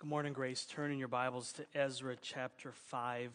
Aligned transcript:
Good 0.00 0.08
morning, 0.08 0.32
Grace. 0.32 0.64
Turn 0.64 0.92
in 0.92 0.98
your 0.98 1.08
Bibles 1.08 1.52
to 1.52 1.66
Ezra 1.74 2.16
chapter 2.22 2.72
5. 2.72 3.32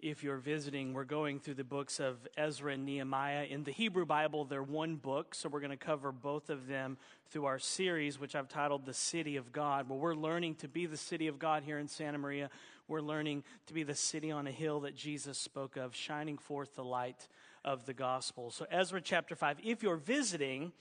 If 0.00 0.24
you're 0.24 0.38
visiting, 0.38 0.94
we're 0.94 1.04
going 1.04 1.38
through 1.38 1.56
the 1.56 1.64
books 1.64 2.00
of 2.00 2.16
Ezra 2.34 2.72
and 2.72 2.86
Nehemiah. 2.86 3.44
In 3.44 3.64
the 3.64 3.70
Hebrew 3.70 4.06
Bible, 4.06 4.46
they're 4.46 4.62
one 4.62 4.96
book, 4.96 5.34
so 5.34 5.50
we're 5.50 5.60
going 5.60 5.68
to 5.68 5.76
cover 5.76 6.12
both 6.12 6.48
of 6.48 6.66
them 6.66 6.96
through 7.28 7.44
our 7.44 7.58
series, 7.58 8.18
which 8.18 8.34
I've 8.34 8.48
titled 8.48 8.86
The 8.86 8.94
City 8.94 9.36
of 9.36 9.52
God. 9.52 9.86
Well, 9.86 9.98
we're 9.98 10.14
learning 10.14 10.54
to 10.56 10.68
be 10.68 10.86
the 10.86 10.96
city 10.96 11.26
of 11.26 11.38
God 11.38 11.62
here 11.62 11.78
in 11.78 11.88
Santa 11.88 12.16
Maria. 12.16 12.48
We're 12.88 13.02
learning 13.02 13.44
to 13.66 13.74
be 13.74 13.82
the 13.82 13.94
city 13.94 14.30
on 14.30 14.46
a 14.46 14.52
hill 14.52 14.80
that 14.80 14.96
Jesus 14.96 15.36
spoke 15.36 15.76
of, 15.76 15.94
shining 15.94 16.38
forth 16.38 16.74
the 16.74 16.84
light 16.84 17.28
of 17.66 17.84
the 17.84 17.92
gospel. 17.92 18.50
So, 18.50 18.64
Ezra 18.70 19.02
chapter 19.02 19.36
5. 19.36 19.58
If 19.62 19.82
you're 19.82 19.96
visiting, 19.96 20.72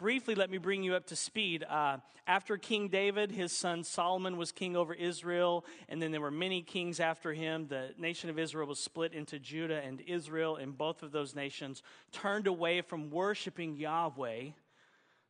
briefly, 0.00 0.34
let 0.34 0.50
me 0.50 0.56
bring 0.56 0.82
you 0.82 0.94
up 0.94 1.06
to 1.08 1.14
speed. 1.14 1.62
Uh, 1.62 1.98
after 2.26 2.56
King 2.56 2.88
David, 2.88 3.30
his 3.30 3.52
son 3.52 3.84
Solomon 3.84 4.38
was 4.38 4.50
king 4.50 4.74
over 4.74 4.94
Israel, 4.94 5.66
and 5.90 6.00
then 6.00 6.10
there 6.10 6.22
were 6.22 6.30
many 6.30 6.62
kings 6.62 7.00
after 7.00 7.34
him. 7.34 7.66
The 7.68 7.90
nation 7.98 8.30
of 8.30 8.38
Israel 8.38 8.66
was 8.66 8.80
split 8.80 9.12
into 9.12 9.38
Judah 9.38 9.78
and 9.84 10.00
Israel, 10.00 10.56
and 10.56 10.76
both 10.76 11.02
of 11.02 11.12
those 11.12 11.34
nations 11.34 11.82
turned 12.12 12.46
away 12.46 12.80
from 12.80 13.10
worshiping 13.10 13.76
Yahweh, 13.76 14.44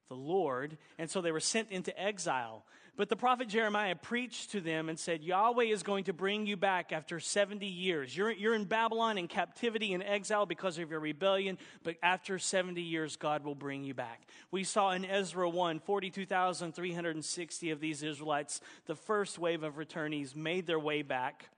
the 0.09 0.15
Lord, 0.15 0.79
and 0.98 1.10
so 1.10 1.21
they 1.21 1.32
were 1.32 1.41
sent 1.41 1.73
into 1.73 2.01
exile. 2.01 2.65
But 3.00 3.09
the 3.09 3.16
prophet 3.16 3.48
Jeremiah 3.48 3.96
preached 3.96 4.50
to 4.50 4.60
them 4.60 4.90
and 4.90 4.98
said, 4.98 5.22
Yahweh 5.24 5.64
is 5.64 5.82
going 5.82 6.04
to 6.04 6.12
bring 6.12 6.45
you 6.45 6.59
back 6.59 6.92
after 6.92 7.18
70 7.18 7.64
years. 7.64 8.14
You're, 8.14 8.30
you're 8.30 8.54
in 8.54 8.64
Babylon 8.64 9.16
in 9.16 9.26
captivity 9.26 9.95
and 9.95 10.02
exile 10.02 10.45
because 10.45 10.76
of 10.76 10.90
your 10.90 11.00
rebellion, 11.00 11.56
but 11.82 11.96
after 12.02 12.38
70 12.38 12.82
years, 12.82 13.16
God 13.16 13.42
will 13.42 13.54
bring 13.54 13.84
you 13.84 13.95
back. 13.95 14.26
We 14.50 14.64
saw 14.64 14.90
in 14.90 15.06
Ezra 15.06 15.48
1, 15.48 15.80
42,360 15.80 17.70
of 17.70 17.80
these 17.80 18.02
Israelites, 18.02 18.60
the 18.84 18.96
first 18.96 19.38
wave 19.38 19.62
of 19.62 19.76
returnees, 19.76 20.37
made 20.37 20.66
their 20.66 20.78
way 20.78 21.01
back. 21.01 21.48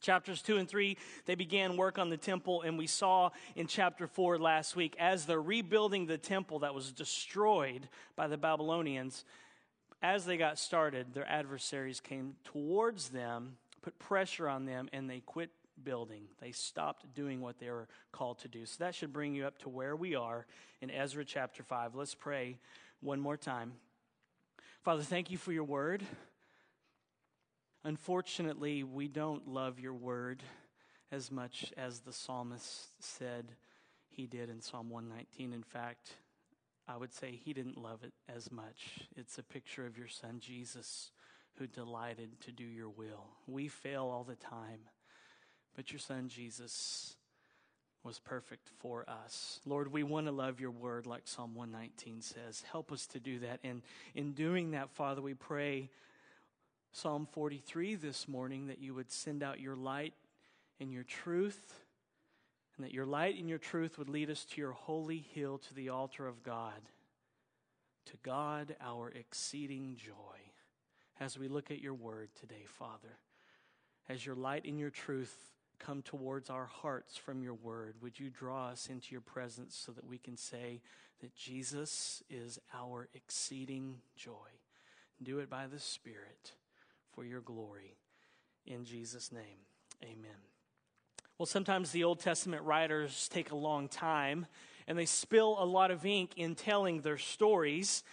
Chapters 0.00 0.42
2 0.42 0.56
and 0.56 0.68
3, 0.68 0.98
they 1.24 1.36
began 1.36 1.76
work 1.76 2.00
on 2.00 2.10
the 2.10 2.16
temple, 2.16 2.62
and 2.62 2.76
we 2.76 2.88
saw 2.88 3.30
in 3.54 3.68
chapter 3.68 4.08
4 4.08 4.40
last 4.40 4.74
week, 4.74 4.96
as 4.98 5.24
they're 5.24 5.40
rebuilding 5.40 6.06
the 6.06 6.18
temple 6.18 6.58
that 6.58 6.74
was 6.74 6.90
destroyed 6.90 7.88
by 8.16 8.26
the 8.26 8.36
Babylonians, 8.36 9.24
as 10.04 10.26
they 10.26 10.36
got 10.36 10.58
started, 10.58 11.14
their 11.14 11.26
adversaries 11.26 11.98
came 11.98 12.34
towards 12.44 13.08
them, 13.08 13.56
put 13.80 13.98
pressure 13.98 14.46
on 14.46 14.66
them, 14.66 14.86
and 14.92 15.08
they 15.08 15.20
quit 15.20 15.48
building. 15.82 16.24
They 16.42 16.52
stopped 16.52 17.14
doing 17.14 17.40
what 17.40 17.58
they 17.58 17.70
were 17.70 17.88
called 18.12 18.38
to 18.40 18.48
do. 18.48 18.66
So 18.66 18.84
that 18.84 18.94
should 18.94 19.14
bring 19.14 19.34
you 19.34 19.46
up 19.46 19.56
to 19.60 19.70
where 19.70 19.96
we 19.96 20.14
are 20.14 20.44
in 20.82 20.90
Ezra 20.90 21.24
chapter 21.24 21.62
5. 21.62 21.94
Let's 21.94 22.14
pray 22.14 22.58
one 23.00 23.18
more 23.18 23.38
time. 23.38 23.72
Father, 24.82 25.02
thank 25.02 25.30
you 25.30 25.38
for 25.38 25.52
your 25.52 25.64
word. 25.64 26.02
Unfortunately, 27.82 28.84
we 28.84 29.08
don't 29.08 29.48
love 29.48 29.80
your 29.80 29.94
word 29.94 30.42
as 31.10 31.32
much 31.32 31.72
as 31.78 32.00
the 32.00 32.12
psalmist 32.12 32.88
said 33.02 33.46
he 34.10 34.26
did 34.26 34.50
in 34.50 34.60
Psalm 34.60 34.90
119. 34.90 35.54
In 35.54 35.62
fact, 35.62 36.10
I 36.86 36.96
would 36.96 37.14
say 37.14 37.32
he 37.32 37.52
didn't 37.52 37.80
love 37.80 38.02
it 38.02 38.12
as 38.34 38.52
much. 38.52 39.00
It's 39.16 39.38
a 39.38 39.42
picture 39.42 39.86
of 39.86 39.96
your 39.96 40.08
son 40.08 40.38
Jesus 40.40 41.10
who 41.58 41.66
delighted 41.66 42.40
to 42.42 42.52
do 42.52 42.64
your 42.64 42.90
will. 42.90 43.26
We 43.46 43.68
fail 43.68 44.04
all 44.04 44.24
the 44.24 44.36
time, 44.36 44.80
but 45.74 45.92
your 45.92 46.00
son 46.00 46.28
Jesus 46.28 47.16
was 48.02 48.18
perfect 48.18 48.68
for 48.80 49.08
us. 49.08 49.60
Lord, 49.64 49.90
we 49.90 50.02
want 50.02 50.26
to 50.26 50.32
love 50.32 50.60
your 50.60 50.70
word 50.70 51.06
like 51.06 51.22
Psalm 51.24 51.54
119 51.54 52.20
says. 52.20 52.62
Help 52.70 52.92
us 52.92 53.06
to 53.08 53.18
do 53.18 53.38
that. 53.38 53.60
And 53.64 53.80
in 54.14 54.32
doing 54.32 54.72
that, 54.72 54.90
Father, 54.90 55.22
we 55.22 55.32
pray 55.32 55.88
Psalm 56.92 57.26
43 57.32 57.94
this 57.94 58.28
morning 58.28 58.66
that 58.66 58.78
you 58.78 58.94
would 58.94 59.10
send 59.10 59.42
out 59.42 59.58
your 59.58 59.74
light 59.74 60.12
and 60.80 60.92
your 60.92 61.02
truth 61.02 61.83
and 62.76 62.84
that 62.84 62.94
your 62.94 63.06
light 63.06 63.38
and 63.38 63.48
your 63.48 63.58
truth 63.58 63.98
would 63.98 64.08
lead 64.08 64.30
us 64.30 64.44
to 64.44 64.60
your 64.60 64.72
holy 64.72 65.24
hill, 65.34 65.58
to 65.58 65.74
the 65.74 65.88
altar 65.88 66.26
of 66.26 66.42
God, 66.42 66.80
to 68.06 68.16
God, 68.22 68.76
our 68.80 69.10
exceeding 69.10 69.96
joy. 69.96 70.12
As 71.20 71.38
we 71.38 71.48
look 71.48 71.70
at 71.70 71.80
your 71.80 71.94
word 71.94 72.30
today, 72.38 72.64
Father, 72.66 73.18
as 74.08 74.26
your 74.26 74.34
light 74.34 74.64
and 74.64 74.78
your 74.78 74.90
truth 74.90 75.52
come 75.78 76.02
towards 76.02 76.50
our 76.50 76.66
hearts 76.66 77.16
from 77.16 77.42
your 77.42 77.54
word, 77.54 77.94
would 78.02 78.18
you 78.18 78.30
draw 78.30 78.68
us 78.68 78.88
into 78.88 79.12
your 79.12 79.20
presence 79.20 79.76
so 79.76 79.92
that 79.92 80.06
we 80.06 80.18
can 80.18 80.36
say 80.36 80.80
that 81.20 81.34
Jesus 81.36 82.22
is 82.28 82.58
our 82.74 83.08
exceeding 83.14 83.98
joy? 84.16 84.32
Do 85.22 85.38
it 85.38 85.48
by 85.48 85.66
the 85.66 85.78
Spirit 85.78 86.52
for 87.12 87.24
your 87.24 87.40
glory. 87.40 87.96
In 88.66 88.84
Jesus' 88.84 89.30
name, 89.30 89.66
amen. 90.02 90.53
Well, 91.36 91.46
sometimes 91.46 91.90
the 91.90 92.04
Old 92.04 92.20
Testament 92.20 92.62
writers 92.62 93.28
take 93.28 93.50
a 93.50 93.56
long 93.56 93.88
time 93.88 94.46
and 94.86 94.96
they 94.96 95.06
spill 95.06 95.56
a 95.58 95.64
lot 95.64 95.90
of 95.90 96.06
ink 96.06 96.34
in 96.36 96.54
telling 96.54 97.00
their 97.00 97.18
stories, 97.18 98.04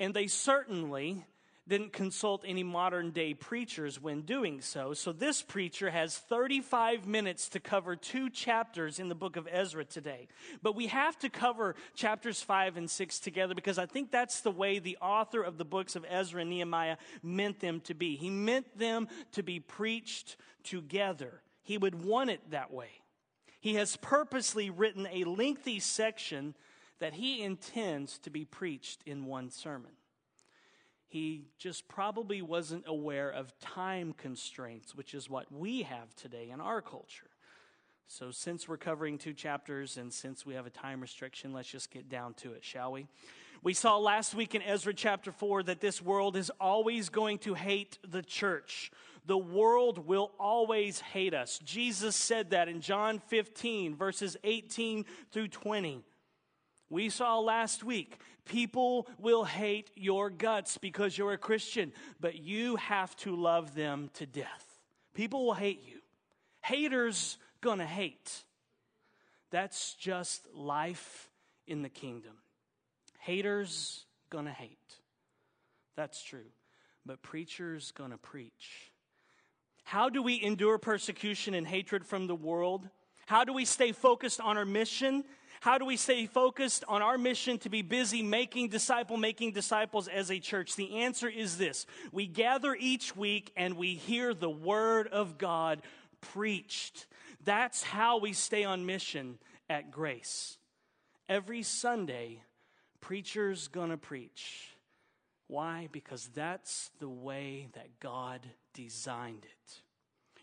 and 0.00 0.12
they 0.12 0.26
certainly 0.26 1.24
didn't 1.68 1.92
consult 1.92 2.42
any 2.44 2.64
modern 2.64 3.10
day 3.10 3.32
preachers 3.32 4.00
when 4.02 4.22
doing 4.22 4.60
so. 4.60 4.92
So 4.92 5.12
this 5.12 5.40
preacher 5.40 5.90
has 5.90 6.18
35 6.18 7.06
minutes 7.06 7.48
to 7.50 7.60
cover 7.60 7.94
two 7.94 8.28
chapters 8.28 8.98
in 8.98 9.08
the 9.08 9.14
book 9.14 9.36
of 9.36 9.46
Ezra 9.50 9.84
today. 9.84 10.26
But 10.60 10.74
we 10.74 10.88
have 10.88 11.16
to 11.20 11.30
cover 11.30 11.76
chapters 11.94 12.42
5 12.42 12.76
and 12.76 12.90
6 12.90 13.20
together 13.20 13.54
because 13.54 13.78
I 13.78 13.86
think 13.86 14.10
that's 14.10 14.40
the 14.40 14.50
way 14.50 14.80
the 14.80 14.98
author 15.00 15.42
of 15.42 15.58
the 15.58 15.64
books 15.64 15.94
of 15.94 16.04
Ezra 16.08 16.40
and 16.40 16.50
Nehemiah 16.50 16.96
meant 17.22 17.60
them 17.60 17.80
to 17.82 17.94
be. 17.94 18.16
He 18.16 18.30
meant 18.30 18.76
them 18.76 19.06
to 19.32 19.44
be 19.44 19.60
preached 19.60 20.36
together. 20.64 21.40
He 21.64 21.78
would 21.78 22.04
want 22.04 22.30
it 22.30 22.50
that 22.50 22.72
way. 22.72 22.90
He 23.60 23.74
has 23.74 23.96
purposely 23.96 24.70
written 24.70 25.08
a 25.10 25.24
lengthy 25.24 25.80
section 25.80 26.54
that 27.00 27.14
he 27.14 27.42
intends 27.42 28.18
to 28.18 28.30
be 28.30 28.44
preached 28.44 29.02
in 29.04 29.24
one 29.24 29.50
sermon. 29.50 29.90
He 31.08 31.46
just 31.58 31.88
probably 31.88 32.42
wasn't 32.42 32.84
aware 32.86 33.30
of 33.30 33.58
time 33.60 34.12
constraints, 34.12 34.94
which 34.94 35.14
is 35.14 35.30
what 35.30 35.50
we 35.50 35.82
have 35.82 36.14
today 36.14 36.50
in 36.50 36.60
our 36.60 36.82
culture. 36.82 37.30
So, 38.06 38.30
since 38.30 38.68
we're 38.68 38.76
covering 38.76 39.16
two 39.16 39.32
chapters 39.32 39.96
and 39.96 40.12
since 40.12 40.44
we 40.44 40.54
have 40.54 40.66
a 40.66 40.70
time 40.70 41.00
restriction, 41.00 41.52
let's 41.52 41.68
just 41.68 41.90
get 41.90 42.08
down 42.10 42.34
to 42.34 42.52
it, 42.52 42.62
shall 42.62 42.92
we? 42.92 43.06
We 43.62 43.72
saw 43.72 43.96
last 43.96 44.34
week 44.34 44.54
in 44.54 44.60
Ezra 44.60 44.92
chapter 44.92 45.32
4 45.32 45.62
that 45.62 45.80
this 45.80 46.02
world 46.02 46.36
is 46.36 46.50
always 46.60 47.08
going 47.08 47.38
to 47.38 47.54
hate 47.54 47.98
the 48.06 48.20
church. 48.20 48.90
The 49.26 49.38
world 49.38 50.06
will 50.06 50.32
always 50.38 51.00
hate 51.00 51.32
us. 51.32 51.58
Jesus 51.64 52.14
said 52.14 52.50
that 52.50 52.68
in 52.68 52.80
John 52.80 53.20
15, 53.28 53.96
verses 53.96 54.36
18 54.44 55.04
through 55.32 55.48
20. 55.48 56.02
We 56.90 57.08
saw 57.08 57.38
last 57.40 57.82
week, 57.82 58.18
people 58.44 59.08
will 59.18 59.44
hate 59.44 59.90
your 59.94 60.28
guts 60.28 60.76
because 60.76 61.16
you're 61.16 61.32
a 61.32 61.38
Christian, 61.38 61.92
but 62.20 62.36
you 62.36 62.76
have 62.76 63.16
to 63.16 63.34
love 63.34 63.74
them 63.74 64.10
to 64.14 64.26
death. 64.26 64.78
People 65.14 65.46
will 65.46 65.54
hate 65.54 65.82
you. 65.88 66.00
Haters 66.60 67.38
gonna 67.60 67.86
hate. 67.86 68.44
That's 69.50 69.94
just 69.94 70.46
life 70.52 71.30
in 71.66 71.82
the 71.82 71.88
kingdom. 71.88 72.34
Haters 73.20 74.04
gonna 74.28 74.52
hate. 74.52 75.00
That's 75.96 76.22
true. 76.22 76.50
But 77.06 77.22
preachers 77.22 77.90
gonna 77.92 78.18
preach. 78.18 78.92
How 79.84 80.08
do 80.08 80.22
we 80.22 80.42
endure 80.42 80.78
persecution 80.78 81.54
and 81.54 81.66
hatred 81.66 82.04
from 82.04 82.26
the 82.26 82.34
world? 82.34 82.88
How 83.26 83.44
do 83.44 83.52
we 83.52 83.64
stay 83.64 83.92
focused 83.92 84.40
on 84.40 84.58
our 84.58 84.64
mission? 84.64 85.24
How 85.60 85.78
do 85.78 85.84
we 85.84 85.96
stay 85.96 86.26
focused 86.26 86.84
on 86.88 87.00
our 87.00 87.16
mission 87.16 87.58
to 87.60 87.70
be 87.70 87.82
busy 87.82 88.22
making 88.22 88.68
disciple 88.68 89.16
making 89.16 89.52
disciples 89.52 90.08
as 90.08 90.30
a 90.30 90.38
church? 90.38 90.76
The 90.76 90.96
answer 90.98 91.28
is 91.28 91.56
this. 91.56 91.86
We 92.12 92.26
gather 92.26 92.76
each 92.78 93.16
week 93.16 93.52
and 93.56 93.76
we 93.76 93.94
hear 93.94 94.34
the 94.34 94.50
word 94.50 95.08
of 95.08 95.38
God 95.38 95.82
preached. 96.20 97.06
That's 97.44 97.82
how 97.82 98.18
we 98.18 98.32
stay 98.32 98.64
on 98.64 98.84
mission 98.84 99.38
at 99.70 99.90
Grace. 99.90 100.58
Every 101.28 101.62
Sunday, 101.62 102.42
preacher's 103.00 103.68
gonna 103.68 103.96
preach. 103.96 104.73
Why? 105.46 105.88
Because 105.92 106.30
that's 106.34 106.90
the 107.00 107.08
way 107.08 107.68
that 107.74 108.00
God 108.00 108.40
designed 108.72 109.44
it. 109.44 109.80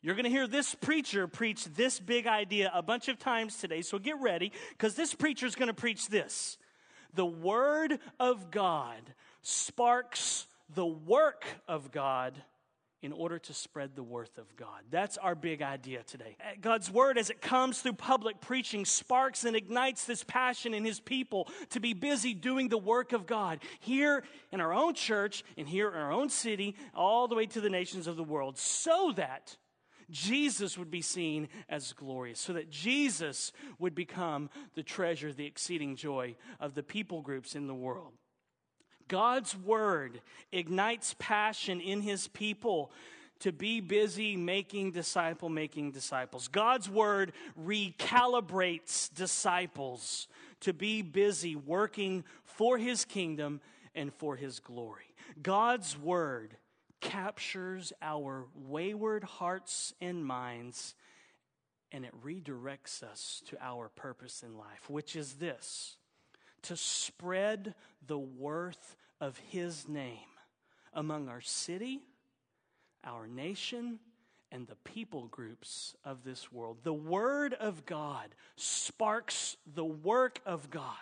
You're 0.02 0.16
going 0.16 0.26
to 0.26 0.32
hear 0.32 0.48
this 0.48 0.74
preacher 0.74 1.28
preach 1.28 1.66
this 1.66 2.00
big 2.00 2.26
idea 2.26 2.72
a 2.74 2.82
bunch 2.82 3.08
of 3.08 3.20
times 3.20 3.58
today, 3.58 3.82
so 3.82 4.00
get 4.00 4.20
ready 4.20 4.52
because 4.70 4.96
this 4.96 5.14
preacher 5.14 5.46
is 5.46 5.56
going 5.56 5.68
to 5.68 5.74
preach 5.76 6.08
this. 6.08 6.58
The 7.14 7.26
Word 7.26 8.00
of 8.20 8.50
God 8.50 9.14
sparks 9.42 10.48
the 10.74 10.86
work 10.86 11.46
of 11.68 11.92
God 11.92 12.42
in 13.02 13.12
order 13.12 13.40
to 13.40 13.54
spread 13.54 13.96
the 13.96 14.04
worth 14.04 14.38
of 14.38 14.56
God. 14.56 14.82
That's 14.90 15.18
our 15.18 15.36
big 15.36 15.62
idea 15.62 16.04
today. 16.04 16.38
Uh, 16.40 16.54
God's 16.62 16.92
word, 16.92 17.18
as 17.18 17.30
it 17.30 17.42
comes 17.42 17.82
through 17.82 17.94
public 17.94 18.42
preaching, 18.42 18.86
sparks 18.86 19.44
and 19.44 19.56
ignites 19.56 20.06
this 20.06 20.24
passion 20.24 20.74
in 20.74 20.86
his 20.86 21.00
people 21.00 21.50
to 21.72 21.80
be 21.80 21.94
busy 21.94 22.34
doing 22.34 22.70
the 22.70 22.78
work 22.78 23.12
of 23.12 23.26
God 23.26 23.60
here 23.80 24.24
in 24.52 24.62
our 24.62 24.74
own 24.74 24.94
church 24.94 25.44
and 25.58 25.68
here 25.68 25.90
in 25.90 25.96
our 25.96 26.12
own 26.12 26.30
city, 26.30 26.76
all 26.94 27.28
the 27.28 27.36
way 27.36 27.48
to 27.48 27.62
the 27.62 27.70
nations 27.70 28.08
of 28.08 28.16
the 28.16 28.24
world, 28.24 28.58
so 28.58 29.14
that 29.16 29.58
Jesus 30.12 30.78
would 30.78 30.92
be 30.92 31.02
seen 31.02 31.48
as 31.70 31.94
glorious, 31.94 32.40
so 32.40 32.54
that 32.54 32.70
Jesus 32.70 33.52
would 33.80 33.96
become 33.96 34.50
the 34.76 34.84
treasure, 34.84 35.32
the 35.32 35.46
exceeding 35.46 35.96
joy 35.96 36.36
of 36.60 36.76
the 36.76 36.84
people 36.84 37.22
groups 37.22 37.56
in 37.56 37.68
the 37.68 37.74
world. 37.74 38.14
God's 39.08 39.56
word 39.56 40.22
ignites 40.52 41.16
passion 41.20 41.82
in 41.82 42.02
his 42.02 42.28
people 42.28 42.92
to 43.40 43.52
be 43.52 43.82
busy 43.82 44.38
making 44.38 44.92
disciple 44.92 45.50
making 45.50 45.92
disciples. 45.92 46.48
God's 46.48 46.90
word 46.90 47.34
recalibrates 47.60 49.14
disciples 49.14 50.28
to 50.62 50.74
be 50.74 51.02
busy 51.02 51.56
working 51.56 52.24
for 52.44 52.78
his 52.78 53.04
kingdom 53.04 53.60
and 53.96 54.14
for 54.14 54.36
his 54.36 54.60
glory. 54.60 55.16
God's 55.42 55.98
word 55.98 56.56
captures 57.00 57.92
our 58.02 58.46
wayward 58.54 59.24
hearts 59.24 59.94
and 60.00 60.24
minds 60.24 60.94
and 61.92 62.06
it 62.06 62.14
redirects 62.24 63.04
us 63.04 63.42
to 63.48 63.58
our 63.62 63.90
purpose 63.90 64.44
in 64.44 64.58
life, 64.58 64.90
which 64.90 65.16
is 65.16 65.34
this 65.34 65.98
to 66.64 66.76
spread 66.76 67.76
the 68.06 68.20
worth 68.20 68.96
of 69.20 69.38
His 69.50 69.88
name 69.88 70.18
among 70.94 71.30
our 71.30 71.42
city, 71.42 72.02
our 73.04 73.28
nation, 73.28 74.00
and 74.52 74.68
the 74.68 74.76
people 74.76 75.28
groups 75.28 75.96
of 76.04 76.24
this 76.24 76.52
world. 76.52 76.80
The 76.84 76.94
Word 76.94 77.54
of 77.54 77.86
God 77.86 78.36
sparks 78.56 79.56
the 79.74 79.86
work 79.86 80.40
of 80.46 80.70
God 80.70 80.96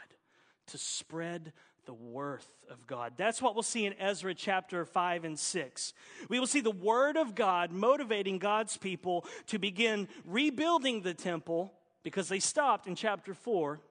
to 0.67 0.77
spread 0.77 1.51
the 1.85 1.94
worth 1.94 2.51
of 2.69 2.85
God. 2.85 3.13
That's 3.17 3.41
what 3.41 3.55
we'll 3.55 3.63
see 3.63 3.88
in 3.88 3.94
Ezra 4.00 4.35
chapter 4.35 4.85
5 4.85 5.25
and 5.25 5.39
6. 5.39 5.94
We 6.29 6.39
will 6.39 6.45
see 6.45 6.62
the 6.62 6.69
Word 6.69 7.17
of 7.17 7.33
God 7.33 7.71
motivating 7.71 8.38
God's 8.38 8.77
people 8.77 9.25
to 9.47 9.57
begin 9.57 10.07
rebuilding 10.25 11.01
the 11.01 11.15
temple 11.15 11.73
because 12.03 12.29
they 12.29 12.39
stopped 12.39 12.85
in 12.85 12.94
chapter 12.94 13.33
4 13.33 13.81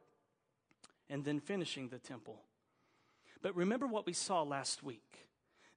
and 1.10 1.24
then 1.24 1.40
finishing 1.40 1.88
the 1.88 1.98
temple. 1.98 2.42
But 3.42 3.56
remember 3.56 3.86
what 3.86 4.06
we 4.06 4.12
saw 4.12 4.42
last 4.42 4.82
week 4.82 5.28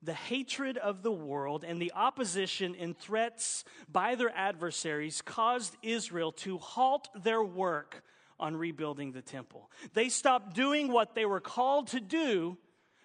the 0.03 0.13
hatred 0.13 0.77
of 0.77 1.03
the 1.03 1.11
world 1.11 1.63
and 1.63 1.79
the 1.79 1.91
opposition 1.93 2.75
and 2.79 2.97
threats 2.97 3.63
by 3.87 4.15
their 4.15 4.35
adversaries 4.35 5.21
caused 5.21 5.77
Israel 5.83 6.31
to 6.31 6.57
halt 6.57 7.09
their 7.23 7.43
work 7.43 8.03
on 8.39 8.55
rebuilding 8.55 9.11
the 9.11 9.21
temple. 9.21 9.69
They 9.93 10.09
stopped 10.09 10.55
doing 10.55 10.91
what 10.91 11.13
they 11.13 11.25
were 11.25 11.39
called 11.39 11.87
to 11.89 11.99
do 11.99 12.57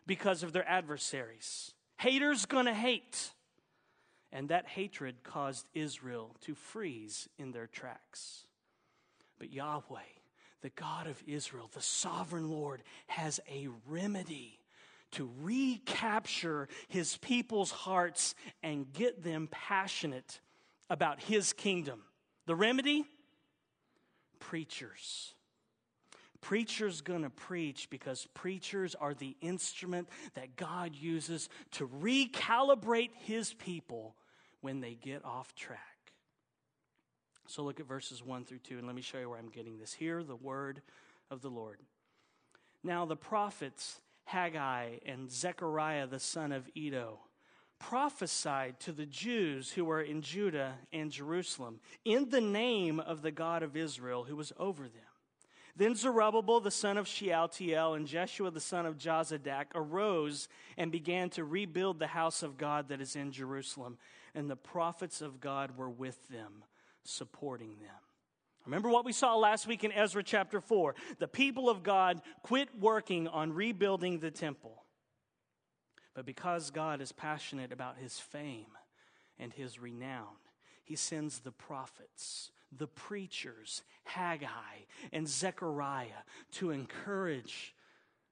because 0.07 0.43
of 0.43 0.55
their 0.55 0.67
adversaries. 0.67 1.75
Haters 1.99 2.47
gonna 2.47 2.75
hate. 2.75 3.33
And 4.33 4.49
that 4.49 4.67
hatred 4.67 5.23
caused 5.23 5.69
Israel 5.75 6.35
to 6.43 6.55
freeze 6.55 7.29
in 7.39 7.53
their 7.53 7.67
tracks. 7.67 8.47
But 9.39 9.53
Yahweh 9.53 10.16
the 10.67 10.71
God 10.71 11.07
of 11.07 11.23
Israel, 11.29 11.71
the 11.73 11.81
sovereign 11.81 12.51
Lord, 12.51 12.83
has 13.07 13.39
a 13.49 13.69
remedy 13.87 14.59
to 15.13 15.31
recapture 15.41 16.67
his 16.89 17.19
people's 17.19 17.71
hearts 17.71 18.35
and 18.65 18.93
get 18.93 19.23
them 19.23 19.47
passionate 19.53 20.41
about 20.91 21.21
his 21.21 21.53
kingdom. 21.53 22.03
The 22.47 22.57
remedy? 22.57 23.05
Preachers. 24.41 25.35
Preachers 26.41 27.01
gonna 27.01 27.31
preach 27.31 27.89
because 27.89 28.27
preachers 28.35 28.97
are 28.97 29.15
the 29.15 29.37
instrument 29.41 30.09
that 30.35 30.57
God 30.57 30.97
uses 30.97 31.49
to 31.75 31.87
recalibrate 31.87 33.11
his 33.21 33.55
people 33.55 34.17
when 34.63 34.81
they 34.81 34.95
get 34.95 35.25
off 35.25 35.55
track. 35.55 35.96
So 37.49 37.63
look 37.63 37.81
at 37.81 37.87
verses 37.87 38.23
1 38.23 38.45
through 38.45 38.59
2, 38.59 38.79
and 38.79 38.87
let 38.87 38.97
me 38.97 39.03
show 39.03 39.19
you 39.19 39.31
where 39.31 39.39
I'm 39.39 39.49
getting 39.49 39.79
this. 39.79 39.93
Hear 39.93 40.23
the 40.23 40.37
word 40.37 40.83
of 41.31 41.43
the 41.43 41.49
Lord. 41.49 41.79
Now 42.83 43.05
the 43.05 43.17
prophets 43.17 44.01
Haggai 44.25 44.99
and 45.07 45.31
Zechariah 45.31 46.09
the 46.09 46.19
son 46.19 46.53
of 46.53 46.69
Iddo 46.77 47.21
prophesied 47.79 48.81
to 48.81 48.93
the 48.93 49.07
Jews 49.07 49.73
who 49.73 49.85
were 49.85 50.01
in 50.01 50.23
Judah 50.23 50.75
and 50.93 51.11
Jerusalem 51.11 51.81
in 52.05 52.31
the 52.31 52.41
name 52.41 52.99
of 52.99 53.23
the 53.23 53.31
God 53.31 53.63
of 53.63 53.77
Israel 53.77 54.25
who 54.25 54.35
was 54.35 54.53
over 54.59 54.85
them. 54.85 55.03
Then 55.77 55.95
Zerubbabel 55.95 56.61
the 56.61 56.71
son 56.71 56.97
of 56.97 57.07
Shealtiel 57.07 57.95
and 57.95 58.07
Jeshua 58.07 58.51
the 58.51 58.61
son 58.61 58.87
of 58.87 58.97
Jozadak 58.97 59.67
arose 59.75 60.49
and 60.77 60.91
began 60.91 61.29
to 61.31 61.45
rebuild 61.45 61.99
the 61.99 62.07
house 62.09 62.43
of 62.43 62.57
God 62.57 62.89
that 62.89 63.01
is 63.01 63.15
in 63.15 63.31
Jerusalem, 63.31 63.99
and 64.35 64.49
the 64.49 64.57
prophets 64.57 65.21
of 65.21 65.41
God 65.41 65.77
were 65.77 65.91
with 65.91 66.29
them 66.29 66.65
supporting 67.09 67.77
them. 67.81 67.97
Remember 68.65 68.89
what 68.89 69.05
we 69.05 69.13
saw 69.13 69.37
last 69.37 69.67
week 69.69 69.85
in 69.85 69.93
Ezra 69.93 70.25
chapter 70.25 70.61
4. 70.61 70.97
The 71.19 71.29
people 71.29 71.71
of 71.71 71.85
God 71.85 72.21
quit 72.43 72.69
working 72.79 73.29
on 73.29 73.53
rebuilding 73.53 74.19
the 74.19 74.33
temple. 74.33 74.83
But 76.15 76.27
because 76.27 76.71
God 76.71 77.01
is 77.01 77.13
passionate 77.13 77.71
about 77.73 77.99
his 77.99 78.19
fame 78.19 78.67
and 79.39 79.53
his 79.53 79.79
renown, 79.79 80.35
he 80.83 80.97
sends 80.97 81.41
the 81.41 81.53
prophets, 81.53 82.51
the 82.77 82.89
preachers, 82.89 83.83
Haggai 84.05 84.87
and 85.13 85.29
Zechariah, 85.29 86.25
to 86.53 86.71
encourage 86.71 87.75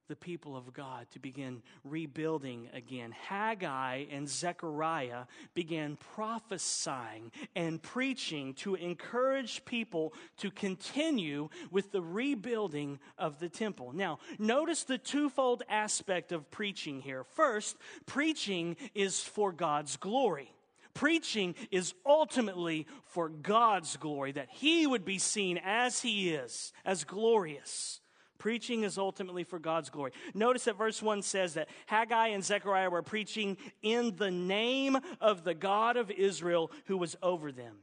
the 0.09 0.17
people 0.17 0.57
of 0.57 0.73
God 0.73 1.07
to 1.13 1.19
begin 1.19 1.63
rebuilding 1.83 2.69
again. 2.73 3.13
Haggai 3.13 4.05
and 4.11 4.29
Zechariah 4.29 5.25
began 5.55 5.97
prophesying 5.97 7.33
and 7.57 7.83
preaching 7.83 8.55
to 8.55 8.75
encourage 8.75 9.65
people 9.65 10.13
to 10.39 10.51
continue 10.51 11.49
with 11.71 11.93
the 11.93 12.03
rebuilding 12.03 12.99
of 13.19 13.39
the 13.39 13.49
temple. 13.49 13.93
Now, 13.93 14.19
notice 14.39 14.85
the 14.85 14.99
twofold 14.99 15.63
aspect 15.69 16.33
of 16.33 16.51
preaching 16.51 17.01
here. 17.01 17.25
First, 17.25 17.77
preaching 18.07 18.77
is 18.95 19.21
for 19.21 19.53
God's 19.53 19.97
glory. 19.97 20.51
Preaching 20.95 21.57
is 21.73 21.93
ultimately 22.07 22.87
for 23.07 23.29
God's 23.29 23.97
glory, 23.97 24.33
that 24.33 24.49
He 24.51 24.87
would 24.87 25.05
be 25.05 25.19
seen 25.19 25.59
as 25.65 26.01
He 26.01 26.31
is, 26.31 26.73
as 26.85 27.03
glorious. 27.03 28.01
Preaching 28.39 28.83
is 28.83 28.99
ultimately 28.99 29.45
for 29.45 29.59
God's 29.59 29.91
glory. 29.91 30.13
Notice 30.35 30.65
that 30.65 30.79
verse 30.79 31.03
1 31.03 31.23
says 31.23 31.55
that 31.55 31.69
Haggai 31.87 32.29
and 32.29 32.45
Zechariah 32.45 32.91
were 32.91 33.03
preaching 33.03 33.57
in 33.83 34.17
the 34.17 34.31
name 34.31 34.99
of 35.21 35.45
the 35.45 35.55
God 35.55 35.97
of 35.97 36.11
Israel 36.11 36.71
who 36.87 36.97
was 36.97 37.17
over 37.23 37.53
them. 37.53 37.77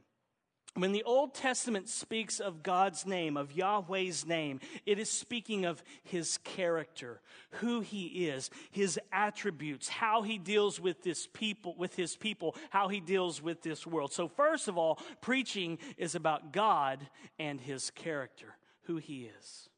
When 0.74 0.92
the 0.92 1.02
Old 1.02 1.34
Testament 1.34 1.90
speaks 1.90 2.40
of 2.40 2.62
God's 2.62 3.04
name, 3.04 3.36
of 3.36 3.52
Yahweh's 3.52 4.24
name, 4.24 4.58
it 4.86 4.98
is 4.98 5.10
speaking 5.10 5.66
of 5.66 5.82
his 6.02 6.38
character, 6.38 7.20
who 7.50 7.80
he 7.80 8.26
is, 8.26 8.48
his 8.70 8.98
attributes, 9.12 9.88
how 9.88 10.22
he 10.22 10.38
deals 10.38 10.80
with 10.80 11.02
this 11.02 11.28
people, 11.30 11.74
with 11.76 11.94
his 11.94 12.16
people, 12.16 12.56
how 12.70 12.88
he 12.88 13.00
deals 13.00 13.42
with 13.42 13.60
this 13.60 13.86
world. 13.86 14.14
So 14.14 14.28
first 14.28 14.66
of 14.66 14.78
all, 14.78 14.98
preaching 15.20 15.76
is 15.98 16.14
about 16.14 16.54
God 16.54 17.06
and 17.38 17.60
his 17.60 17.90
character, 17.90 18.56
who 18.84 18.96
he 18.96 19.30
is. 19.38 19.68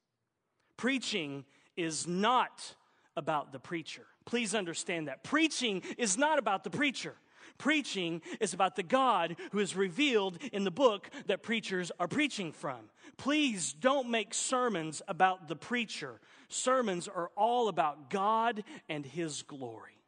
Preaching 0.77 1.45
is 1.77 2.07
not 2.07 2.75
about 3.17 3.53
the 3.53 3.61
preacher. 3.61 4.07
Please 4.25 4.55
understand 4.55 5.09
that. 5.09 5.23
Preaching 5.23 5.83
is 5.99 6.17
not 6.17 6.39
about 6.39 6.65
the 6.65 6.71
preacher. 6.71 7.15
Preaching 7.59 8.23
is 8.41 8.55
about 8.55 8.75
the 8.75 8.83
God 8.83 9.37
who 9.53 9.59
is 9.61 9.77
revealed 9.77 10.39
in 10.53 10.65
the 10.65 10.71
book 10.71 11.09
that 11.27 11.43
preachers 11.43 11.93
are 12.01 12.09
preaching 12.09 12.53
from. 12.53 12.91
Please 13.17 13.73
don't 13.73 14.11
make 14.11 14.35
sermons 14.35 15.03
about 15.07 15.47
the 15.47 15.57
preacher. 15.57 16.21
Sermons 16.49 17.07
are 17.07 17.31
all 17.37 17.69
about 17.69 18.11
God 18.11 18.65
and 18.89 19.07
His 19.07 19.43
glory. 19.43 20.01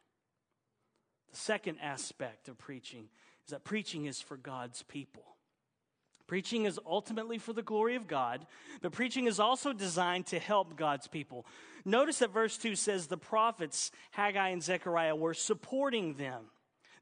The 1.31 1.37
second 1.37 1.77
aspect 1.81 2.49
of 2.49 2.57
preaching 2.57 3.09
is 3.45 3.51
that 3.51 3.63
preaching 3.63 4.05
is 4.05 4.19
for 4.21 4.35
God's 4.35 4.83
people. 4.83 5.36
Preaching 6.27 6.65
is 6.65 6.79
ultimately 6.85 7.37
for 7.37 7.53
the 7.53 7.63
glory 7.63 7.95
of 7.95 8.07
God, 8.07 8.45
but 8.81 8.91
preaching 8.91 9.27
is 9.27 9.39
also 9.39 9.71
designed 9.71 10.25
to 10.27 10.39
help 10.39 10.75
God's 10.75 11.07
people. 11.07 11.45
Notice 11.85 12.19
that 12.19 12.33
verse 12.33 12.57
2 12.57 12.75
says 12.75 13.07
the 13.07 13.17
prophets, 13.17 13.91
Haggai 14.11 14.49
and 14.49 14.61
Zechariah, 14.61 15.15
were 15.15 15.33
supporting 15.33 16.15
them. 16.15 16.43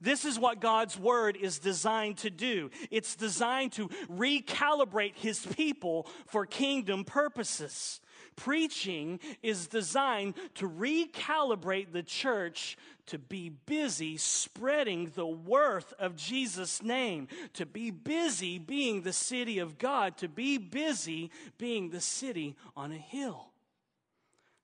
This 0.01 0.25
is 0.25 0.37
what 0.39 0.59
God's 0.59 0.97
word 0.97 1.37
is 1.37 1.59
designed 1.59 2.17
to 2.19 2.29
do. 2.29 2.69
It's 2.91 3.15
designed 3.15 3.73
to 3.73 3.89
recalibrate 4.11 5.15
his 5.15 5.45
people 5.45 6.07
for 6.27 6.45
kingdom 6.45 7.03
purposes. 7.03 8.01
Preaching 8.35 9.19
is 9.41 9.67
designed 9.67 10.33
to 10.55 10.69
recalibrate 10.69 11.93
the 11.93 12.03
church 12.03 12.77
to 13.07 13.17
be 13.17 13.49
busy 13.49 14.17
spreading 14.17 15.11
the 15.15 15.25
worth 15.25 15.93
of 15.99 16.15
Jesus' 16.15 16.81
name, 16.81 17.27
to 17.53 17.65
be 17.65 17.91
busy 17.91 18.57
being 18.57 19.01
the 19.01 19.13
city 19.13 19.59
of 19.59 19.77
God, 19.77 20.17
to 20.17 20.27
be 20.27 20.57
busy 20.57 21.31
being 21.57 21.89
the 21.91 22.01
city 22.01 22.55
on 22.75 22.91
a 22.91 22.97
hill. 22.97 23.51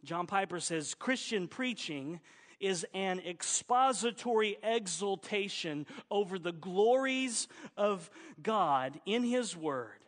John 0.03 0.25
Piper 0.25 0.59
says 0.59 0.95
Christian 0.95 1.47
preaching 1.47 2.19
is 2.61 2.85
an 2.93 3.19
expository 3.19 4.57
exultation 4.63 5.85
over 6.09 6.39
the 6.39 6.51
glories 6.51 7.47
of 7.75 8.09
God 8.41 8.99
in 9.05 9.23
His 9.23 9.57
Word, 9.57 9.99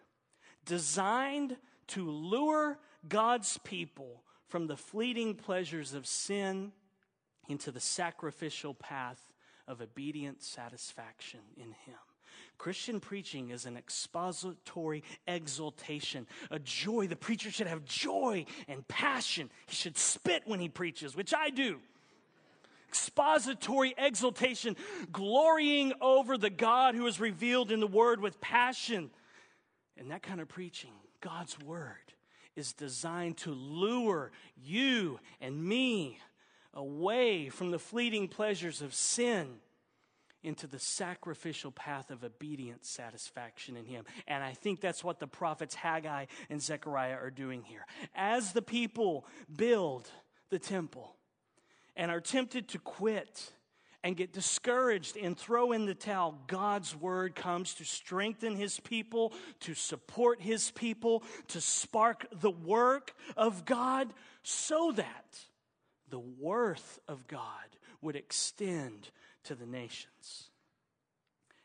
designed 0.65 1.57
to 1.88 2.10
lure 2.10 2.79
God's 3.07 3.57
people 3.63 4.24
from 4.48 4.67
the 4.67 4.77
fleeting 4.77 5.36
pleasures 5.36 5.93
of 5.93 6.05
sin 6.05 6.72
into 7.50 7.72
the 7.72 7.79
sacrificial 7.79 8.74
path 8.74 9.33
of 9.67 9.81
obedient 9.81 10.41
satisfaction 10.43 11.39
in 11.57 11.72
Him. 11.86 11.98
Christian 12.57 13.00
preaching 13.00 13.50
is 13.50 13.65
an 13.65 13.75
expository 13.77 15.03
exultation, 15.27 16.27
a 16.50 16.60
joy. 16.60 17.07
The 17.07 17.15
preacher 17.15 17.51
should 17.51 17.67
have 17.67 17.83
joy 17.83 18.45
and 18.67 18.88
passion. 18.88 19.50
He 19.67 19.75
should 19.75 19.98
spit 19.98 20.43
when 20.45 20.60
he 20.60 20.69
preaches, 20.69 21.15
which 21.15 21.33
I 21.33 21.50
do. 21.50 21.79
Expository 22.93 23.95
exultation, 23.97 24.75
glorying 25.12 25.93
over 26.00 26.38
the 26.38 26.51
God 26.51 26.93
who 26.93 27.07
is 27.07 27.19
revealed 27.19 27.71
in 27.71 27.79
the 27.79 27.88
Word 27.88 28.21
with 28.21 28.39
passion. 28.39 29.09
And 29.97 30.12
that 30.12 30.21
kind 30.21 30.39
of 30.39 30.47
preaching, 30.47 30.91
God's 31.19 31.59
Word, 31.59 32.13
is 32.55 32.71
designed 32.71 33.38
to 33.38 33.50
lure 33.51 34.31
you 34.55 35.19
and 35.41 35.65
me 35.65 36.19
away 36.71 37.50
from 37.50 37.71
the 37.71 37.79
fleeting 37.79 38.27
pleasures 38.27 38.83
of 38.83 38.93
sin 38.93 39.55
into 40.43 40.67
the 40.67 40.77
sacrificial 40.77 41.71
path 41.71 42.12
of 42.12 42.23
obedient 42.23 42.85
satisfaction 42.85 43.75
in 43.75 43.85
Him. 43.85 44.05
And 44.27 44.43
I 44.43 44.51
think 44.51 44.81
that's 44.81 45.03
what 45.03 45.19
the 45.19 45.25
prophets 45.25 45.73
Haggai 45.73 46.27
and 46.47 46.62
Zechariah 46.62 47.15
are 47.15 47.31
doing 47.31 47.63
here. 47.63 47.88
As 48.13 48.53
the 48.53 48.62
people 48.62 49.25
build 49.51 50.12
the 50.51 50.59
temple 50.59 51.15
and 51.95 52.12
are 52.12 52.21
tempted 52.21 52.67
to 52.69 52.79
quit 52.79 53.51
and 54.03 54.17
get 54.17 54.33
discouraged 54.33 55.15
and 55.15 55.38
throw 55.38 55.71
in 55.71 55.85
the 55.85 55.95
towel, 55.95 56.38
God's 56.47 56.95
word 56.95 57.35
comes 57.35 57.73
to 57.75 57.85
strengthen 57.85 58.55
his 58.55 58.79
people, 58.81 59.31
to 59.62 59.73
support 59.73 60.41
his 60.41 60.71
people, 60.71 61.23
to 61.47 61.62
spark 61.62 62.27
the 62.31 62.51
work 62.51 63.13
of 63.38 63.63
God 63.63 64.13
so 64.43 64.91
that 64.91 65.39
the 66.09 66.19
worth 66.19 67.00
of 67.07 67.27
God 67.27 67.39
would 68.01 68.15
extend 68.17 69.09
to 69.45 69.55
the 69.55 69.65
nations. 69.65 70.50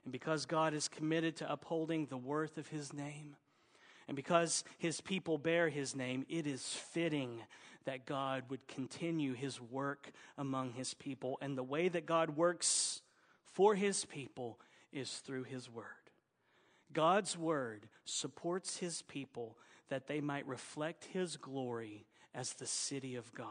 And 0.05 0.13
because 0.13 0.47
God 0.47 0.75
is 0.75 0.89
committed 0.89 1.37
to 1.37 1.53
upholding 1.53 2.07
the 2.07 2.17
worth 2.17 2.57
of 2.57 2.69
his 2.69 2.93
name, 2.93 3.37
and 4.07 4.17
because 4.17 4.65
his 4.79 5.01
people 5.01 5.37
bear 5.37 5.69
his 5.69 5.95
name, 5.95 6.25
it 6.31 6.47
is 6.47 6.65
fitting 6.65 7.43
that 7.89 8.05
God 8.05 8.43
would 8.51 8.69
continue 8.69 9.33
his 9.33 9.63
work 9.63 10.13
among 10.37 10.73
his 10.73 10.93
people. 10.93 11.39
And 11.41 11.57
the 11.57 11.63
way 11.63 11.89
that 11.89 12.05
God 12.05 12.37
works 12.37 13.01
for 13.47 13.75
his 13.75 14.05
people 14.05 14.61
is 14.93 15.11
through 15.11 15.45
his 15.45 15.71
word. 15.71 15.87
God's 16.93 17.39
word 17.39 17.89
supports 18.05 18.77
his 18.77 19.01
people 19.01 19.57
that 19.89 20.07
they 20.07 20.21
might 20.21 20.47
reflect 20.47 21.07
his 21.15 21.39
glory 21.39 22.05
as 22.35 22.53
the 22.53 22.67
city 22.67 23.17
of 23.17 23.33
God. 23.33 23.49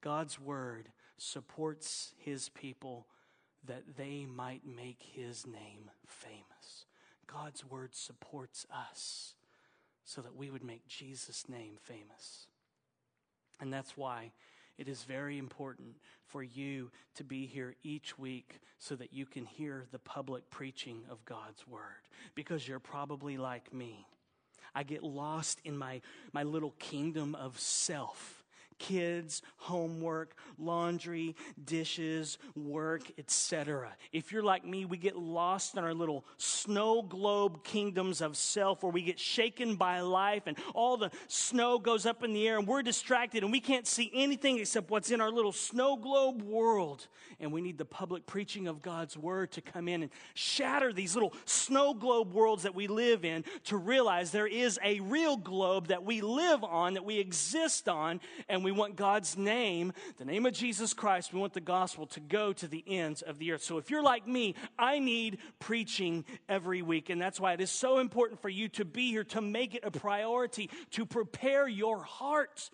God's 0.00 0.40
word 0.40 0.88
supports 1.16 2.12
his 2.18 2.48
people 2.48 3.06
that 3.64 3.96
they 3.96 4.26
might 4.26 4.62
make 4.66 5.04
his 5.12 5.46
name 5.46 5.88
famous. 6.04 6.86
God's 7.28 7.64
word 7.64 7.94
supports 7.94 8.66
us 8.74 9.34
so 10.04 10.20
that 10.20 10.34
we 10.34 10.50
would 10.50 10.64
make 10.64 10.88
Jesus' 10.88 11.48
name 11.48 11.74
famous. 11.80 12.48
And 13.60 13.72
that's 13.72 13.96
why 13.96 14.32
it 14.78 14.88
is 14.88 15.02
very 15.04 15.38
important 15.38 15.96
for 16.26 16.42
you 16.42 16.90
to 17.16 17.24
be 17.24 17.46
here 17.46 17.74
each 17.82 18.18
week 18.18 18.60
so 18.78 18.94
that 18.96 19.12
you 19.12 19.26
can 19.26 19.44
hear 19.44 19.86
the 19.92 19.98
public 19.98 20.48
preaching 20.50 21.02
of 21.10 21.24
God's 21.24 21.66
word. 21.66 22.08
Because 22.34 22.66
you're 22.66 22.78
probably 22.78 23.36
like 23.36 23.74
me. 23.74 24.06
I 24.74 24.84
get 24.84 25.02
lost 25.02 25.60
in 25.64 25.76
my, 25.76 26.00
my 26.32 26.44
little 26.44 26.74
kingdom 26.78 27.34
of 27.34 27.58
self 27.58 28.39
kids, 28.80 29.42
homework, 29.58 30.34
laundry, 30.58 31.36
dishes, 31.64 32.38
work, 32.56 33.02
etc. 33.18 33.94
If 34.10 34.32
you're 34.32 34.42
like 34.42 34.64
me, 34.64 34.86
we 34.86 34.96
get 34.96 35.16
lost 35.16 35.76
in 35.76 35.84
our 35.84 35.94
little 35.94 36.24
snow 36.38 37.02
globe 37.02 37.62
kingdoms 37.62 38.20
of 38.20 38.36
self 38.36 38.82
where 38.82 38.90
we 38.90 39.02
get 39.02 39.20
shaken 39.20 39.76
by 39.76 40.00
life 40.00 40.44
and 40.46 40.56
all 40.74 40.96
the 40.96 41.10
snow 41.28 41.78
goes 41.78 42.06
up 42.06 42.24
in 42.24 42.32
the 42.32 42.48
air 42.48 42.58
and 42.58 42.66
we're 42.66 42.82
distracted 42.82 43.44
and 43.44 43.52
we 43.52 43.60
can't 43.60 43.86
see 43.86 44.10
anything 44.12 44.58
except 44.58 44.90
what's 44.90 45.10
in 45.10 45.20
our 45.20 45.30
little 45.30 45.52
snow 45.52 45.96
globe 45.96 46.42
world. 46.42 47.06
And 47.38 47.52
we 47.52 47.60
need 47.60 47.78
the 47.78 47.84
public 47.84 48.26
preaching 48.26 48.66
of 48.66 48.82
God's 48.82 49.16
word 49.16 49.52
to 49.52 49.60
come 49.60 49.88
in 49.88 50.02
and 50.02 50.10
shatter 50.34 50.92
these 50.92 51.14
little 51.14 51.34
snow 51.44 51.94
globe 51.94 52.32
worlds 52.32 52.62
that 52.64 52.74
we 52.74 52.86
live 52.86 53.24
in 53.24 53.44
to 53.64 53.76
realize 53.76 54.30
there 54.30 54.46
is 54.46 54.78
a 54.82 55.00
real 55.00 55.36
globe 55.36 55.88
that 55.88 56.04
we 56.04 56.20
live 56.20 56.64
on, 56.64 56.94
that 56.94 57.04
we 57.04 57.18
exist 57.18 57.88
on, 57.88 58.20
and 58.48 58.64
we 58.64 58.69
we 58.70 58.78
want 58.78 58.94
God's 58.94 59.36
name, 59.36 59.92
the 60.18 60.24
name 60.24 60.46
of 60.46 60.52
Jesus 60.52 60.94
Christ, 60.94 61.32
we 61.32 61.40
want 61.40 61.54
the 61.54 61.60
gospel 61.60 62.06
to 62.06 62.20
go 62.20 62.52
to 62.52 62.68
the 62.68 62.84
ends 62.86 63.20
of 63.20 63.40
the 63.40 63.50
earth. 63.50 63.64
So 63.64 63.78
if 63.78 63.90
you're 63.90 64.02
like 64.02 64.28
me, 64.28 64.54
I 64.78 65.00
need 65.00 65.38
preaching 65.58 66.24
every 66.48 66.80
week. 66.80 67.10
And 67.10 67.20
that's 67.20 67.40
why 67.40 67.52
it 67.52 67.60
is 67.60 67.72
so 67.72 67.98
important 67.98 68.40
for 68.40 68.48
you 68.48 68.68
to 68.68 68.84
be 68.84 69.10
here, 69.10 69.24
to 69.24 69.40
make 69.40 69.74
it 69.74 69.82
a 69.82 69.90
priority, 69.90 70.70
to 70.92 71.04
prepare 71.04 71.66
your 71.66 72.04
heart 72.04 72.70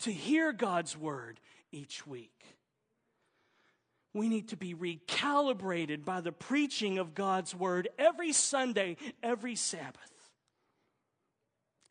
to 0.00 0.12
hear 0.12 0.52
God's 0.52 0.96
word 0.96 1.40
each 1.72 2.06
week. 2.06 2.44
We 4.14 4.28
need 4.28 4.50
to 4.50 4.56
be 4.56 4.74
recalibrated 4.74 6.04
by 6.04 6.20
the 6.20 6.30
preaching 6.30 6.98
of 6.98 7.16
God's 7.16 7.52
word 7.52 7.88
every 7.98 8.32
Sunday, 8.32 8.96
every 9.24 9.56
Sabbath. 9.56 10.12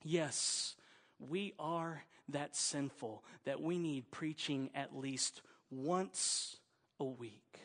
Yes, 0.03 0.77
we 1.19 1.53
are 1.59 2.03
that 2.29 2.55
sinful 2.55 3.23
that 3.45 3.61
we 3.61 3.77
need 3.77 4.11
preaching 4.11 4.69
at 4.73 4.95
least 4.95 5.41
once 5.69 6.57
a 6.99 7.05
week. 7.05 7.59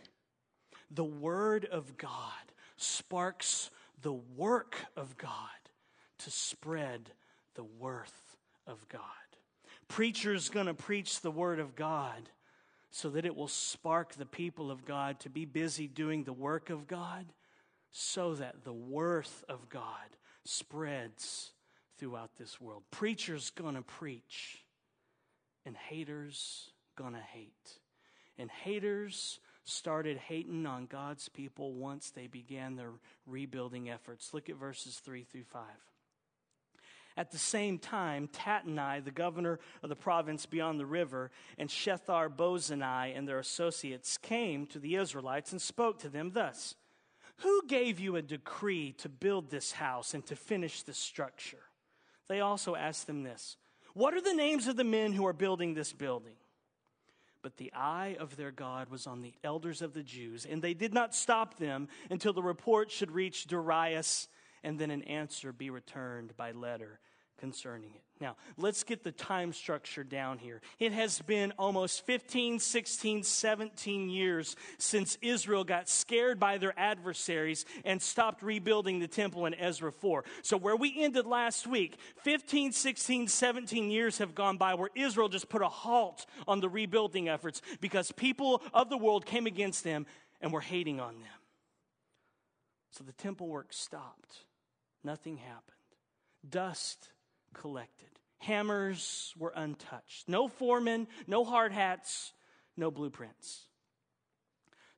The 0.90 1.04
Word 1.04 1.64
of 1.64 1.96
God 1.96 2.52
sparks 2.76 3.70
the 4.02 4.12
work 4.12 4.76
of 4.96 5.16
God 5.16 5.32
to 6.18 6.30
spread 6.30 7.10
the 7.54 7.64
worth 7.64 8.36
of 8.66 8.88
God. 8.88 9.02
Preachers 9.88 10.48
going 10.48 10.66
to 10.66 10.74
preach 10.74 11.20
the 11.20 11.30
Word 11.30 11.58
of 11.58 11.76
God 11.76 12.30
so 12.90 13.10
that 13.10 13.26
it 13.26 13.36
will 13.36 13.48
spark 13.48 14.14
the 14.14 14.26
people 14.26 14.70
of 14.70 14.84
God 14.84 15.20
to 15.20 15.28
be 15.28 15.44
busy 15.44 15.86
doing 15.86 16.24
the 16.24 16.32
work 16.32 16.70
of 16.70 16.86
God 16.86 17.26
so 17.90 18.34
that 18.34 18.64
the 18.64 18.72
worth 18.72 19.44
of 19.48 19.68
God 19.68 20.16
spreads 20.44 21.52
throughout 21.98 22.36
this 22.36 22.60
world. 22.60 22.82
Preachers 22.90 23.50
gonna 23.50 23.82
preach, 23.82 24.64
and 25.64 25.76
haters 25.76 26.70
gonna 26.96 27.20
hate. 27.20 27.78
And 28.38 28.50
haters 28.50 29.40
started 29.64 30.16
hating 30.16 30.66
on 30.66 30.86
God's 30.86 31.28
people 31.28 31.72
once 31.72 32.10
they 32.10 32.26
began 32.26 32.76
their 32.76 32.92
rebuilding 33.26 33.90
efforts. 33.90 34.32
Look 34.32 34.48
at 34.48 34.56
verses 34.56 35.00
3 35.00 35.24
through 35.24 35.44
5. 35.44 35.62
At 37.18 37.30
the 37.30 37.38
same 37.38 37.78
time, 37.78 38.28
Tattenai, 38.28 39.02
the 39.02 39.10
governor 39.10 39.58
of 39.82 39.88
the 39.88 39.96
province 39.96 40.44
beyond 40.44 40.78
the 40.78 40.86
river, 40.86 41.30
and 41.56 41.70
Shethar 41.70 42.28
Bozenai 42.28 43.16
and 43.16 43.26
their 43.26 43.38
associates 43.38 44.18
came 44.18 44.66
to 44.66 44.78
the 44.78 44.96
Israelites 44.96 45.50
and 45.50 45.60
spoke 45.60 45.98
to 46.00 46.10
them 46.10 46.32
thus 46.32 46.74
Who 47.38 47.66
gave 47.66 47.98
you 47.98 48.16
a 48.16 48.22
decree 48.22 48.92
to 48.98 49.08
build 49.08 49.50
this 49.50 49.72
house 49.72 50.14
and 50.14 50.24
to 50.26 50.36
finish 50.36 50.82
this 50.82 50.98
structure? 50.98 51.65
They 52.28 52.40
also 52.40 52.74
asked 52.74 53.06
them 53.06 53.22
this 53.22 53.56
What 53.94 54.14
are 54.14 54.20
the 54.20 54.34
names 54.34 54.66
of 54.66 54.76
the 54.76 54.84
men 54.84 55.12
who 55.12 55.26
are 55.26 55.32
building 55.32 55.74
this 55.74 55.92
building? 55.92 56.36
But 57.42 57.58
the 57.58 57.72
eye 57.74 58.16
of 58.18 58.36
their 58.36 58.50
God 58.50 58.88
was 58.88 59.06
on 59.06 59.22
the 59.22 59.34
elders 59.44 59.80
of 59.80 59.94
the 59.94 60.02
Jews, 60.02 60.44
and 60.44 60.60
they 60.60 60.74
did 60.74 60.92
not 60.92 61.14
stop 61.14 61.58
them 61.58 61.88
until 62.10 62.32
the 62.32 62.42
report 62.42 62.90
should 62.90 63.12
reach 63.12 63.46
Darius, 63.46 64.26
and 64.64 64.78
then 64.78 64.90
an 64.90 65.02
answer 65.02 65.52
be 65.52 65.70
returned 65.70 66.36
by 66.36 66.50
letter 66.50 66.98
concerning 67.38 67.90
it. 67.94 68.02
Now, 68.18 68.36
let's 68.56 68.82
get 68.82 69.04
the 69.04 69.12
time 69.12 69.52
structure 69.52 70.02
down 70.02 70.38
here. 70.38 70.62
It 70.78 70.92
has 70.92 71.20
been 71.20 71.52
almost 71.58 72.06
15, 72.06 72.58
16, 72.58 73.22
17 73.22 74.08
years 74.08 74.56
since 74.78 75.18
Israel 75.20 75.64
got 75.64 75.86
scared 75.86 76.40
by 76.40 76.56
their 76.56 76.72
adversaries 76.78 77.66
and 77.84 78.00
stopped 78.00 78.42
rebuilding 78.42 79.00
the 79.00 79.08
temple 79.08 79.44
in 79.44 79.54
Ezra 79.54 79.92
4. 79.92 80.24
So, 80.40 80.56
where 80.56 80.76
we 80.76 80.94
ended 81.02 81.26
last 81.26 81.66
week, 81.66 81.98
15, 82.22 82.72
16, 82.72 83.28
17 83.28 83.90
years 83.90 84.16
have 84.18 84.34
gone 84.34 84.56
by 84.56 84.74
where 84.74 84.90
Israel 84.94 85.28
just 85.28 85.50
put 85.50 85.60
a 85.60 85.68
halt 85.68 86.24
on 86.48 86.60
the 86.60 86.70
rebuilding 86.70 87.28
efforts 87.28 87.60
because 87.82 88.12
people 88.12 88.62
of 88.72 88.88
the 88.88 88.98
world 88.98 89.26
came 89.26 89.46
against 89.46 89.84
them 89.84 90.06
and 90.40 90.52
were 90.52 90.62
hating 90.62 91.00
on 91.00 91.20
them. 91.20 91.28
So, 92.92 93.04
the 93.04 93.12
temple 93.12 93.48
work 93.48 93.74
stopped. 93.74 94.46
Nothing 95.04 95.36
happened. 95.36 95.76
Dust 96.48 97.10
collected. 97.56 98.08
Hammers 98.38 99.34
were 99.38 99.52
untouched. 99.56 100.28
No 100.28 100.46
foremen, 100.46 101.08
no 101.26 101.44
hard 101.44 101.72
hats, 101.72 102.32
no 102.76 102.90
blueprints. 102.90 103.62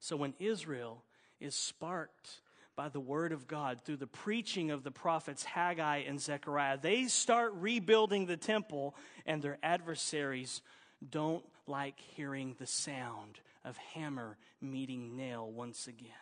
So 0.00 0.16
when 0.16 0.34
Israel 0.38 1.04
is 1.40 1.54
sparked 1.54 2.40
by 2.76 2.88
the 2.88 3.00
word 3.00 3.32
of 3.32 3.46
God 3.46 3.80
through 3.84 3.96
the 3.96 4.06
preaching 4.06 4.70
of 4.70 4.82
the 4.82 4.90
prophets 4.90 5.44
Haggai 5.44 5.98
and 5.98 6.20
Zechariah, 6.20 6.78
they 6.80 7.04
start 7.04 7.52
rebuilding 7.54 8.26
the 8.26 8.36
temple, 8.36 8.94
and 9.26 9.40
their 9.42 9.58
adversaries 9.62 10.62
don't 11.08 11.44
like 11.66 11.98
hearing 11.98 12.56
the 12.58 12.66
sound 12.66 13.40
of 13.64 13.76
hammer 13.76 14.36
meeting 14.60 15.16
nail 15.16 15.50
once 15.50 15.86
again. 15.86 16.12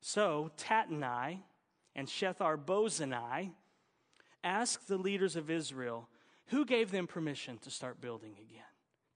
So 0.00 0.50
Tattenai 0.56 1.38
and 1.94 2.08
Shethar 2.08 2.56
Bozenai 2.62 3.52
ask 4.46 4.86
the 4.86 4.96
leaders 4.96 5.36
of 5.36 5.50
Israel 5.50 6.08
who 6.46 6.64
gave 6.64 6.90
them 6.90 7.06
permission 7.06 7.58
to 7.58 7.70
start 7.70 8.00
building 8.00 8.32
again. 8.32 8.62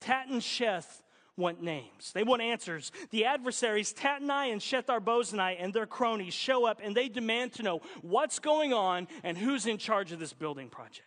Tat 0.01 0.27
and 0.29 0.43
Sheth 0.43 1.03
want 1.37 1.63
names. 1.63 2.13
They 2.13 2.25
want 2.25 2.43
answers. 2.43 2.91
The 3.11 3.25
adversaries, 3.25 3.95
Tatnai 3.95 4.53
and 4.53 4.61
Shethar 4.61 5.01
Bozenai 5.01 5.57
and 5.59 5.73
their 5.73 5.87
cronies, 5.87 6.35
show 6.35 6.67
up 6.67 6.81
and 6.83 6.95
they 6.95 7.09
demand 7.09 7.53
to 7.55 7.63
know 7.63 7.81
what's 8.03 8.41
going 8.41 8.73
on 8.73 9.07
and 9.23 9.39
who's 9.39 9.67
in 9.67 9.79
charge 9.79 10.13
of 10.13 10.19
this 10.19 10.33
building 10.33 10.69
project. 10.69 11.07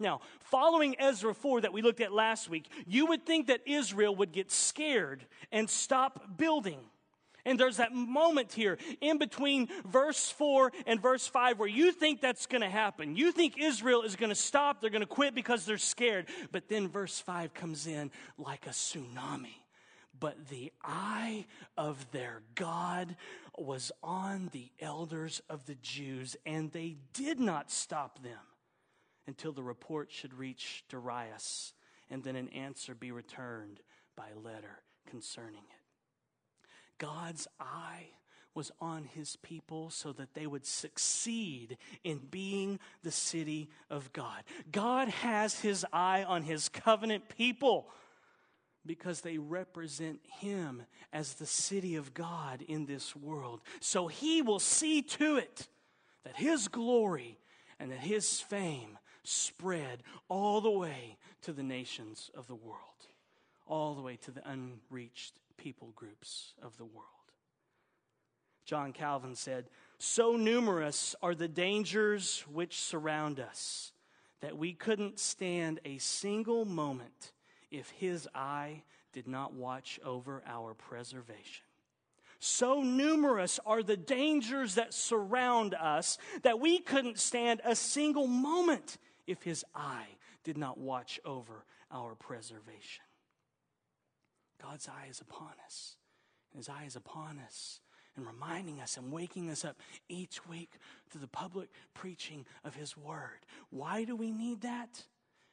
Now, 0.00 0.20
following 0.40 0.96
Ezra 0.98 1.32
4 1.32 1.62
that 1.62 1.72
we 1.72 1.80
looked 1.80 2.00
at 2.00 2.12
last 2.12 2.50
week, 2.50 2.68
you 2.86 3.06
would 3.06 3.24
think 3.24 3.46
that 3.46 3.60
Israel 3.64 4.14
would 4.16 4.32
get 4.32 4.50
scared 4.50 5.24
and 5.52 5.70
stop 5.70 6.36
building. 6.36 6.80
And 7.46 7.60
there's 7.60 7.76
that 7.76 7.92
moment 7.92 8.52
here 8.52 8.78
in 9.00 9.18
between 9.18 9.68
verse 9.84 10.30
4 10.30 10.72
and 10.86 11.00
verse 11.00 11.26
5 11.26 11.58
where 11.58 11.68
you 11.68 11.92
think 11.92 12.20
that's 12.20 12.46
going 12.46 12.62
to 12.62 12.70
happen. 12.70 13.16
You 13.16 13.32
think 13.32 13.58
Israel 13.58 14.02
is 14.02 14.16
going 14.16 14.30
to 14.30 14.34
stop, 14.34 14.80
they're 14.80 14.90
going 14.90 15.00
to 15.00 15.06
quit 15.06 15.34
because 15.34 15.66
they're 15.66 15.78
scared. 15.78 16.26
But 16.52 16.68
then 16.68 16.88
verse 16.88 17.20
5 17.20 17.52
comes 17.52 17.86
in 17.86 18.10
like 18.38 18.66
a 18.66 18.70
tsunami. 18.70 19.56
But 20.18 20.48
the 20.48 20.72
eye 20.82 21.44
of 21.76 22.10
their 22.12 22.42
God 22.54 23.16
was 23.58 23.92
on 24.02 24.48
the 24.52 24.70
elders 24.80 25.42
of 25.50 25.66
the 25.66 25.74
Jews, 25.74 26.36
and 26.46 26.72
they 26.72 26.96
did 27.12 27.40
not 27.40 27.70
stop 27.70 28.22
them 28.22 28.38
until 29.26 29.52
the 29.52 29.62
report 29.62 30.12
should 30.12 30.34
reach 30.34 30.84
Darius, 30.88 31.72
and 32.10 32.22
then 32.22 32.36
an 32.36 32.48
answer 32.50 32.94
be 32.94 33.10
returned 33.10 33.80
by 34.16 34.28
letter 34.42 34.82
concerning 35.10 35.62
it. 35.70 35.83
God's 36.98 37.48
eye 37.58 38.08
was 38.54 38.70
on 38.80 39.04
his 39.04 39.36
people 39.36 39.90
so 39.90 40.12
that 40.12 40.34
they 40.34 40.46
would 40.46 40.64
succeed 40.64 41.76
in 42.04 42.18
being 42.30 42.78
the 43.02 43.10
city 43.10 43.68
of 43.90 44.12
God. 44.12 44.44
God 44.70 45.08
has 45.08 45.60
his 45.60 45.84
eye 45.92 46.22
on 46.22 46.42
his 46.42 46.68
covenant 46.68 47.28
people 47.28 47.88
because 48.86 49.22
they 49.22 49.38
represent 49.38 50.20
him 50.40 50.82
as 51.12 51.34
the 51.34 51.46
city 51.46 51.96
of 51.96 52.14
God 52.14 52.62
in 52.62 52.86
this 52.86 53.16
world. 53.16 53.60
So 53.80 54.06
he 54.06 54.42
will 54.42 54.60
see 54.60 55.02
to 55.02 55.36
it 55.36 55.68
that 56.24 56.36
his 56.36 56.68
glory 56.68 57.38
and 57.80 57.90
that 57.90 57.98
his 57.98 58.40
fame 58.40 58.98
spread 59.24 60.02
all 60.28 60.60
the 60.60 60.70
way 60.70 61.16
to 61.42 61.52
the 61.52 61.62
nations 61.62 62.30
of 62.36 62.46
the 62.46 62.54
world, 62.54 62.78
all 63.66 63.94
the 63.94 64.02
way 64.02 64.16
to 64.16 64.30
the 64.30 64.48
unreached 64.48 65.40
people 65.56 65.92
groups 65.94 66.54
of 66.62 66.76
the 66.76 66.84
world. 66.84 67.08
John 68.64 68.92
Calvin 68.92 69.34
said, 69.34 69.66
So 69.98 70.36
numerous 70.36 71.14
are 71.22 71.34
the 71.34 71.48
dangers 71.48 72.44
which 72.50 72.80
surround 72.80 73.38
us 73.38 73.92
that 74.40 74.56
we 74.56 74.72
couldn't 74.72 75.18
stand 75.18 75.80
a 75.84 75.98
single 75.98 76.64
moment 76.64 77.32
if 77.70 77.90
his 77.90 78.28
eye 78.34 78.82
did 79.12 79.28
not 79.28 79.54
watch 79.54 80.00
over 80.04 80.42
our 80.46 80.74
preservation. 80.74 81.64
So 82.40 82.82
numerous 82.82 83.58
are 83.64 83.82
the 83.82 83.96
dangers 83.96 84.74
that 84.74 84.92
surround 84.92 85.74
us 85.74 86.18
that 86.42 86.60
we 86.60 86.78
couldn't 86.78 87.18
stand 87.18 87.62
a 87.64 87.74
single 87.74 88.26
moment 88.26 88.98
if 89.26 89.42
his 89.42 89.64
eye 89.74 90.08
did 90.42 90.58
not 90.58 90.76
watch 90.76 91.18
over 91.24 91.64
our 91.90 92.14
preservation. 92.14 93.04
God's 94.64 94.88
eye 94.88 95.08
is 95.10 95.20
upon 95.20 95.52
us. 95.66 95.96
And 96.52 96.58
his 96.58 96.68
eye 96.68 96.84
is 96.86 96.96
upon 96.96 97.38
us 97.44 97.80
and 98.16 98.26
reminding 98.26 98.80
us 98.80 98.96
and 98.96 99.12
waking 99.12 99.50
us 99.50 99.64
up 99.64 99.76
each 100.08 100.46
week 100.46 100.78
through 101.10 101.20
the 101.20 101.28
public 101.28 101.68
preaching 101.94 102.46
of 102.64 102.74
his 102.74 102.96
word. 102.96 103.44
Why 103.70 104.04
do 104.04 104.14
we 104.16 104.30
need 104.30 104.62
that? 104.62 105.02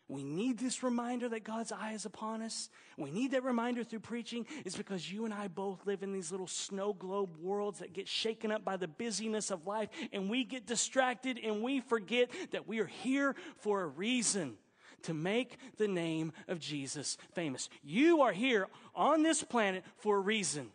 We 0.07 0.23
need 0.23 0.59
this 0.59 0.83
reminder 0.83 1.29
that 1.29 1.43
God's 1.43 1.71
eye 1.71 1.93
is 1.93 2.05
upon 2.05 2.41
us. 2.41 2.69
We 2.97 3.11
need 3.11 3.31
that 3.31 3.43
reminder 3.43 3.83
through 3.83 4.01
preaching 4.01 4.45
is 4.65 4.75
because 4.75 5.11
you 5.11 5.25
and 5.25 5.33
I 5.33 5.47
both 5.47 5.85
live 5.85 6.03
in 6.03 6.11
these 6.11 6.31
little 6.31 6.47
snow 6.47 6.93
globe 6.93 7.37
worlds 7.39 7.79
that 7.79 7.93
get 7.93 8.07
shaken 8.07 8.51
up 8.51 8.65
by 8.65 8.77
the 8.77 8.89
busyness 8.89 9.51
of 9.51 9.65
life 9.65 9.89
and 10.11 10.29
we 10.29 10.43
get 10.43 10.67
distracted 10.67 11.39
and 11.43 11.63
we 11.63 11.79
forget 11.79 12.29
that 12.51 12.67
we 12.67 12.79
are 12.79 12.87
here 12.87 13.35
for 13.57 13.81
a 13.81 13.87
reason 13.87 14.57
to 15.03 15.13
make 15.13 15.57
the 15.77 15.87
name 15.87 16.33
of 16.47 16.59
Jesus 16.59 17.17
famous. 17.33 17.69
You 17.83 18.21
are 18.21 18.31
here 18.33 18.67
on 18.95 19.23
this 19.23 19.43
planet 19.43 19.83
for 19.97 20.17
a 20.17 20.21
reason. 20.21 20.71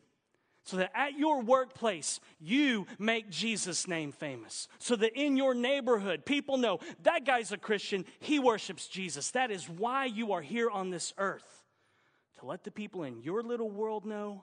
So 0.65 0.79
that 0.79 0.91
at 0.97 1.17
your 1.17 1.43
workplace, 1.43 2.19
you 2.41 2.87
make 2.99 3.31
Jesus' 3.31 3.87
name 3.87 4.11
famous. 4.11 4.67
So 4.79 4.97
that 4.97 5.13
in 5.15 5.37
your 5.37 5.55
neighborhood, 5.55 6.27
people 6.27 6.57
know 6.57 6.81
that 7.05 7.25
guy's 7.25 7.53
a 7.53 7.57
Christian, 7.57 8.05
he 8.19 8.41
worships 8.41 8.89
Jesus. 8.89 9.31
That 9.31 9.53
is 9.53 9.69
why 9.69 10.07
you 10.07 10.33
are 10.33 10.43
here 10.43 10.69
on 10.69 10.91
this 10.91 11.15
earth. 11.19 11.63
To 12.41 12.47
let 12.47 12.65
the 12.65 12.73
people 12.73 13.05
in 13.05 13.23
your 13.23 13.45
little 13.45 13.71
world 13.71 14.05
know 14.05 14.43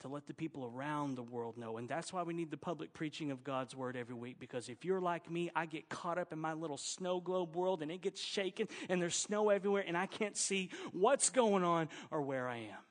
to 0.00 0.08
let 0.08 0.26
the 0.26 0.34
people 0.34 0.70
around 0.72 1.16
the 1.16 1.22
world 1.22 1.58
know. 1.58 1.76
And 1.76 1.88
that's 1.88 2.12
why 2.12 2.22
we 2.22 2.32
need 2.32 2.50
the 2.50 2.56
public 2.56 2.92
preaching 2.92 3.30
of 3.30 3.42
God's 3.42 3.74
word 3.74 3.96
every 3.96 4.14
week. 4.14 4.36
Because 4.38 4.68
if 4.68 4.84
you're 4.84 5.00
like 5.00 5.30
me, 5.30 5.50
I 5.56 5.66
get 5.66 5.88
caught 5.88 6.18
up 6.18 6.32
in 6.32 6.38
my 6.38 6.52
little 6.52 6.76
snow 6.76 7.20
globe 7.20 7.56
world 7.56 7.82
and 7.82 7.90
it 7.90 8.00
gets 8.00 8.20
shaken 8.20 8.68
and 8.88 9.02
there's 9.02 9.16
snow 9.16 9.50
everywhere 9.50 9.84
and 9.86 9.96
I 9.96 10.06
can't 10.06 10.36
see 10.36 10.70
what's 10.92 11.30
going 11.30 11.64
on 11.64 11.88
or 12.10 12.22
where 12.22 12.48
I 12.48 12.58
am. 12.58 12.84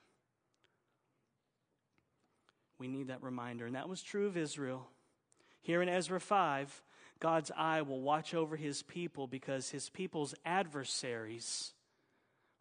We 2.78 2.88
need 2.88 3.08
that 3.08 3.22
reminder. 3.22 3.66
And 3.66 3.74
that 3.74 3.88
was 3.88 4.02
true 4.02 4.26
of 4.26 4.36
Israel. 4.36 4.86
Here 5.62 5.82
in 5.82 5.88
Ezra 5.88 6.20
5, 6.20 6.82
God's 7.20 7.50
eye 7.56 7.82
will 7.82 8.00
watch 8.00 8.34
over 8.34 8.56
his 8.56 8.82
people 8.82 9.26
because 9.26 9.70
his 9.70 9.88
people's 9.88 10.34
adversaries 10.44 11.72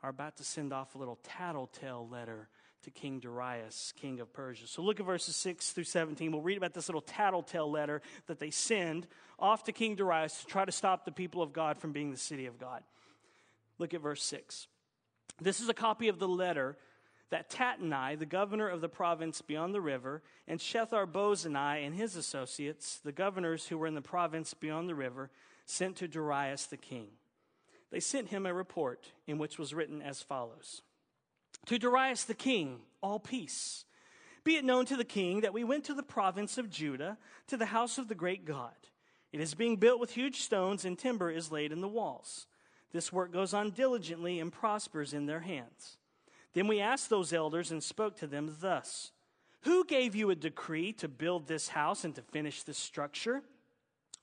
are 0.01 0.09
about 0.09 0.37
to 0.37 0.43
send 0.43 0.73
off 0.73 0.95
a 0.95 0.97
little 0.97 1.19
tattletale 1.23 2.07
letter 2.09 2.49
to 2.87 2.91
King 2.91 3.19
Darius, 3.19 3.93
king 3.97 4.21
of 4.21 4.31
Persia. 4.31 4.65
So 4.65 4.81
look 4.81 5.01
at 5.01 5.05
verses 5.05 5.35
6 5.35 5.71
through 5.71 5.83
17. 5.83 6.31
We'll 6.31 6.41
read 6.41 6.55
about 6.55 6.73
this 6.73 6.87
little 6.87 7.01
tattletale 7.01 7.69
letter 7.69 8.01
that 8.27 8.39
they 8.39 8.49
send 8.49 9.07
off 9.37 9.65
to 9.65 9.73
King 9.73 9.95
Darius 9.95 10.39
to 10.39 10.45
try 10.45 10.63
to 10.63 10.71
stop 10.71 11.03
the 11.03 11.11
people 11.11 11.41
of 11.41 11.51
God 11.51 11.77
from 11.77 11.91
being 11.91 12.11
the 12.11 12.17
city 12.17 12.45
of 12.45 12.57
God. 12.57 12.83
Look 13.77 13.93
at 13.93 13.99
verse 13.99 14.23
6. 14.23 14.67
This 15.41 15.59
is 15.59 15.67
a 15.67 15.73
copy 15.73 16.07
of 16.07 16.17
the 16.17 16.29
letter 16.29 16.77
that 17.29 17.49
Tatnai, 17.49 18.17
the 18.17 18.25
governor 18.25 18.69
of 18.69 18.79
the 18.79 18.87
province 18.87 19.41
beyond 19.41 19.75
the 19.75 19.81
river, 19.81 20.23
and 20.47 20.61
Shethar 20.61 21.05
Bozenai 21.05 21.85
and 21.85 21.93
his 21.93 22.15
associates, 22.15 23.01
the 23.03 23.11
governors 23.11 23.67
who 23.67 23.77
were 23.77 23.87
in 23.87 23.95
the 23.95 24.01
province 24.01 24.53
beyond 24.53 24.87
the 24.87 24.95
river, 24.95 25.29
sent 25.65 25.97
to 25.97 26.07
Darius 26.07 26.67
the 26.67 26.77
king. 26.77 27.07
They 27.91 27.99
sent 27.99 28.29
him 28.29 28.45
a 28.45 28.53
report 28.53 29.11
in 29.27 29.37
which 29.37 29.59
was 29.59 29.73
written 29.73 30.01
as 30.01 30.21
follows 30.21 30.83
to 31.65 31.77
Darius 31.77 32.23
the 32.23 32.33
king, 32.33 32.79
all 33.01 33.19
peace. 33.19 33.85
Be 34.43 34.55
it 34.55 34.63
known 34.63 34.85
to 34.85 34.95
the 34.95 35.03
king 35.03 35.41
that 35.41 35.53
we 35.53 35.63
went 35.63 35.83
to 35.85 35.93
the 35.93 36.03
province 36.03 36.57
of 36.57 36.69
Judah, 36.69 37.17
to 37.47 37.57
the 37.57 37.65
house 37.65 37.97
of 37.97 38.07
the 38.07 38.15
great 38.15 38.45
God. 38.45 38.71
It 39.33 39.41
is 39.41 39.53
being 39.53 39.75
built 39.75 39.99
with 39.99 40.11
huge 40.11 40.41
stones, 40.41 40.85
and 40.85 40.97
timber 40.97 41.29
is 41.29 41.51
laid 41.51 41.71
in 41.71 41.81
the 41.81 41.87
walls. 41.87 42.47
This 42.93 43.11
work 43.11 43.33
goes 43.33 43.53
on 43.53 43.71
diligently 43.71 44.39
and 44.39 44.51
prospers 44.51 45.13
in 45.13 45.25
their 45.25 45.41
hands. 45.41 45.97
Then 46.53 46.67
we 46.67 46.79
asked 46.79 47.09
those 47.09 47.33
elders 47.33 47.71
and 47.71 47.83
spoke 47.83 48.15
to 48.17 48.27
them 48.27 48.55
thus 48.61 49.11
Who 49.61 49.83
gave 49.83 50.15
you 50.15 50.29
a 50.29 50.35
decree 50.35 50.93
to 50.93 51.07
build 51.07 51.47
this 51.47 51.67
house 51.67 52.05
and 52.05 52.15
to 52.15 52.21
finish 52.21 52.63
this 52.63 52.77
structure? 52.77 53.43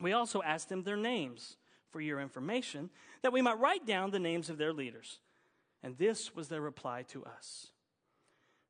We 0.01 0.13
also 0.13 0.43
asked 0.43 0.69
them 0.69 0.83
their 0.83 0.97
names 0.97 1.57
for 1.91 2.01
your 2.01 2.21
information, 2.21 2.91
that 3.23 3.33
we 3.33 3.43
might 3.43 3.61
write 3.61 3.87
down 3.87 4.11
the 4.11 4.19
names 4.19 4.51
of 4.51 4.59
their 4.59 4.73
leaders. 4.73 5.21
And 5.85 5.99
this 5.99 6.35
was 6.35 6.49
their 6.49 6.63
reply 6.63 7.03
to 7.09 7.25
us 7.25 7.69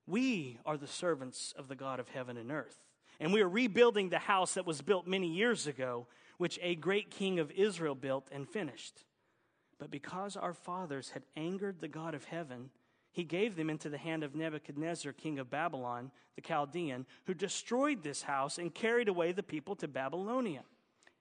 We 0.07 0.59
are 0.66 0.77
the 0.77 0.88
servants 0.88 1.55
of 1.57 1.68
the 1.68 1.77
God 1.77 2.00
of 2.00 2.09
heaven 2.09 2.37
and 2.37 2.50
earth, 2.50 2.77
and 3.20 3.33
we 3.33 3.40
are 3.40 3.48
rebuilding 3.48 4.11
the 4.11 4.18
house 4.18 4.55
that 4.55 4.66
was 4.66 4.83
built 4.83 5.07
many 5.07 5.29
years 5.29 5.68
ago, 5.68 6.09
which 6.37 6.59
a 6.61 6.74
great 6.74 7.11
king 7.11 7.38
of 7.38 7.53
Israel 7.53 7.94
built 7.94 8.29
and 8.33 8.48
finished. 8.48 9.05
But 9.79 9.92
because 9.92 10.37
our 10.37 10.53
fathers 10.53 11.11
had 11.11 11.22
angered 11.37 11.81
the 11.81 11.88
God 11.88 12.14
of 12.14 12.24
heaven, 12.24 12.70
he 13.12 13.22
gave 13.22 13.55
them 13.55 13.70
into 13.70 13.88
the 13.88 13.98
hand 13.98 14.24
of 14.24 14.35
Nebuchadnezzar, 14.35 15.12
king 15.12 15.38
of 15.38 15.48
Babylon, 15.48 16.11
the 16.35 16.42
Chaldean, 16.42 17.07
who 17.27 17.35
destroyed 17.35 18.03
this 18.03 18.22
house 18.22 18.59
and 18.59 18.74
carried 18.74 19.09
away 19.09 19.31
the 19.31 19.42
people 19.44 19.77
to 19.77 19.87
Babylonia. 19.87 20.64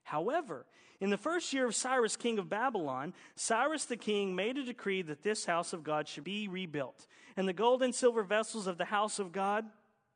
However, 0.04 0.66
in 1.00 1.10
the 1.10 1.18
first 1.18 1.52
year 1.52 1.66
of 1.66 1.76
Cyrus, 1.76 2.16
king 2.16 2.40
of 2.40 2.50
Babylon, 2.50 3.14
Cyrus 3.36 3.86
the 3.86 3.98
king 3.98 4.36
made 4.36 4.58
a 4.58 4.64
decree 4.64 5.02
that 5.02 5.24
this 5.24 5.46
house 5.46 5.74
of 5.74 5.84
God 5.84 6.08
should 6.08 6.24
be 6.24 6.48
rebuilt. 6.48 7.08
And 7.36 7.48
the 7.48 7.54
gold 7.54 7.82
and 7.82 7.94
silver 7.94 8.24
vessels 8.24 8.68
of 8.68 8.78
the 8.78 8.86
house 8.86 9.20
of 9.20 9.32
God, 9.32 9.66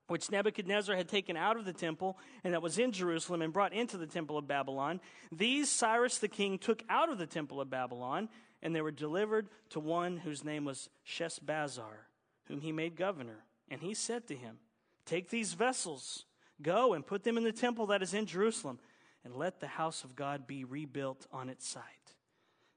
which 0.07 0.31
Nebuchadnezzar 0.31 0.95
had 0.95 1.09
taken 1.09 1.35
out 1.35 1.57
of 1.57 1.65
the 1.65 1.73
temple 1.73 2.17
and 2.43 2.53
that 2.53 2.61
was 2.61 2.77
in 2.77 2.91
Jerusalem 2.91 3.41
and 3.41 3.51
brought 3.51 3.73
into 3.73 3.97
the 3.97 4.07
temple 4.07 4.37
of 4.37 4.47
Babylon, 4.47 5.01
these 5.31 5.69
Cyrus 5.69 6.19
the 6.19 6.29
king 6.29 6.57
took 6.57 6.83
out 6.89 7.09
of 7.09 7.17
the 7.17 7.27
temple 7.27 7.59
of 7.59 7.69
Babylon, 7.69 8.29
and 8.61 8.73
they 8.73 8.81
were 8.81 8.91
delivered 8.91 9.49
to 9.71 9.79
one 9.79 10.17
whose 10.17 10.43
name 10.43 10.63
was 10.63 10.89
Sheshbazzar, 11.05 12.05
whom 12.45 12.61
he 12.61 12.71
made 12.71 12.95
governor. 12.95 13.43
And 13.69 13.81
he 13.81 13.93
said 13.93 14.27
to 14.27 14.35
him, 14.35 14.59
Take 15.05 15.29
these 15.29 15.53
vessels, 15.53 16.25
go 16.61 16.93
and 16.93 17.05
put 17.05 17.23
them 17.23 17.37
in 17.37 17.43
the 17.43 17.51
temple 17.51 17.87
that 17.87 18.01
is 18.01 18.13
in 18.13 18.25
Jerusalem 18.25 18.79
and 19.23 19.35
let 19.35 19.59
the 19.59 19.67
house 19.67 20.03
of 20.03 20.15
God 20.15 20.47
be 20.47 20.63
rebuilt 20.63 21.27
on 21.31 21.49
its 21.49 21.67
site. 21.67 21.83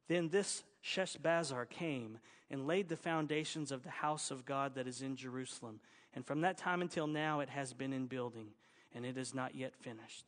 Then 0.08 0.28
this 0.28 0.64
Sheshbazzar 0.84 1.68
came 1.68 2.18
and 2.50 2.66
laid 2.66 2.88
the 2.88 2.96
foundations 2.96 3.70
of 3.70 3.82
the 3.82 3.90
house 3.90 4.30
of 4.30 4.44
God 4.44 4.74
that 4.74 4.88
is 4.88 5.02
in 5.02 5.14
Jerusalem. 5.14 5.80
And 6.14 6.26
from 6.26 6.40
that 6.40 6.58
time 6.58 6.82
until 6.82 7.06
now 7.06 7.40
it 7.40 7.48
has 7.50 7.72
been 7.72 7.92
in 7.92 8.06
building, 8.06 8.48
and 8.92 9.06
it 9.06 9.16
is 9.16 9.34
not 9.34 9.54
yet 9.54 9.76
finished. 9.76 10.24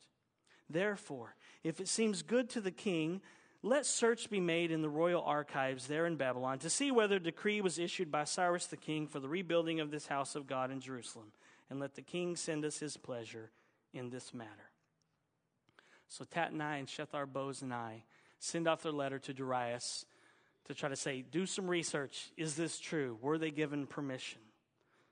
Therefore, 0.69 1.35
if 1.63 1.81
it 1.81 1.89
seems 1.89 2.21
good 2.21 2.49
to 2.51 2.61
the 2.61 2.71
king, 2.71 3.21
let 3.61 3.85
search 3.85 4.29
be 4.29 4.39
made 4.39 4.71
in 4.71 4.81
the 4.81 4.89
royal 4.89 5.21
archives 5.21 5.87
there 5.87 6.05
in 6.05 6.15
Babylon 6.15 6.59
to 6.59 6.69
see 6.69 6.91
whether 6.91 7.15
a 7.15 7.19
decree 7.19 7.61
was 7.61 7.79
issued 7.79 8.11
by 8.11 8.23
Cyrus 8.23 8.67
the 8.67 8.77
king 8.77 9.07
for 9.07 9.19
the 9.19 9.29
rebuilding 9.29 9.79
of 9.79 9.91
this 9.91 10.07
house 10.07 10.35
of 10.35 10.47
God 10.47 10.71
in 10.71 10.79
Jerusalem. 10.79 11.31
And 11.69 11.79
let 11.79 11.95
the 11.95 12.01
king 12.01 12.35
send 12.35 12.65
us 12.65 12.79
his 12.79 12.97
pleasure 12.97 13.51
in 13.93 14.09
this 14.09 14.33
matter. 14.33 14.72
So 16.13 16.25
Tatnai 16.25 16.77
and 16.77 16.87
Shethar 16.87 17.25
Bozenai 17.25 18.03
send 18.37 18.67
off 18.67 18.83
their 18.83 18.91
letter 18.91 19.17
to 19.17 19.33
Darius 19.33 20.05
to 20.65 20.75
try 20.75 20.87
to 20.87 20.95
say, 20.95 21.23
do 21.23 21.47
some 21.47 21.67
research. 21.67 22.29
Is 22.37 22.55
this 22.55 22.79
true? 22.79 23.17
Were 23.19 23.39
they 23.39 23.49
given 23.49 23.87
permission? 23.87 24.39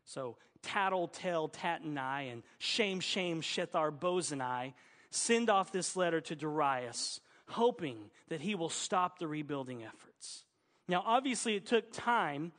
So 0.06 0.38
Tattle, 0.62 1.08
Tell, 1.08 1.50
Tatnai, 1.50 2.32
and 2.32 2.44
Shame, 2.60 3.00
Shame, 3.00 3.42
Shethar 3.42 3.92
Bozenai 3.92 4.74
send 5.10 5.50
off 5.50 5.72
this 5.72 5.96
letter 5.96 6.22
to 6.22 6.36
Darius, 6.36 7.20
hoping 7.48 8.12
that 8.30 8.42
he 8.42 8.54
will 8.54 8.70
stop 8.70 9.18
the 9.18 9.28
rebuilding 9.28 9.84
efforts. 9.84 10.44
Now, 10.88 11.02
obviously, 11.04 11.56
it 11.56 11.66
took 11.66 11.92
time 11.92 12.52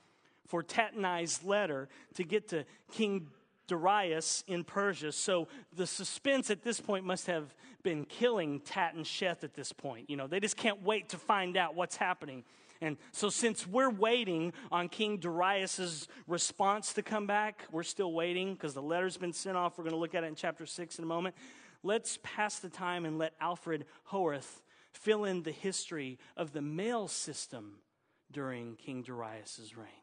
for 0.49 0.65
Tatnai's 0.65 1.45
letter 1.45 1.89
to 2.15 2.25
get 2.25 2.49
to 2.49 2.65
King 2.91 3.29
Darius 3.67 4.45
in 4.47 4.65
Persia. 4.65 5.13
So 5.13 5.49
the 5.75 5.87
suspense 5.87 6.51
at 6.51 6.63
this 6.63 6.81
point 6.81 7.05
must 7.05 7.27
have 7.27 7.55
been 7.83 8.05
killing 8.05 8.61
Tat 8.61 8.95
and 8.95 9.05
Sheth 9.05 9.45
at 9.45 9.55
this 9.55 9.73
point. 9.73 10.11
You 10.11 10.17
know, 10.17 10.27
they 10.27 10.41
just 10.41 10.57
can't 10.57 10.83
wait 10.83 11.11
to 11.11 11.17
find 11.17 11.57
out 11.57 11.75
what's 11.75 11.97
happening. 11.97 12.45
And 12.81 12.97
so, 13.13 13.31
since 13.31 13.65
we're 13.65 13.91
waiting 13.91 14.53
on 14.73 14.89
King 14.89 15.19
Darius's 15.19 16.09
response 16.27 16.93
to 16.95 17.03
come 17.03 17.29
back, 17.29 17.65
we're 17.71 17.85
still 17.85 18.13
waiting 18.13 18.55
because 18.55 18.75
the 18.75 18.83
letter's 18.83 19.17
been 19.17 19.33
sent 19.33 19.57
off. 19.57 19.79
We're 19.79 19.85
going 19.85 19.95
to 19.95 20.01
look 20.01 20.17
at 20.17 20.25
it 20.25 20.27
in 20.27 20.35
chapter 20.35 20.67
6 20.67 20.99
in 20.99 21.05
a 21.05 21.07
moment. 21.07 21.37
Let's 21.85 22.19
pass 22.25 22.59
the 22.59 22.69
time 22.69 23.05
and 23.05 23.19
let 23.19 23.35
Alfred 23.41 23.87
Hoerth 24.11 24.63
fill 24.93 25.25
in 25.25 25.45
the 25.45 25.53
history 25.53 26.19
of 26.37 26.53
the 26.53 26.61
mail 26.61 27.07
system 27.07 27.77
during 28.33 28.75
King 28.77 29.03
Darius's 29.03 29.77
reign. 29.77 30.02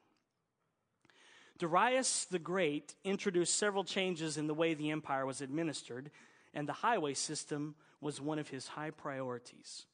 Darius 1.60 2.26
the 2.26 2.40
Great 2.40 2.96
introduced 3.04 3.56
several 3.56 3.84
changes 3.84 4.38
in 4.38 4.48
the 4.48 4.54
way 4.54 4.74
the 4.74 4.92
empire 4.92 5.26
was 5.26 5.42
administered, 5.42 6.10
and 6.54 6.68
the 6.68 6.74
highway 6.74 7.14
system 7.14 7.76
was 8.02 8.22
one 8.22 8.40
of 8.40 8.48
his 8.48 8.70
high 8.70 8.92
priorities. 8.92 9.86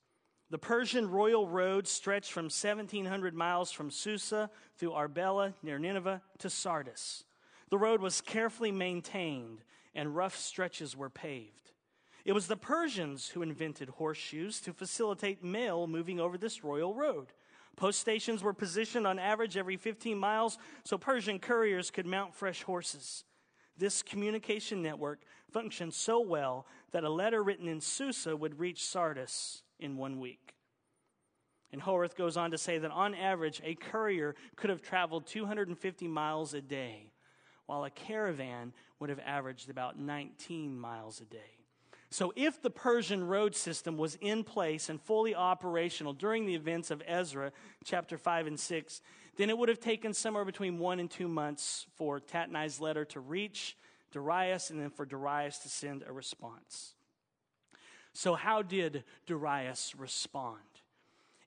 The 0.51 0.59
Persian 0.59 1.09
royal 1.09 1.47
road 1.47 1.87
stretched 1.87 2.31
from 2.31 2.45
1,700 2.45 3.33
miles 3.33 3.71
from 3.71 3.89
Susa 3.89 4.51
through 4.77 4.91
Arbela 4.91 5.55
near 5.63 5.79
Nineveh 5.79 6.21
to 6.37 6.49
Sardis. 6.51 7.23
The 7.69 7.79
road 7.79 7.99
was 7.99 8.21
carefully 8.21 8.71
maintained 8.71 9.63
and 9.95 10.15
rough 10.15 10.35
stretches 10.37 10.95
were 10.95 11.09
paved. 11.09 11.71
It 12.25 12.33
was 12.33 12.47
the 12.47 12.57
Persians 12.57 13.29
who 13.29 13.41
invented 13.41 13.89
horseshoes 13.89 14.59
to 14.61 14.73
facilitate 14.73 15.43
mail 15.43 15.87
moving 15.87 16.19
over 16.19 16.37
this 16.37 16.63
royal 16.63 16.93
road. 16.93 17.27
Post 17.75 17.99
stations 17.99 18.41
were 18.41 18.53
positioned 18.53 19.05
on 19.05 19.19
average 19.19 19.57
every 19.57 19.77
15 19.77 20.17
miles 20.17 20.57
so 20.83 20.97
Persian 20.97 21.39
couriers 21.39 21.91
could 21.91 22.05
mount 22.05 22.33
fresh 22.33 22.63
horses. 22.63 23.23
This 23.77 24.01
communication 24.01 24.81
network 24.81 25.23
functioned 25.51 25.93
so 25.93 26.21
well 26.21 26.65
that 26.91 27.03
a 27.03 27.09
letter 27.09 27.43
written 27.43 27.67
in 27.67 27.81
Susa 27.81 28.35
would 28.35 28.59
reach 28.59 28.85
Sardis 28.85 29.63
in 29.79 29.97
one 29.97 30.19
week. 30.19 30.55
And 31.71 31.81
Hoerth 31.81 32.15
goes 32.15 32.37
on 32.37 32.51
to 32.51 32.57
say 32.57 32.77
that 32.77 32.91
on 32.91 33.13
average, 33.13 33.61
a 33.65 33.75
courier 33.75 34.35
could 34.55 34.69
have 34.69 34.81
traveled 34.81 35.27
250 35.27 36.07
miles 36.07 36.53
a 36.53 36.61
day, 36.61 37.11
while 37.65 37.83
a 37.83 37.89
caravan 37.89 38.71
would 38.99 39.09
have 39.09 39.19
averaged 39.19 39.69
about 39.69 39.99
19 39.99 40.79
miles 40.79 41.19
a 41.19 41.25
day. 41.25 41.64
So, 42.09 42.31
if 42.35 42.61
the 42.61 42.69
Persian 42.69 43.25
road 43.25 43.55
system 43.55 43.97
was 43.97 44.15
in 44.21 44.43
place 44.43 44.89
and 44.89 45.01
fully 45.01 45.35
operational 45.35 46.13
during 46.13 46.45
the 46.45 46.55
events 46.55 46.91
of 46.91 47.01
Ezra, 47.05 47.51
chapter 47.83 48.17
5 48.17 48.47
and 48.47 48.59
6, 48.59 49.01
then 49.37 49.49
it 49.49 49.57
would 49.57 49.69
have 49.69 49.79
taken 49.79 50.13
somewhere 50.13 50.45
between 50.45 50.79
one 50.79 50.99
and 50.99 51.09
two 51.09 51.27
months 51.27 51.87
for 51.95 52.19
Tatnai's 52.19 52.79
letter 52.79 53.05
to 53.05 53.19
reach 53.19 53.75
Darius 54.11 54.69
and 54.69 54.79
then 54.79 54.91
for 54.91 55.05
Darius 55.05 55.57
to 55.59 55.69
send 55.69 56.03
a 56.07 56.13
response. 56.13 56.93
So, 58.13 58.35
how 58.35 58.61
did 58.61 59.03
Darius 59.25 59.93
respond? 59.97 60.59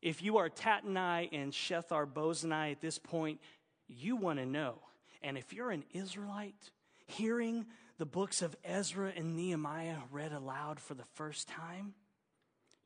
If 0.03 0.23
you 0.23 0.37
are 0.37 0.51
Tatnai 0.51 1.29
and 1.33 1.53
Shethar 1.53 2.07
Bozenai 2.07 2.73
at 2.73 2.81
this 2.81 2.99
point, 2.99 3.41
you 3.89 4.17
want 4.17 4.39
to 4.39 4.47
know. 4.47 4.75
And 5.23 5.39
if 5.39 5.53
you're 5.53 5.71
an 5.71 5.85
Israelite, 5.93 6.71
hearing 7.07 7.67
the 7.99 8.07
books 8.07 8.43
of 8.43 8.57
Ezra 8.65 9.13
and 9.17 9.37
Nehemiah 9.37 9.99
read 10.11 10.33
aloud 10.33 10.81
for 10.81 10.95
the 10.95 11.05
first 11.15 11.49
time, 11.49 11.95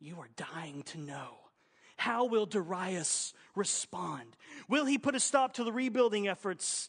you 0.01 0.19
are 0.19 0.29
dying 0.37 0.83
to 0.85 0.99
know. 0.99 1.37
How 1.97 2.25
will 2.25 2.47
Darius 2.47 3.35
respond? 3.55 4.37
Will 4.69 4.87
he 4.87 4.99
put 4.99 5.15
a 5.15 5.21
stop 5.21 5.55
to 5.55 5.65
the 5.65 5.73
rebuilding 5.73 6.27
efforts 6.27 6.89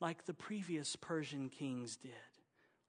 like 0.00 0.24
the 0.24 0.34
previous 0.34 0.96
Persian 0.96 1.48
kings 1.50 1.96
did? 1.96 2.12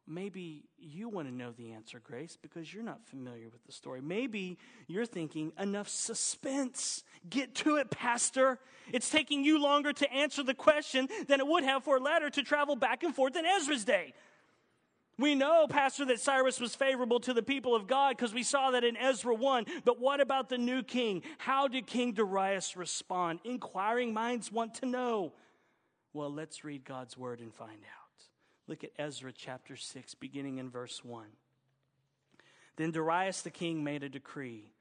Maybe 0.07 0.63
you 0.79 1.09
want 1.09 1.27
to 1.27 1.33
know 1.33 1.51
the 1.51 1.71
answer, 1.71 2.01
Grace, 2.03 2.37
because 2.41 2.73
you're 2.73 2.83
not 2.83 3.05
familiar 3.05 3.47
with 3.49 3.63
the 3.65 3.71
story. 3.71 4.01
Maybe 4.01 4.57
you're 4.87 5.05
thinking, 5.05 5.51
enough 5.59 5.87
suspense. 5.87 7.03
Get 7.29 7.53
to 7.55 7.75
it, 7.75 7.91
Pastor. 7.91 8.57
It's 8.91 9.09
taking 9.09 9.43
you 9.43 9.61
longer 9.61 9.93
to 9.93 10.11
answer 10.11 10.41
the 10.41 10.55
question 10.55 11.09
than 11.27 11.39
it 11.39 11.45
would 11.45 11.63
have 11.63 11.83
for 11.83 11.97
a 11.97 11.99
letter 11.99 12.29
to 12.31 12.41
travel 12.41 12.75
back 12.75 13.03
and 13.03 13.13
forth 13.13 13.35
in 13.35 13.45
Ezra's 13.45 13.85
day. 13.85 14.13
We 15.19 15.35
know, 15.35 15.67
Pastor, 15.67 16.05
that 16.05 16.21
Cyrus 16.21 16.61
was 16.61 16.75
favorable 16.75 17.19
to 17.19 17.33
the 17.33 17.43
people 17.43 17.75
of 17.75 17.87
God 17.87 18.15
because 18.15 18.33
we 18.33 18.41
saw 18.41 18.71
that 18.71 18.85
in 18.85 18.95
Ezra 18.95 19.35
1. 19.35 19.65
But 19.83 19.99
what 19.99 20.21
about 20.21 20.47
the 20.47 20.57
new 20.57 20.81
king? 20.81 21.23
How 21.39 21.67
did 21.67 21.87
King 21.87 22.13
Darius 22.13 22.77
respond? 22.77 23.39
Inquiring 23.43 24.13
minds 24.13 24.49
want 24.49 24.75
to 24.75 24.85
know. 24.85 25.33
Well, 26.13 26.33
let's 26.33 26.63
read 26.63 26.85
God's 26.85 27.17
word 27.17 27.41
and 27.41 27.53
find 27.53 27.69
out. 27.71 28.23
Look 28.65 28.85
at 28.85 28.91
Ezra 28.97 29.33
chapter 29.33 29.75
6, 29.75 30.15
beginning 30.15 30.57
in 30.57 30.69
verse 30.69 31.03
1. 31.03 31.25
Then 32.77 32.91
Darius 32.91 33.41
the 33.41 33.49
king 33.49 33.83
made 33.83 34.03
a 34.03 34.09
decree. 34.09 34.71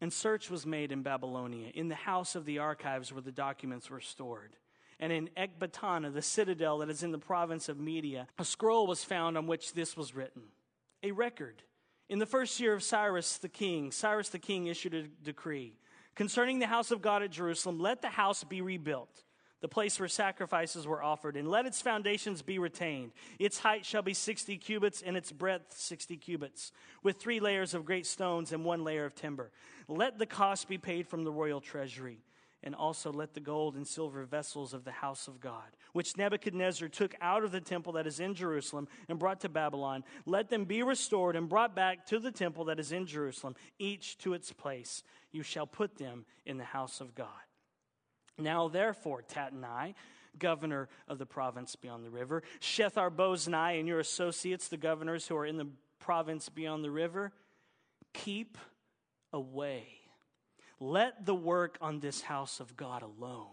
And 0.00 0.12
search 0.12 0.50
was 0.50 0.66
made 0.66 0.90
in 0.90 1.04
Babylonia, 1.04 1.70
in 1.72 1.86
the 1.86 1.94
house 1.94 2.34
of 2.34 2.44
the 2.44 2.58
archives 2.58 3.12
where 3.12 3.22
the 3.22 3.30
documents 3.30 3.88
were 3.88 4.00
stored 4.00 4.56
and 5.02 5.12
in 5.12 5.30
Ecbatana, 5.36 6.14
the 6.14 6.22
citadel 6.22 6.78
that 6.78 6.88
is 6.88 7.02
in 7.02 7.10
the 7.10 7.18
province 7.18 7.68
of 7.68 7.76
Media, 7.76 8.28
a 8.38 8.44
scroll 8.44 8.86
was 8.86 9.02
found 9.02 9.36
on 9.36 9.48
which 9.48 9.74
this 9.74 9.96
was 9.96 10.14
written 10.14 10.42
a 11.02 11.10
record. 11.10 11.64
In 12.08 12.20
the 12.20 12.26
first 12.26 12.60
year 12.60 12.72
of 12.72 12.84
Cyrus 12.84 13.38
the 13.38 13.48
king, 13.48 13.90
Cyrus 13.90 14.28
the 14.28 14.38
king 14.38 14.68
issued 14.68 14.94
a 14.94 15.08
decree 15.24 15.74
concerning 16.14 16.60
the 16.60 16.68
house 16.68 16.92
of 16.92 17.02
God 17.02 17.24
at 17.24 17.32
Jerusalem 17.32 17.80
let 17.80 18.00
the 18.00 18.10
house 18.10 18.44
be 18.44 18.60
rebuilt, 18.60 19.24
the 19.60 19.66
place 19.66 19.98
where 19.98 20.08
sacrifices 20.08 20.86
were 20.86 21.02
offered, 21.02 21.36
and 21.36 21.48
let 21.48 21.66
its 21.66 21.80
foundations 21.80 22.40
be 22.40 22.60
retained. 22.60 23.10
Its 23.40 23.58
height 23.58 23.84
shall 23.84 24.02
be 24.02 24.14
60 24.14 24.56
cubits, 24.58 25.02
and 25.02 25.16
its 25.16 25.32
breadth 25.32 25.76
60 25.76 26.16
cubits, 26.18 26.70
with 27.02 27.16
three 27.16 27.40
layers 27.40 27.74
of 27.74 27.84
great 27.84 28.06
stones 28.06 28.52
and 28.52 28.64
one 28.64 28.84
layer 28.84 29.04
of 29.04 29.16
timber. 29.16 29.50
Let 29.88 30.18
the 30.18 30.26
cost 30.26 30.68
be 30.68 30.78
paid 30.78 31.08
from 31.08 31.24
the 31.24 31.32
royal 31.32 31.60
treasury, 31.60 32.20
and 32.62 32.74
also 32.74 33.12
let 33.12 33.34
the 33.34 33.40
gold 33.40 33.74
and 33.74 33.86
silver 33.86 34.24
vessels 34.24 34.72
of 34.72 34.84
the 34.84 34.92
house 34.92 35.26
of 35.28 35.40
God, 35.40 35.76
which 35.92 36.16
Nebuchadnezzar 36.16 36.88
took 36.88 37.14
out 37.20 37.44
of 37.44 37.52
the 37.52 37.60
temple 37.60 37.94
that 37.94 38.06
is 38.06 38.20
in 38.20 38.34
Jerusalem 38.34 38.88
and 39.08 39.18
brought 39.18 39.40
to 39.40 39.48
Babylon, 39.48 40.04
let 40.26 40.48
them 40.48 40.64
be 40.64 40.82
restored 40.82 41.36
and 41.36 41.48
brought 41.48 41.74
back 41.74 42.06
to 42.06 42.18
the 42.18 42.30
temple 42.30 42.66
that 42.66 42.78
is 42.78 42.92
in 42.92 43.06
Jerusalem, 43.06 43.56
each 43.78 44.18
to 44.18 44.34
its 44.34 44.52
place. 44.52 45.02
You 45.32 45.42
shall 45.42 45.66
put 45.66 45.96
them 45.96 46.24
in 46.46 46.58
the 46.58 46.64
house 46.64 47.00
of 47.00 47.14
God. 47.14 47.28
Now, 48.38 48.68
therefore, 48.68 49.22
Tatnai, 49.22 49.94
governor 50.38 50.88
of 51.08 51.18
the 51.18 51.26
province 51.26 51.76
beyond 51.76 52.04
the 52.04 52.10
river, 52.10 52.42
Shethar 52.60 53.10
Bozenai 53.10 53.78
and 53.78 53.88
your 53.88 54.00
associates, 54.00 54.68
the 54.68 54.76
governors 54.76 55.26
who 55.26 55.36
are 55.36 55.46
in 55.46 55.56
the 55.56 55.68
province 55.98 56.48
beyond 56.48 56.84
the 56.84 56.90
river, 56.90 57.32
keep 58.12 58.56
away. 59.32 60.01
Let 60.82 61.26
the 61.26 61.34
work 61.34 61.78
on 61.80 62.00
this 62.00 62.22
house 62.22 62.58
of 62.58 62.76
God 62.76 63.02
alone. 63.02 63.46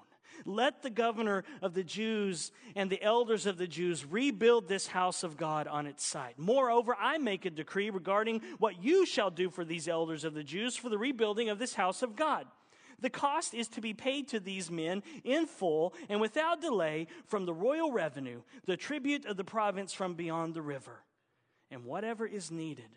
Let 0.46 0.82
the 0.82 0.90
governor 0.90 1.44
of 1.62 1.76
the 1.76 1.84
Jews 1.84 2.52
and 2.76 2.90
the 2.90 3.04
elders 3.04 3.46
of 3.46 3.60
the 3.60 3.68
Jews 3.68 4.04
rebuild 4.04 4.68
this 4.68 4.88
house 4.88 5.22
of 5.22 5.38
God 5.38 5.68
on 5.68 5.86
its 5.86 6.04
site. 6.04 6.40
Moreover, 6.40 6.98
I 7.00 7.20
make 7.20 7.46
a 7.46 7.52
decree 7.52 7.92
regarding 7.92 8.42
what 8.58 8.84
you 8.84 9.06
shall 9.06 9.30
do 9.30 9.52
for 9.52 9.64
these 9.64 9.88
elders 9.88 10.24
of 10.24 10.34
the 10.34 10.44
Jews 10.44 10.76
for 10.76 10.90
the 10.90 10.98
rebuilding 10.98 11.50
of 11.50 11.60
this 11.60 11.76
house 11.76 12.02
of 12.02 12.16
God. 12.16 12.48
The 13.00 13.12
cost 13.12 13.54
is 13.54 13.68
to 13.70 13.82
be 13.82 13.94
paid 13.94 14.28
to 14.30 14.40
these 14.40 14.72
men 14.72 15.04
in 15.24 15.46
full 15.46 15.94
and 16.10 16.20
without 16.20 16.62
delay 16.62 17.06
from 17.28 17.46
the 17.46 17.54
royal 17.54 17.92
revenue, 17.92 18.42
the 18.66 18.76
tribute 18.76 19.28
of 19.28 19.38
the 19.38 19.44
province 19.44 19.94
from 19.94 20.16
beyond 20.16 20.56
the 20.56 20.64
river, 20.64 21.04
and 21.70 21.86
whatever 21.86 22.26
is 22.26 22.50
needed 22.50 22.90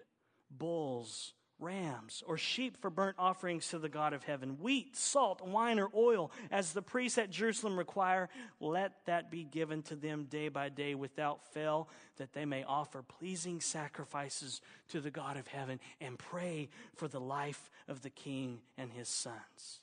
bulls, 0.50 1.34
rams, 1.62 2.22
or 2.26 2.36
sheep 2.36 2.76
for 2.80 2.90
burnt 2.90 3.16
offerings 3.18 3.68
to 3.68 3.78
the 3.78 3.88
God 3.88 4.12
of 4.12 4.24
heaven, 4.24 4.58
wheat, 4.60 4.96
salt, 4.96 5.40
wine, 5.46 5.78
or 5.78 5.88
oil, 5.94 6.30
as 6.50 6.72
the 6.72 6.82
priests 6.82 7.18
at 7.18 7.30
Jerusalem 7.30 7.78
require, 7.78 8.28
let 8.60 8.92
that 9.06 9.30
be 9.30 9.44
given 9.44 9.82
to 9.84 9.96
them 9.96 10.24
day 10.24 10.48
by 10.48 10.68
day 10.68 10.94
without 10.94 11.44
fail, 11.54 11.88
that 12.16 12.32
they 12.32 12.44
may 12.44 12.64
offer 12.64 13.02
pleasing 13.02 13.60
sacrifices 13.60 14.60
to 14.88 15.00
the 15.00 15.10
God 15.10 15.36
of 15.36 15.46
heaven 15.46 15.80
and 16.00 16.18
pray 16.18 16.68
for 16.94 17.08
the 17.08 17.20
life 17.20 17.70
of 17.88 18.02
the 18.02 18.10
king 18.10 18.60
and 18.76 18.90
his 18.90 19.08
sons. 19.08 19.80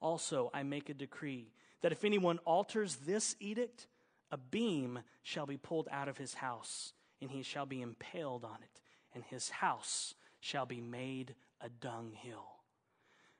Also, 0.00 0.50
I 0.52 0.62
make 0.62 0.88
a 0.88 0.94
decree 0.94 1.52
that 1.80 1.92
if 1.92 2.04
anyone 2.04 2.38
alters 2.44 2.96
this 3.06 3.36
edict, 3.40 3.86
a 4.30 4.36
beam 4.36 5.00
shall 5.22 5.46
be 5.46 5.56
pulled 5.56 5.88
out 5.90 6.08
of 6.08 6.18
his 6.18 6.34
house, 6.34 6.92
and 7.20 7.30
he 7.30 7.42
shall 7.42 7.66
be 7.66 7.80
impaled 7.80 8.44
on 8.44 8.58
it, 8.62 8.80
and 9.14 9.24
his 9.24 9.48
house 9.48 10.14
shall 10.48 10.64
be 10.64 10.80
made 10.80 11.34
a 11.60 11.68
dunghill. 11.68 12.46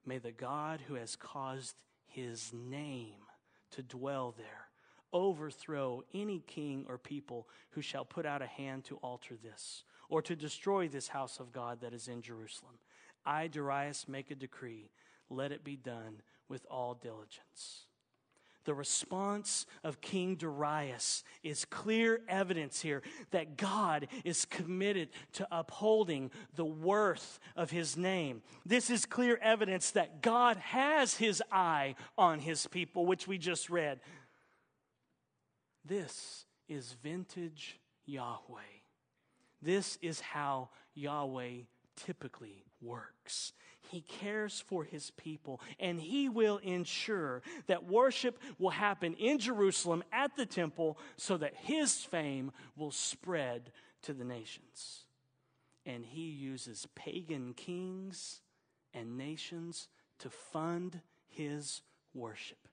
May 0.04 0.18
the 0.18 0.32
God 0.32 0.82
who 0.86 0.94
has 0.94 1.16
caused 1.16 1.74
his 2.06 2.52
name 2.52 3.24
to 3.70 3.82
dwell 3.82 4.34
there 4.36 4.68
overthrow 5.10 6.04
any 6.12 6.40
king 6.46 6.84
or 6.86 6.98
people 6.98 7.48
who 7.70 7.80
shall 7.80 8.04
put 8.04 8.26
out 8.26 8.42
a 8.42 8.46
hand 8.46 8.84
to 8.84 8.96
alter 8.96 9.36
this, 9.42 9.84
or 10.10 10.20
to 10.20 10.36
destroy 10.36 10.86
this 10.86 11.08
house 11.08 11.40
of 11.40 11.50
God 11.50 11.80
that 11.80 11.94
is 11.94 12.08
in 12.08 12.20
Jerusalem. 12.20 12.74
I, 13.24 13.46
Darius, 13.46 14.06
make 14.06 14.30
a 14.30 14.34
decree. 14.34 14.90
Let 15.30 15.50
it 15.50 15.64
be 15.64 15.76
done 15.76 16.20
with 16.46 16.66
all 16.70 16.92
diligence. 16.92 17.86
The 18.68 18.74
response 18.74 19.64
of 19.82 20.02
King 20.02 20.34
Darius 20.34 21.24
is 21.42 21.64
clear 21.64 22.20
evidence 22.28 22.82
here 22.82 23.00
that 23.30 23.56
God 23.56 24.08
is 24.24 24.44
committed 24.44 25.08
to 25.32 25.48
upholding 25.50 26.30
the 26.54 26.66
worth 26.66 27.40
of 27.56 27.70
his 27.70 27.96
name. 27.96 28.42
This 28.66 28.90
is 28.90 29.06
clear 29.06 29.38
evidence 29.40 29.92
that 29.92 30.20
God 30.20 30.58
has 30.58 31.16
his 31.16 31.42
eye 31.50 31.94
on 32.18 32.40
his 32.40 32.66
people, 32.66 33.06
which 33.06 33.26
we 33.26 33.38
just 33.38 33.70
read. 33.70 34.00
This 35.82 36.44
is 36.68 36.94
vintage 37.02 37.80
Yahweh. 38.04 38.60
This 39.62 39.96
is 40.02 40.20
how 40.20 40.68
Yahweh 40.92 41.62
typically 42.06 42.64
works. 42.80 43.52
He 43.90 44.02
cares 44.02 44.62
for 44.66 44.84
his 44.84 45.10
people, 45.12 45.60
and 45.80 46.00
he 46.00 46.28
will 46.28 46.58
ensure 46.58 47.42
that 47.66 47.84
worship 47.84 48.38
will 48.58 48.70
happen 48.70 49.14
in 49.14 49.38
Jerusalem 49.38 50.04
at 50.12 50.36
the 50.36 50.46
temple 50.46 50.98
so 51.16 51.36
that 51.38 51.54
his 51.54 51.96
fame 51.96 52.52
will 52.76 52.90
spread 52.90 53.72
to 54.02 54.12
the 54.12 54.24
nations. 54.24 55.04
And 55.86 56.04
he 56.04 56.28
uses 56.28 56.86
pagan 56.94 57.54
kings 57.54 58.42
and 58.92 59.16
nations 59.16 59.88
to 60.18 60.28
fund 60.28 61.00
his 61.26 61.82
worship. 62.12 62.68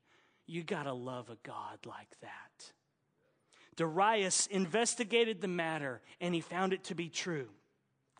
You 0.48 0.64
got 0.64 0.84
to 0.84 0.94
love 0.94 1.30
a 1.30 1.38
God 1.44 1.80
like 1.86 2.20
that. 2.22 2.72
Darius 3.76 4.48
investigated 4.48 5.42
the 5.42 5.48
matter 5.48 6.02
and 6.22 6.34
he 6.34 6.42
found 6.42 6.74
it 6.74 6.84
to 6.86 6.96
be 6.96 7.10
true. 7.10 7.50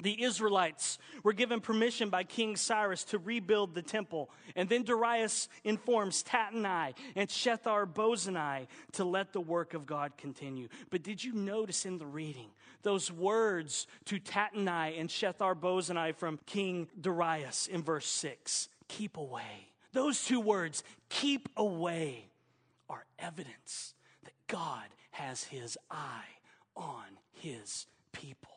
The 0.02 0.24
Israelites 0.24 0.98
were 1.24 1.32
given 1.32 1.62
permission 1.62 2.10
by 2.10 2.24
King 2.24 2.58
Cyrus 2.58 3.06
to 3.06 3.18
rebuild 3.18 3.74
the 3.74 3.82
temple. 3.82 4.30
And 4.56 4.68
then 4.68 4.84
Darius 4.84 5.48
informs 5.64 6.22
Tattenai 6.24 6.94
and 7.16 7.30
Shethar 7.30 7.86
Bozenai 7.86 8.68
to 8.94 9.06
let 9.06 9.32
the 9.32 9.40
work 9.40 9.74
of 9.74 9.86
God 9.86 10.18
continue. 10.18 10.68
But 10.90 11.02
did 11.02 11.24
you 11.24 11.34
notice 11.34 11.86
in 11.86 11.98
the 11.98 12.06
reading 12.06 12.50
those 12.84 13.10
words 13.10 13.88
to 14.06 14.20
Tattenai 14.20 15.00
and 15.00 15.10
Shethar 15.10 15.56
Bozenai 15.56 16.14
from 16.14 16.40
King 16.46 16.90
Darius 17.00 17.68
in 17.68 17.82
verse 17.82 18.08
6? 18.08 18.68
Keep 18.90 19.16
away. 19.16 19.70
Those 19.94 20.26
two 20.26 20.42
words, 20.42 20.84
keep 21.08 21.48
away, 21.56 22.30
are 22.90 23.06
evidence 23.18 23.94
that 24.26 24.34
God 24.48 24.84
has 25.12 25.46
his 25.46 25.78
eye 25.90 26.36
on 26.76 27.06
his 27.32 27.88
people. 28.12 28.55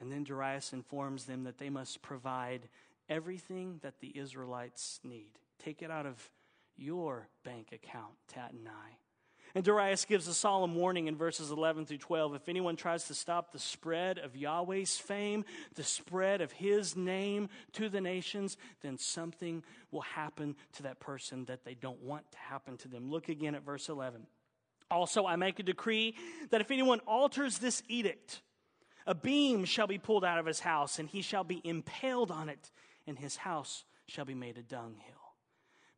And 0.00 0.12
then 0.12 0.24
Darius 0.24 0.72
informs 0.72 1.24
them 1.24 1.44
that 1.44 1.58
they 1.58 1.70
must 1.70 2.02
provide 2.02 2.68
everything 3.08 3.80
that 3.82 4.00
the 4.00 4.16
Israelites 4.16 5.00
need. 5.02 5.30
Take 5.58 5.82
it 5.82 5.90
out 5.90 6.06
of 6.06 6.30
your 6.76 7.28
bank 7.44 7.72
account, 7.72 8.14
Tattenai. 8.32 8.96
And 9.54 9.64
Darius 9.64 10.04
gives 10.04 10.28
a 10.28 10.34
solemn 10.34 10.74
warning 10.74 11.06
in 11.06 11.16
verses 11.16 11.50
11 11.50 11.86
through 11.86 11.98
12. 11.98 12.34
If 12.34 12.48
anyone 12.48 12.76
tries 12.76 13.04
to 13.08 13.14
stop 13.14 13.50
the 13.50 13.58
spread 13.58 14.18
of 14.18 14.36
Yahweh's 14.36 14.98
fame, 14.98 15.44
the 15.74 15.82
spread 15.82 16.40
of 16.40 16.52
his 16.52 16.96
name 16.96 17.48
to 17.72 17.88
the 17.88 18.00
nations, 18.00 18.56
then 18.82 18.98
something 18.98 19.64
will 19.90 20.02
happen 20.02 20.54
to 20.74 20.82
that 20.82 21.00
person 21.00 21.46
that 21.46 21.64
they 21.64 21.74
don't 21.74 22.02
want 22.02 22.30
to 22.32 22.38
happen 22.38 22.76
to 22.78 22.88
them. 22.88 23.10
Look 23.10 23.28
again 23.28 23.54
at 23.54 23.64
verse 23.64 23.88
11. 23.88 24.26
Also, 24.90 25.26
I 25.26 25.36
make 25.36 25.58
a 25.58 25.62
decree 25.62 26.14
that 26.50 26.60
if 26.60 26.70
anyone 26.70 27.00
alters 27.00 27.58
this 27.58 27.82
edict, 27.88 28.42
a 29.08 29.14
beam 29.14 29.64
shall 29.64 29.86
be 29.86 29.96
pulled 29.96 30.22
out 30.22 30.38
of 30.38 30.44
his 30.44 30.60
house, 30.60 30.98
and 30.98 31.08
he 31.08 31.22
shall 31.22 31.42
be 31.42 31.62
impaled 31.64 32.30
on 32.30 32.50
it, 32.50 32.70
and 33.06 33.18
his 33.18 33.36
house 33.36 33.84
shall 34.06 34.26
be 34.26 34.34
made 34.34 34.58
a 34.58 34.62
dunghill. 34.62 35.14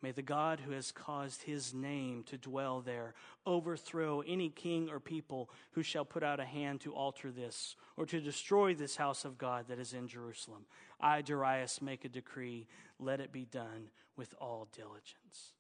May 0.00 0.12
the 0.12 0.22
God 0.22 0.60
who 0.60 0.70
has 0.70 0.92
caused 0.92 1.42
his 1.42 1.74
name 1.74 2.22
to 2.28 2.38
dwell 2.38 2.80
there 2.80 3.14
overthrow 3.44 4.20
any 4.20 4.48
king 4.48 4.88
or 4.88 5.00
people 5.00 5.50
who 5.72 5.82
shall 5.82 6.04
put 6.04 6.22
out 6.22 6.38
a 6.38 6.44
hand 6.44 6.80
to 6.82 6.94
alter 6.94 7.32
this 7.32 7.74
or 7.96 8.06
to 8.06 8.20
destroy 8.20 8.74
this 8.74 8.94
house 8.94 9.24
of 9.24 9.36
God 9.36 9.66
that 9.68 9.80
is 9.80 9.92
in 9.92 10.06
Jerusalem. 10.06 10.64
I, 11.00 11.20
Darius, 11.20 11.82
make 11.82 12.04
a 12.04 12.08
decree. 12.08 12.68
Let 13.00 13.20
it 13.20 13.32
be 13.32 13.44
done 13.44 13.90
with 14.16 14.34
all 14.40 14.68
diligence. 14.72 15.54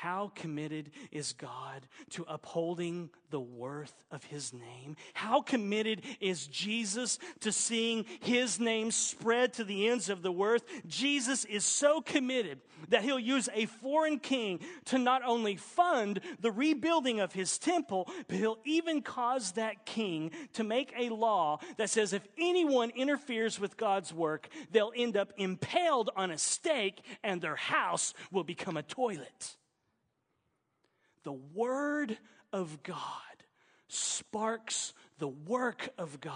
How 0.00 0.32
committed 0.34 0.92
is 1.12 1.34
God 1.34 1.86
to 2.12 2.24
upholding 2.26 3.10
the 3.28 3.38
worth 3.38 3.92
of 4.10 4.24
his 4.24 4.54
name? 4.54 4.96
How 5.12 5.42
committed 5.42 6.00
is 6.20 6.46
Jesus 6.46 7.18
to 7.40 7.52
seeing 7.52 8.06
his 8.20 8.58
name 8.58 8.92
spread 8.92 9.52
to 9.54 9.64
the 9.64 9.88
ends 9.88 10.08
of 10.08 10.22
the 10.22 10.32
earth? 10.32 10.64
Jesus 10.86 11.44
is 11.44 11.66
so 11.66 12.00
committed 12.00 12.62
that 12.88 13.02
he'll 13.02 13.18
use 13.18 13.50
a 13.52 13.66
foreign 13.66 14.18
king 14.18 14.60
to 14.86 14.96
not 14.96 15.20
only 15.22 15.56
fund 15.56 16.20
the 16.40 16.50
rebuilding 16.50 17.20
of 17.20 17.34
his 17.34 17.58
temple, 17.58 18.08
but 18.26 18.38
he'll 18.38 18.60
even 18.64 19.02
cause 19.02 19.52
that 19.52 19.84
king 19.84 20.30
to 20.54 20.64
make 20.64 20.94
a 20.96 21.10
law 21.10 21.58
that 21.76 21.90
says 21.90 22.14
if 22.14 22.26
anyone 22.38 22.88
interferes 22.96 23.60
with 23.60 23.76
God's 23.76 24.14
work, 24.14 24.48
they'll 24.72 24.94
end 24.96 25.18
up 25.18 25.34
impaled 25.36 26.08
on 26.16 26.30
a 26.30 26.38
stake 26.38 27.02
and 27.22 27.42
their 27.42 27.56
house 27.56 28.14
will 28.32 28.44
become 28.44 28.78
a 28.78 28.82
toilet. 28.82 29.56
The 31.22 31.32
Word 31.32 32.18
of 32.52 32.82
God 32.82 32.96
sparks 33.88 34.94
the 35.18 35.28
work 35.28 35.90
of 35.98 36.20
God 36.20 36.34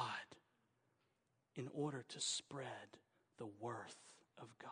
in 1.54 1.68
order 1.72 2.04
to 2.08 2.20
spread 2.20 2.68
the 3.38 3.48
worth 3.60 3.96
of 4.38 4.48
God. 4.58 4.70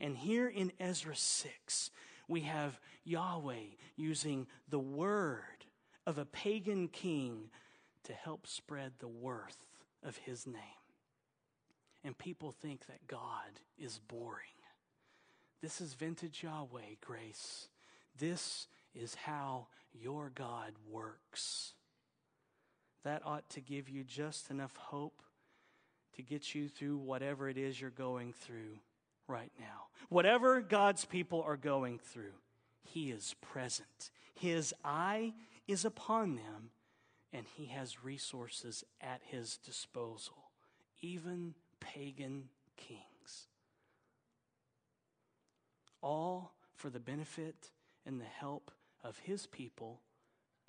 And 0.00 0.16
here 0.16 0.48
in 0.48 0.72
Ezra 0.80 1.16
6, 1.16 1.90
We 2.26 2.40
have 2.40 2.80
Yahweh 3.04 3.76
using 3.96 4.46
the 4.68 4.78
word 4.78 5.66
of 6.06 6.16
a 6.16 6.24
pagan 6.24 6.88
king 6.88 7.50
to 8.04 8.12
help 8.14 8.46
spread 8.46 8.92
the 8.98 9.08
worth 9.08 9.66
of 10.02 10.16
his 10.16 10.46
name. 10.46 10.56
And 12.02 12.16
people 12.16 12.50
think 12.50 12.86
that 12.86 13.06
God 13.06 13.60
is 13.78 13.98
boring. 13.98 14.48
This 15.60 15.80
is 15.80 15.94
vintage 15.94 16.42
Yahweh 16.42 16.96
grace. 17.00 17.68
This 18.18 18.68
is 18.94 19.14
how 19.14 19.66
your 19.92 20.30
God 20.34 20.72
works. 20.90 21.72
That 23.04 23.22
ought 23.24 23.48
to 23.50 23.60
give 23.60 23.88
you 23.88 24.04
just 24.04 24.50
enough 24.50 24.76
hope 24.76 25.22
to 26.16 26.22
get 26.22 26.54
you 26.54 26.68
through 26.68 26.96
whatever 26.98 27.48
it 27.48 27.58
is 27.58 27.80
you're 27.80 27.90
going 27.90 28.32
through 28.32 28.78
right 29.26 29.52
now. 29.58 29.86
Whatever 30.08 30.60
God's 30.60 31.04
people 31.04 31.42
are 31.42 31.56
going 31.56 31.98
through, 31.98 32.34
He 32.82 33.10
is 33.10 33.34
present. 33.40 34.10
His 34.34 34.74
eye 34.84 35.34
is 35.66 35.84
upon 35.84 36.36
them, 36.36 36.70
and 37.32 37.46
He 37.56 37.66
has 37.66 38.04
resources 38.04 38.84
at 39.00 39.20
His 39.24 39.58
disposal, 39.58 40.50
even 41.00 41.54
pagan 41.80 42.44
kings. 42.76 43.48
All 46.00 46.52
for 46.76 46.90
the 46.90 47.00
benefit 47.00 47.70
and 48.06 48.20
the 48.20 48.24
help 48.24 48.70
of 49.04 49.18
His 49.18 49.46
people 49.46 50.00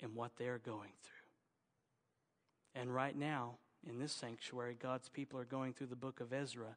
and 0.00 0.14
what 0.14 0.36
they're 0.36 0.58
going 0.58 0.92
through. 1.02 2.80
And 2.80 2.94
right 2.94 3.16
now, 3.16 3.56
in 3.88 3.98
this 3.98 4.12
sanctuary, 4.12 4.76
God's 4.80 5.08
people 5.08 5.40
are 5.40 5.44
going 5.44 5.72
through 5.72 5.86
the 5.88 5.96
book 5.96 6.20
of 6.20 6.32
Ezra 6.32 6.76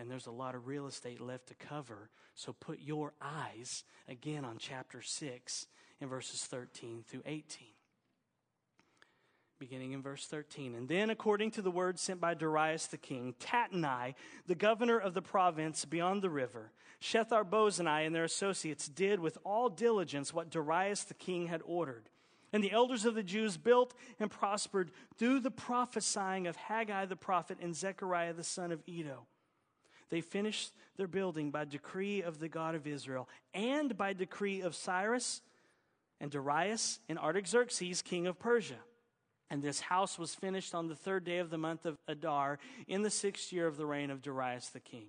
and 0.00 0.10
there's 0.10 0.26
a 0.26 0.32
lot 0.32 0.54
of 0.54 0.66
real 0.66 0.86
estate 0.86 1.20
left 1.20 1.48
to 1.48 1.54
cover. 1.54 2.08
So 2.34 2.54
put 2.54 2.80
your 2.80 3.12
eyes 3.20 3.84
again 4.08 4.46
on 4.46 4.56
chapter 4.58 5.02
6 5.02 5.66
in 6.00 6.08
verses 6.08 6.44
13 6.44 7.04
through 7.06 7.22
18. 7.26 7.66
Beginning 9.60 9.92
in 9.92 10.00
verse 10.00 10.26
13. 10.26 10.74
And 10.74 10.88
then, 10.88 11.10
according 11.10 11.50
to 11.50 11.62
the 11.62 11.70
word 11.70 11.98
sent 11.98 12.18
by 12.18 12.32
Darius 12.32 12.86
the 12.86 12.96
king, 12.96 13.34
Tattenai, 13.38 14.14
the 14.46 14.54
governor 14.54 14.98
of 14.98 15.12
the 15.12 15.20
province 15.20 15.84
beyond 15.84 16.22
the 16.22 16.30
river, 16.30 16.72
Shethar 16.98 17.44
Bozenai 17.44 18.06
and 18.06 18.14
their 18.14 18.24
associates 18.24 18.88
did 18.88 19.20
with 19.20 19.36
all 19.44 19.68
diligence 19.68 20.32
what 20.32 20.48
Darius 20.48 21.04
the 21.04 21.12
king 21.12 21.48
had 21.48 21.60
ordered. 21.66 22.08
And 22.54 22.64
the 22.64 22.72
elders 22.72 23.04
of 23.04 23.14
the 23.14 23.22
Jews 23.22 23.58
built 23.58 23.92
and 24.18 24.30
prospered 24.30 24.92
through 25.18 25.40
the 25.40 25.50
prophesying 25.50 26.46
of 26.46 26.56
Haggai 26.56 27.04
the 27.04 27.14
prophet 27.14 27.58
and 27.60 27.76
Zechariah 27.76 28.32
the 28.32 28.42
son 28.42 28.72
of 28.72 28.82
Iddo. 28.88 29.26
They 30.08 30.22
finished 30.22 30.72
their 30.96 31.06
building 31.06 31.50
by 31.50 31.66
decree 31.66 32.22
of 32.22 32.38
the 32.38 32.48
God 32.48 32.74
of 32.74 32.86
Israel 32.86 33.28
and 33.52 33.94
by 33.94 34.14
decree 34.14 34.62
of 34.62 34.74
Cyrus 34.74 35.42
and 36.18 36.30
Darius 36.30 36.98
and 37.10 37.18
Artaxerxes, 37.18 38.00
king 38.00 38.26
of 38.26 38.38
Persia. 38.38 38.78
And 39.50 39.62
this 39.62 39.80
house 39.80 40.18
was 40.18 40.34
finished 40.34 40.74
on 40.74 40.86
the 40.86 40.94
third 40.94 41.24
day 41.24 41.38
of 41.38 41.50
the 41.50 41.58
month 41.58 41.84
of 41.84 41.98
Adar 42.06 42.58
in 42.86 43.02
the 43.02 43.10
sixth 43.10 43.52
year 43.52 43.66
of 43.66 43.76
the 43.76 43.86
reign 43.86 44.10
of 44.10 44.22
Darius 44.22 44.68
the 44.68 44.80
king. 44.80 45.08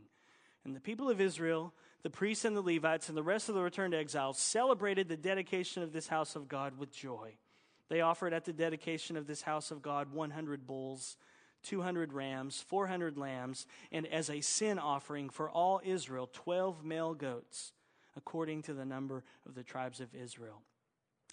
And 0.65 0.75
the 0.75 0.79
people 0.79 1.09
of 1.09 1.21
Israel, 1.21 1.73
the 2.01 2.09
priests 2.09 2.45
and 2.45 2.55
the 2.55 2.61
Levites, 2.61 3.07
and 3.07 3.17
the 3.17 3.23
rest 3.23 3.49
of 3.49 3.55
the 3.55 3.61
returned 3.61 3.93
exiles 3.93 4.39
celebrated 4.39 5.07
the 5.07 5.17
dedication 5.17 5.83
of 5.83 5.93
this 5.93 6.07
house 6.07 6.35
of 6.35 6.47
God 6.47 6.77
with 6.77 6.91
joy. 6.91 7.35
They 7.89 8.01
offered 8.01 8.33
at 8.33 8.45
the 8.45 8.53
dedication 8.53 9.15
of 9.15 9.27
this 9.27 9.43
house 9.43 9.69
of 9.69 9.81
God 9.81 10.11
100 10.11 10.65
bulls 10.65 11.17
200 11.63 12.13
rams, 12.13 12.63
400 12.67 13.17
lambs, 13.17 13.65
and 13.91 14.07
as 14.07 14.29
a 14.29 14.41
sin 14.41 14.79
offering 14.79 15.29
for 15.29 15.49
all 15.49 15.81
Israel, 15.83 16.29
12 16.31 16.83
male 16.83 17.13
goats, 17.13 17.73
according 18.15 18.63
to 18.63 18.73
the 18.73 18.85
number 18.85 19.23
of 19.45 19.55
the 19.55 19.63
tribes 19.63 19.99
of 19.99 20.13
Israel. 20.15 20.61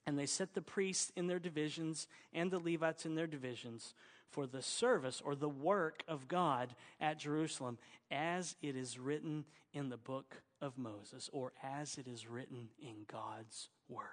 And 0.09 0.18
they 0.18 0.25
set 0.25 0.55
the 0.55 0.62
priests 0.62 1.12
in 1.16 1.27
their 1.27 1.38
divisions 1.38 2.07
and 2.33 2.51
the 2.51 2.59
Levites 2.59 3.05
in 3.05 3.14
their 3.14 3.27
divisions 3.27 3.92
for 4.31 4.47
the 4.47 4.62
service 4.62 5.21
or 5.23 5.35
the 5.35 5.51
work 5.51 6.03
of 6.09 6.29
God 6.29 6.75
at 6.99 7.18
Jerusalem, 7.18 7.77
as 8.11 8.57
it 8.62 8.75
is 8.75 8.99
written 8.99 9.44
in 9.75 9.90
the 9.90 9.99
book 9.99 10.40
of 10.62 10.79
Moses, 10.79 11.29
or 11.31 11.53
as 11.62 11.99
it 11.99 12.09
is 12.09 12.27
written 12.27 12.71
in 12.81 13.05
God's 13.07 13.68
word. 13.87 14.07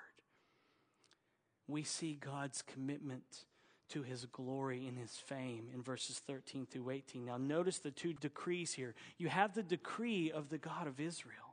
We 1.66 1.84
see 1.84 2.20
God's 2.20 2.62
commitment 2.62 3.46
to 3.88 4.04
his 4.04 4.26
glory 4.26 4.88
and 4.88 4.98
his 4.98 5.16
fame 5.16 5.70
in 5.74 5.82
verses 5.82 6.20
13 6.28 6.66
through 6.70 6.90
18. 6.90 7.24
Now, 7.24 7.38
notice 7.38 7.80
the 7.80 7.92
two 7.92 8.12
decrees 8.12 8.74
here. 8.74 8.96
You 9.18 9.30
have 9.30 9.54
the 9.54 9.64
decree 9.64 10.30
of 10.30 10.50
the 10.50 10.58
God 10.58 10.88
of 10.88 11.00
Israel, 11.00 11.45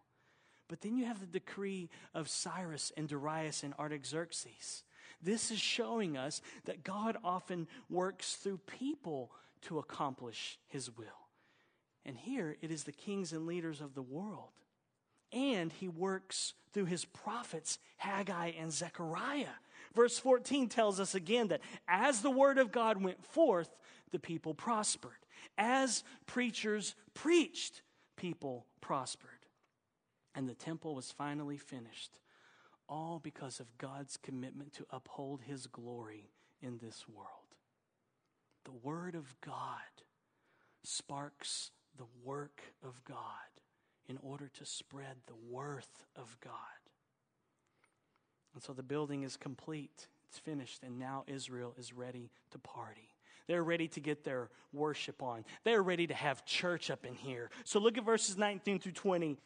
but 0.73 0.81
then 0.81 0.97
you 0.97 1.05
have 1.05 1.21
the 1.21 1.27
decree 1.27 1.91
of 2.15 2.29
Cyrus 2.29 2.93
and 2.97 3.07
Darius 3.07 3.63
and 3.63 3.75
Artaxerxes. 3.79 4.85
This 5.23 5.51
is 5.51 5.61
showing 5.61 6.17
us 6.17 6.41
that 6.65 6.83
God 6.83 7.17
often 7.23 7.69
works 7.91 8.35
through 8.35 8.59
people 8.59 9.31
to 9.63 9.79
accomplish 9.79 10.59
his 10.69 10.91
will. 10.97 11.07
And 12.05 12.17
here 12.17 12.57
it 12.63 12.71
is 12.71 12.85
the 12.85 12.93
kings 12.93 13.33
and 13.33 13.47
leaders 13.47 13.81
of 13.81 13.95
the 13.95 14.03
world. 14.03 14.51
And 15.33 15.73
he 15.73 15.89
works 15.89 16.55
through 16.73 16.87
his 16.87 17.05
prophets, 17.05 17.79
Haggai 17.99 18.53
and 18.59 18.73
Zechariah 18.73 19.47
Verse 19.95 20.19
14 20.19 20.69
tells 20.69 21.01
us 21.01 21.15
again 21.15 21.49
that 21.49 21.61
as 21.87 22.23
the 22.23 22.31
word 22.31 22.59
of 22.59 22.73
God 22.73 23.03
went 23.03 23.25
forth, 23.25 23.71
the 24.11 24.19
people 24.19 24.55
prospered. 24.55 25.13
As 25.59 26.05
preachers 26.27 26.95
preached, 27.15 27.83
people 28.17 28.67
prospered. 28.81 29.31
And 30.35 30.49
the 30.49 30.55
temple 30.55 30.95
was 30.95 31.11
finally 31.11 31.59
finished, 31.59 32.21
all 32.89 33.21
because 33.23 33.61
of 33.61 33.77
God's 33.79 34.17
commitment 34.17 34.73
to 34.75 34.87
uphold 34.91 35.43
his 35.43 35.67
glory 35.67 36.31
in 36.61 36.79
this 36.79 37.07
world. 37.09 37.29
The 38.65 38.73
word 38.73 39.15
of 39.15 39.35
God 39.45 39.81
sparks 40.83 41.71
the 41.97 42.07
work 42.25 42.63
of 42.83 43.03
God 43.05 43.19
in 44.09 44.19
order 44.23 44.49
to 44.59 44.65
spread 44.65 45.17
the 45.27 45.35
worth 45.51 46.05
of 46.17 46.37
God. 46.43 46.53
And 48.55 48.63
so 48.63 48.73
the 48.73 48.83
building 48.83 49.23
is 49.23 49.37
complete, 49.37 50.07
it's 50.29 50.39
finished, 50.39 50.83
and 50.83 50.99
now 50.99 51.25
Israel 51.27 51.75
is 51.79 51.93
ready 51.93 52.31
to 52.51 52.59
party. 52.59 53.09
They're 53.47 53.65
ready 53.65 53.89
to 53.89 54.01
get 54.01 54.25
their 54.25 54.51
worship 54.73 55.23
on. 55.23 55.45
They're 55.65 55.83
ready 55.83 56.07
to 56.07 56.15
have 56.15 56.45
church 56.45 56.91
up 56.91 57.05
in 57.05 57.15
here. 57.15 57.51
So 57.65 57.81
look 57.81 57.99
at 57.99 58.05
verses 58.05 58.37
19 58.37 58.79
through 58.79 58.93
20. 58.93 59.37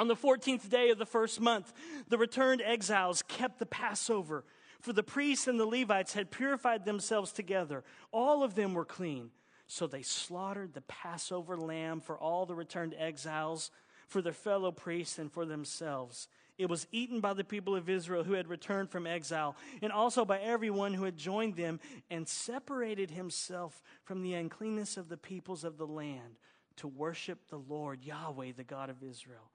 On 0.00 0.08
the 0.08 0.16
14th 0.16 0.70
day 0.70 0.88
of 0.88 0.96
the 0.96 1.04
first 1.04 1.42
month, 1.42 1.74
the 2.08 2.16
returned 2.16 2.62
exiles 2.62 3.20
kept 3.20 3.58
the 3.58 3.66
Passover, 3.66 4.46
for 4.80 4.94
the 4.94 5.02
priests 5.02 5.46
and 5.46 5.60
the 5.60 5.66
Levites 5.66 6.14
had 6.14 6.30
purified 6.30 6.86
themselves 6.86 7.32
together. 7.32 7.84
All 8.10 8.42
of 8.42 8.54
them 8.54 8.72
were 8.72 8.86
clean. 8.86 9.28
So 9.66 9.86
they 9.86 10.00
slaughtered 10.00 10.72
the 10.72 10.80
Passover 10.80 11.54
lamb 11.58 12.00
for 12.00 12.18
all 12.18 12.46
the 12.46 12.54
returned 12.54 12.94
exiles, 12.98 13.70
for 14.08 14.22
their 14.22 14.32
fellow 14.32 14.72
priests, 14.72 15.18
and 15.18 15.30
for 15.30 15.44
themselves. 15.44 16.28
It 16.56 16.70
was 16.70 16.86
eaten 16.92 17.20
by 17.20 17.34
the 17.34 17.44
people 17.44 17.76
of 17.76 17.90
Israel 17.90 18.24
who 18.24 18.32
had 18.32 18.48
returned 18.48 18.88
from 18.88 19.06
exile, 19.06 19.54
and 19.82 19.92
also 19.92 20.24
by 20.24 20.38
everyone 20.38 20.94
who 20.94 21.04
had 21.04 21.18
joined 21.18 21.56
them 21.56 21.78
and 22.10 22.26
separated 22.26 23.10
himself 23.10 23.82
from 24.04 24.22
the 24.22 24.32
uncleanness 24.32 24.96
of 24.96 25.10
the 25.10 25.18
peoples 25.18 25.62
of 25.62 25.76
the 25.76 25.86
land 25.86 26.38
to 26.76 26.88
worship 26.88 27.48
the 27.50 27.58
Lord, 27.58 28.02
Yahweh, 28.02 28.52
the 28.56 28.64
God 28.64 28.88
of 28.88 29.02
Israel. 29.02 29.50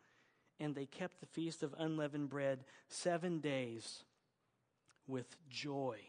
And 0.59 0.73
they 0.73 0.85
kept 0.85 1.19
the 1.19 1.25
feast 1.25 1.63
of 1.63 1.75
unleavened 1.77 2.29
bread 2.29 2.63
seven 2.87 3.39
days 3.39 4.03
with 5.07 5.35
joy, 5.49 5.99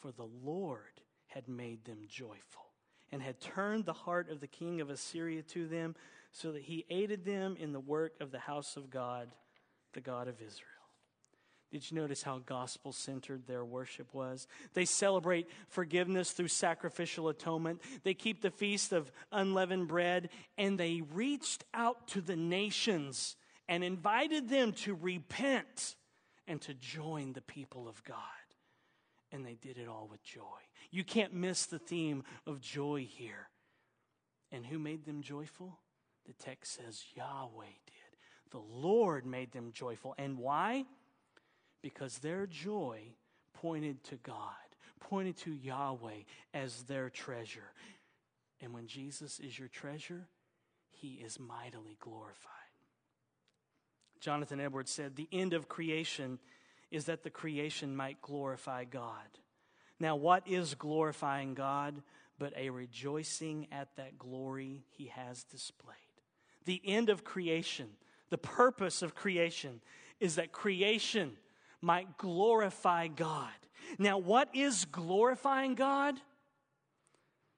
for 0.00 0.10
the 0.10 0.28
Lord 0.42 1.00
had 1.26 1.48
made 1.48 1.84
them 1.84 2.06
joyful 2.08 2.66
and 3.12 3.22
had 3.22 3.40
turned 3.40 3.84
the 3.84 3.92
heart 3.92 4.30
of 4.30 4.40
the 4.40 4.46
king 4.46 4.80
of 4.80 4.90
Assyria 4.90 5.42
to 5.42 5.66
them, 5.66 5.94
so 6.32 6.52
that 6.52 6.62
he 6.62 6.84
aided 6.90 7.24
them 7.24 7.56
in 7.58 7.72
the 7.72 7.80
work 7.80 8.14
of 8.20 8.30
the 8.30 8.38
house 8.38 8.76
of 8.76 8.90
God 8.90 9.28
the 9.92 10.00
God 10.02 10.28
of 10.28 10.34
Israel. 10.42 10.75
Did 11.70 11.90
you 11.90 11.96
notice 11.96 12.22
how 12.22 12.38
gospel 12.38 12.92
centered 12.92 13.46
their 13.46 13.64
worship 13.64 14.14
was? 14.14 14.46
They 14.74 14.84
celebrate 14.84 15.48
forgiveness 15.68 16.30
through 16.30 16.48
sacrificial 16.48 17.28
atonement. 17.28 17.82
They 18.04 18.14
keep 18.14 18.40
the 18.40 18.50
feast 18.50 18.92
of 18.92 19.10
unleavened 19.32 19.88
bread, 19.88 20.28
and 20.56 20.78
they 20.78 21.02
reached 21.12 21.64
out 21.74 22.06
to 22.08 22.20
the 22.20 22.36
nations 22.36 23.36
and 23.68 23.82
invited 23.82 24.48
them 24.48 24.72
to 24.72 24.94
repent 24.94 25.96
and 26.46 26.60
to 26.62 26.74
join 26.74 27.32
the 27.32 27.42
people 27.42 27.88
of 27.88 28.02
God. 28.04 28.16
And 29.32 29.44
they 29.44 29.54
did 29.54 29.76
it 29.76 29.88
all 29.88 30.06
with 30.08 30.22
joy. 30.22 30.40
You 30.92 31.02
can't 31.02 31.34
miss 31.34 31.66
the 31.66 31.80
theme 31.80 32.22
of 32.46 32.60
joy 32.60 33.08
here. 33.10 33.48
And 34.52 34.64
who 34.64 34.78
made 34.78 35.04
them 35.04 35.20
joyful? 35.20 35.80
The 36.26 36.32
text 36.32 36.74
says 36.74 37.02
Yahweh 37.14 37.64
did. 37.86 38.50
The 38.52 38.58
Lord 38.58 39.26
made 39.26 39.50
them 39.50 39.72
joyful. 39.72 40.14
And 40.16 40.38
why? 40.38 40.84
Because 41.82 42.18
their 42.18 42.46
joy 42.46 43.00
pointed 43.54 44.02
to 44.04 44.16
God, 44.16 44.54
pointed 45.00 45.36
to 45.38 45.52
Yahweh 45.52 46.22
as 46.52 46.82
their 46.84 47.10
treasure. 47.10 47.72
And 48.60 48.72
when 48.72 48.86
Jesus 48.86 49.38
is 49.38 49.58
your 49.58 49.68
treasure, 49.68 50.28
he 50.90 51.14
is 51.14 51.38
mightily 51.38 51.96
glorified. 52.00 52.52
Jonathan 54.20 54.60
Edwards 54.60 54.90
said, 54.90 55.14
The 55.14 55.28
end 55.30 55.52
of 55.52 55.68
creation 55.68 56.38
is 56.90 57.04
that 57.06 57.22
the 57.22 57.30
creation 57.30 57.94
might 57.94 58.20
glorify 58.22 58.84
God. 58.84 59.26
Now, 59.98 60.16
what 60.16 60.46
is 60.46 60.74
glorifying 60.74 61.54
God 61.54 62.02
but 62.38 62.52
a 62.56 62.70
rejoicing 62.70 63.66
at 63.72 63.96
that 63.96 64.18
glory 64.18 64.84
he 64.90 65.06
has 65.06 65.44
displayed? 65.44 65.96
The 66.64 66.82
end 66.84 67.08
of 67.08 67.24
creation, 67.24 67.88
the 68.30 68.38
purpose 68.38 69.02
of 69.02 69.14
creation, 69.14 69.80
is 70.20 70.36
that 70.36 70.52
creation 70.52 71.36
might 71.86 72.18
glorify 72.18 73.06
God. 73.06 73.48
Now, 73.96 74.18
what 74.18 74.48
is 74.54 74.84
glorifying 74.86 75.76
God? 75.76 76.16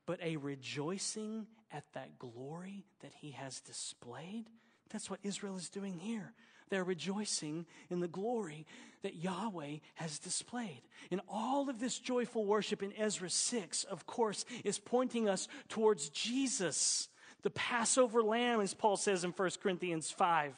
But 0.06 0.20
a 0.22 0.36
rejoicing 0.36 1.46
at 1.72 1.84
that 1.94 2.18
glory 2.18 2.84
that 3.00 3.12
he 3.14 3.30
has 3.30 3.60
displayed. 3.60 4.44
That's 4.90 5.08
what 5.10 5.20
Israel 5.22 5.56
is 5.56 5.70
doing 5.70 5.98
here. 5.98 6.34
They're 6.68 6.84
rejoicing 6.84 7.64
in 7.88 8.00
the 8.00 8.08
glory 8.08 8.66
that 9.02 9.16
Yahweh 9.16 9.76
has 9.94 10.18
displayed. 10.18 10.82
And 11.10 11.22
all 11.26 11.70
of 11.70 11.80
this 11.80 11.98
joyful 11.98 12.44
worship 12.44 12.82
in 12.82 12.92
Ezra 12.98 13.30
6, 13.30 13.84
of 13.84 14.06
course, 14.06 14.44
is 14.62 14.78
pointing 14.78 15.26
us 15.26 15.48
towards 15.70 16.10
Jesus, 16.10 17.08
the 17.42 17.50
Passover 17.50 18.22
lamb, 18.22 18.60
as 18.60 18.74
Paul 18.74 18.98
says 18.98 19.24
in 19.24 19.30
1 19.30 19.50
Corinthians 19.62 20.10
5. 20.10 20.54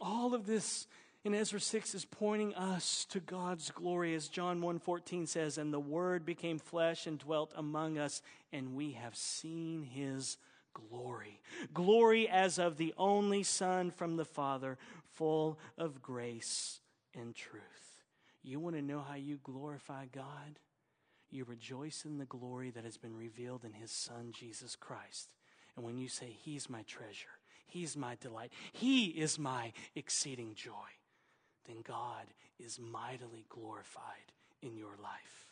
All 0.00 0.34
of 0.34 0.46
this 0.46 0.88
in 1.24 1.34
Ezra 1.34 1.60
6 1.60 1.94
is 1.94 2.04
pointing 2.04 2.54
us 2.56 3.04
to 3.10 3.20
God's 3.20 3.70
glory. 3.70 4.14
As 4.14 4.28
John 4.28 4.60
1:14 4.60 5.26
says 5.28 5.56
and 5.56 5.72
the 5.72 5.80
word 5.80 6.24
became 6.24 6.58
flesh 6.58 7.06
and 7.06 7.18
dwelt 7.18 7.52
among 7.54 7.96
us 7.96 8.22
and 8.52 8.74
we 8.74 8.92
have 8.92 9.14
seen 9.14 9.84
his 9.84 10.36
glory. 10.74 11.40
Glory 11.72 12.28
as 12.28 12.58
of 12.58 12.76
the 12.76 12.92
only 12.96 13.44
son 13.44 13.90
from 13.90 14.16
the 14.16 14.24
father 14.24 14.78
full 15.12 15.60
of 15.78 16.02
grace 16.02 16.80
and 17.14 17.36
truth. 17.36 18.02
You 18.42 18.58
want 18.58 18.74
to 18.74 18.82
know 18.82 19.00
how 19.00 19.14
you 19.14 19.38
glorify 19.44 20.06
God? 20.06 20.58
You 21.30 21.44
rejoice 21.44 22.04
in 22.04 22.18
the 22.18 22.24
glory 22.24 22.70
that 22.70 22.84
has 22.84 22.96
been 22.96 23.16
revealed 23.16 23.64
in 23.64 23.74
his 23.74 23.92
son 23.92 24.32
Jesus 24.32 24.74
Christ. 24.74 25.28
And 25.76 25.84
when 25.84 25.98
you 25.98 26.08
say 26.08 26.30
he's 26.30 26.68
my 26.68 26.82
treasure. 26.82 27.38
He's 27.64 27.96
my 27.96 28.16
delight. 28.16 28.52
He 28.72 29.06
is 29.06 29.38
my 29.38 29.72
exceeding 29.94 30.54
joy 30.54 30.90
then 31.66 31.78
God 31.86 32.26
is 32.58 32.78
mightily 32.78 33.44
glorified 33.48 34.32
in 34.62 34.76
your 34.76 34.96
life. 35.02 35.48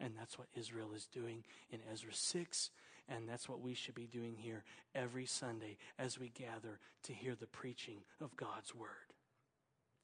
And 0.00 0.14
that's 0.18 0.38
what 0.38 0.48
Israel 0.58 0.90
is 0.94 1.06
doing 1.06 1.44
in 1.70 1.78
Ezra 1.92 2.12
6. 2.12 2.70
And 3.08 3.28
that's 3.28 3.48
what 3.48 3.60
we 3.60 3.74
should 3.74 3.94
be 3.94 4.06
doing 4.06 4.36
here 4.36 4.64
every 4.94 5.26
Sunday 5.26 5.76
as 5.98 6.18
we 6.18 6.28
gather 6.30 6.78
to 7.04 7.12
hear 7.12 7.34
the 7.34 7.46
preaching 7.46 7.98
of 8.20 8.36
God's 8.36 8.74
word. 8.74 8.88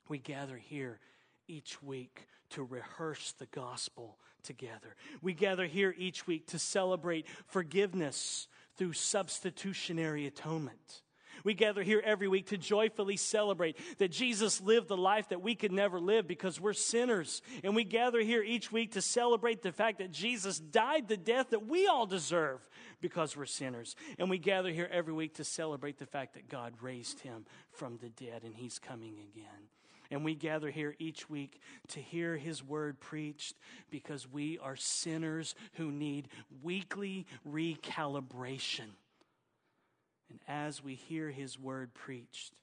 We 0.09 0.19
gather 0.19 0.57
here 0.57 0.99
each 1.47 1.83
week 1.83 2.27
to 2.51 2.63
rehearse 2.63 3.33
the 3.33 3.47
gospel 3.47 4.19
together. 4.43 4.97
We 5.23 5.35
gather 5.35 5.67
here 5.67 5.95
each 5.97 6.27
week 6.27 6.47
to 6.49 6.59
celebrate 6.59 7.27
forgiveness 7.47 8.49
through 8.77 8.93
substitutionary 8.95 10.27
atonement. 10.27 11.03
We 11.45 11.55
gather 11.55 11.83
here 11.83 12.03
every 12.05 12.29
week 12.29 12.47
to 12.49 12.59
joyfully 12.59 13.17
celebrate 13.17 13.77
that 13.99 14.11
Jesus 14.11 14.61
lived 14.61 14.89
the 14.89 14.97
life 14.97 15.29
that 15.29 15.43
we 15.43 15.55
could 15.55 15.73
never 15.73 16.01
live 16.01 16.27
because 16.27 16.61
we're 16.61 16.73
sinners. 16.73 17.43
And 17.65 17.75
we 17.75 17.85
gather 17.85 18.21
here 18.21 18.43
each 18.43 18.73
week 18.73 18.93
to 18.93 19.03
celebrate 19.03 19.63
the 19.63 19.73
fact 19.73 19.99
that 19.99 20.11
Jesus 20.11 20.59
died 20.59 21.09
the 21.09 21.17
death 21.17 21.51
that 21.51 21.67
we 21.67 21.87
all 21.87 22.07
deserve 22.07 22.69
because 23.01 23.37
we're 23.37 23.47
sinners. 23.47 23.97
And 24.19 24.31
we 24.31 24.39
gather 24.39 24.71
here 24.71 24.89
every 24.91 25.13
week 25.13 25.35
to 25.35 25.45
celebrate 25.45 25.99
the 25.99 26.07
fact 26.07 26.35
that 26.35 26.49
God 26.49 26.75
raised 26.81 27.21
him 27.21 27.45
from 27.73 27.99
the 27.99 28.09
dead 28.09 28.43
and 28.45 28.55
he's 28.55 28.79
coming 28.79 29.15
again. 29.33 29.69
And 30.11 30.25
we 30.25 30.35
gather 30.35 30.71
here 30.71 30.95
each 30.99 31.29
week 31.29 31.61
to 31.89 32.01
hear 32.01 32.37
his 32.37 32.65
word 32.65 32.99
preached 32.99 33.57
because 33.91 34.27
we 34.27 34.59
are 34.59 34.77
sinners 34.77 35.55
who 35.75 35.91
need 35.93 36.29
weekly 36.63 37.27
recalibration. 37.47 38.89
And 40.31 40.41
as 40.47 40.83
we 40.83 40.95
hear 40.95 41.31
his 41.31 41.59
word 41.59 41.95
preached, 41.95 42.55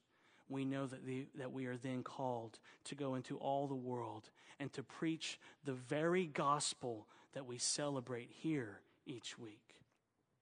we 0.48 0.64
know 0.64 0.86
that, 0.86 1.04
the, 1.04 1.26
that 1.36 1.52
we 1.52 1.66
are 1.66 1.76
then 1.76 2.02
called 2.02 2.58
to 2.84 2.94
go 2.94 3.14
into 3.14 3.36
all 3.38 3.66
the 3.66 3.74
world 3.74 4.30
and 4.60 4.72
to 4.72 4.82
preach 4.82 5.38
the 5.64 5.72
very 5.72 6.26
gospel 6.26 7.06
that 7.34 7.46
we 7.46 7.58
celebrate 7.58 8.30
here 8.30 8.80
each 9.04 9.38
week. 9.38 9.74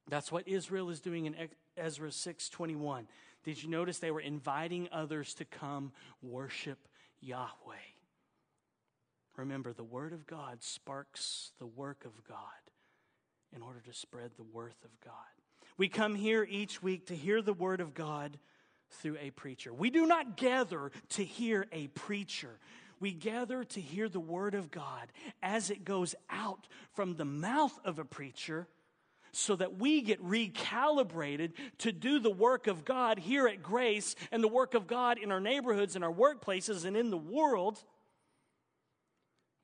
That's 0.09 0.31
what 0.31 0.47
Israel 0.47 0.91
is 0.91 1.01
doing 1.01 1.27
in 1.27 1.35
Ezra 1.77 2.11
6:21. 2.11 3.07
Did 3.43 3.63
you 3.63 3.69
notice 3.69 3.99
they 3.99 4.11
were 4.11 4.21
inviting 4.21 4.89
others 4.93 5.35
to 5.35 5.45
come 5.45 5.93
worship 6.23 6.89
Yahweh? 7.21 7.77
Remember, 9.37 9.73
the 9.73 9.85
word 9.85 10.13
of 10.13 10.27
God 10.27 10.63
sparks 10.63 11.53
the 11.59 11.67
work 11.67 12.05
of 12.05 12.25
God 12.29 12.39
in 13.55 13.63
order 13.63 13.81
to 13.81 13.93
spread 13.93 14.33
the 14.37 14.45
worth 14.45 14.85
of 14.85 15.01
God. 15.01 15.15
We 15.77 15.89
come 15.89 16.15
here 16.15 16.47
each 16.49 16.83
week 16.83 17.07
to 17.07 17.17
hear 17.17 17.43
the 17.43 17.53
word 17.53 17.81
of 17.81 17.95
God 17.95 18.39
through 18.91 19.17
a 19.21 19.31
preacher. 19.31 19.73
We 19.73 19.91
do 19.91 20.07
not 20.07 20.37
gather 20.37 20.93
to 21.11 21.25
hear 21.25 21.67
a 21.73 21.89
preacher. 21.89 22.59
We 23.01 23.13
gather 23.13 23.65
to 23.65 23.81
hear 23.81 24.09
the 24.09 24.21
word 24.21 24.55
of 24.55 24.71
God 24.71 25.13
as 25.43 25.71
it 25.71 25.85
goes 25.85 26.15
out 26.31 26.69
from 26.93 27.17
the 27.17 27.25
mouth 27.25 27.79
of 27.85 27.99
a 27.99 28.05
preacher 28.05 28.69
so 29.33 29.57
that 29.57 29.79
we 29.79 30.01
get 30.01 30.25
recalibrated 30.25 31.53
to 31.79 31.91
do 31.91 32.21
the 32.21 32.31
work 32.31 32.69
of 32.69 32.85
God 32.85 33.19
here 33.19 33.49
at 33.49 33.63
Grace 33.63 34.15
and 34.31 34.45
the 34.45 34.49
work 34.49 34.75
of 34.75 34.87
God 34.87 35.19
in 35.19 35.33
our 35.33 35.41
neighborhoods, 35.41 35.97
in 35.97 36.05
our 36.05 36.13
workplaces, 36.13 36.85
and 36.85 36.97
in 36.97 37.11
the 37.11 37.19
world. 37.19 37.79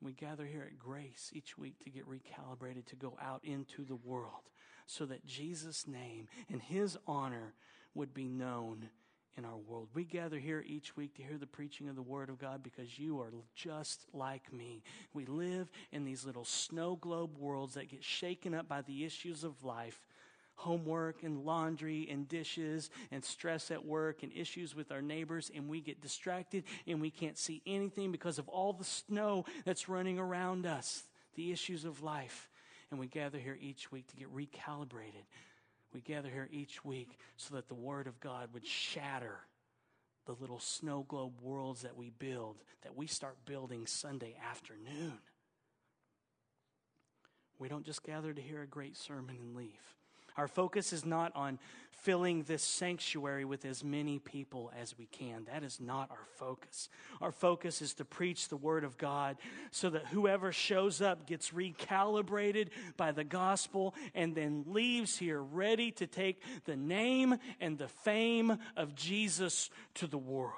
We 0.01 0.11
gather 0.11 0.45
here 0.45 0.67
at 0.69 0.77
Grace 0.77 1.29
each 1.31 1.57
week 1.57 1.79
to 1.85 1.89
get 1.89 2.05
recalibrated 2.05 2.87
to 2.87 2.95
go 2.97 3.17
out 3.21 3.41
into 3.45 3.85
the 3.85 3.95
world 3.95 4.49
so 4.85 5.05
that 5.05 5.25
Jesus' 5.25 5.87
name 5.87 6.27
and 6.49 6.61
his 6.61 6.97
honor 7.07 7.53
would 7.93 8.13
be 8.13 8.27
known 8.27 8.89
in 9.37 9.45
our 9.45 9.57
world. 9.57 9.87
We 9.93 10.03
gather 10.03 10.37
here 10.37 10.63
each 10.65 10.95
week 10.97 11.15
to 11.15 11.23
hear 11.23 11.37
the 11.37 11.47
preaching 11.47 11.87
of 11.87 11.95
the 11.95 12.01
Word 12.01 12.29
of 12.29 12.39
God 12.39 12.63
because 12.63 12.99
you 12.99 13.19
are 13.21 13.31
just 13.55 14.05
like 14.13 14.51
me. 14.51 14.83
We 15.13 15.25
live 15.25 15.71
in 15.91 16.03
these 16.03 16.25
little 16.25 16.45
snow 16.45 16.97
globe 16.97 17.37
worlds 17.37 17.75
that 17.75 17.89
get 17.89 18.03
shaken 18.03 18.53
up 18.53 18.67
by 18.67 18.81
the 18.81 19.05
issues 19.05 19.43
of 19.43 19.63
life 19.63 20.01
homework 20.55 21.23
and 21.23 21.43
laundry 21.43 22.07
and 22.11 22.27
dishes 22.27 22.91
and 23.09 23.25
stress 23.25 23.71
at 23.71 23.83
work 23.83 24.21
and 24.21 24.31
issues 24.31 24.75
with 24.75 24.91
our 24.91 25.01
neighbors, 25.01 25.49
and 25.55 25.67
we 25.67 25.81
get 25.81 26.01
distracted 26.01 26.63
and 26.85 27.01
we 27.01 27.09
can't 27.09 27.37
see 27.37 27.63
anything 27.65 28.11
because 28.11 28.37
of 28.37 28.47
all 28.47 28.71
the 28.71 28.83
snow 28.83 29.43
that's 29.65 29.89
running 29.89 30.19
around 30.19 30.67
us, 30.67 31.03
the 31.35 31.51
issues 31.51 31.83
of 31.83 32.03
life 32.03 32.47
and 32.91 32.99
we 32.99 33.07
gather 33.07 33.39
here 33.39 33.57
each 33.59 33.91
week 33.91 34.07
to 34.07 34.15
get 34.15 34.33
recalibrated. 34.33 35.25
We 35.93 36.01
gather 36.01 36.29
here 36.29 36.49
each 36.51 36.85
week 36.85 37.17
so 37.37 37.55
that 37.55 37.67
the 37.67 37.73
Word 37.73 38.07
of 38.07 38.19
God 38.19 38.49
would 38.53 38.67
shatter 38.67 39.39
the 40.25 40.33
little 40.33 40.59
snow 40.59 41.05
globe 41.07 41.41
worlds 41.41 41.81
that 41.81 41.97
we 41.97 42.11
build, 42.11 42.57
that 42.83 42.95
we 42.95 43.07
start 43.07 43.37
building 43.45 43.87
Sunday 43.87 44.35
afternoon. 44.49 45.17
We 47.57 47.69
don't 47.69 47.85
just 47.85 48.03
gather 48.03 48.33
to 48.33 48.41
hear 48.41 48.61
a 48.61 48.67
great 48.67 48.95
sermon 48.95 49.37
and 49.39 49.55
leave. 49.55 49.95
Our 50.41 50.47
focus 50.47 50.91
is 50.91 51.05
not 51.05 51.35
on 51.35 51.59
filling 51.91 52.41
this 52.41 52.63
sanctuary 52.63 53.45
with 53.45 53.63
as 53.63 53.83
many 53.83 54.17
people 54.17 54.71
as 54.75 54.97
we 54.97 55.05
can. 55.05 55.43
That 55.43 55.63
is 55.63 55.79
not 55.79 56.09
our 56.09 56.25
focus. 56.33 56.89
Our 57.21 57.31
focus 57.31 57.79
is 57.79 57.93
to 57.95 58.05
preach 58.05 58.49
the 58.49 58.57
Word 58.57 58.83
of 58.83 58.97
God 58.97 59.37
so 59.69 59.91
that 59.91 60.07
whoever 60.07 60.51
shows 60.51 60.99
up 60.99 61.27
gets 61.27 61.51
recalibrated 61.51 62.69
by 62.97 63.11
the 63.11 63.23
gospel 63.23 63.93
and 64.15 64.33
then 64.33 64.63
leaves 64.65 65.15
here 65.15 65.39
ready 65.39 65.91
to 65.91 66.07
take 66.07 66.41
the 66.65 66.75
name 66.75 67.35
and 67.59 67.77
the 67.77 67.87
fame 67.87 68.57
of 68.75 68.95
Jesus 68.95 69.69
to 69.93 70.07
the 70.07 70.17
world. 70.17 70.55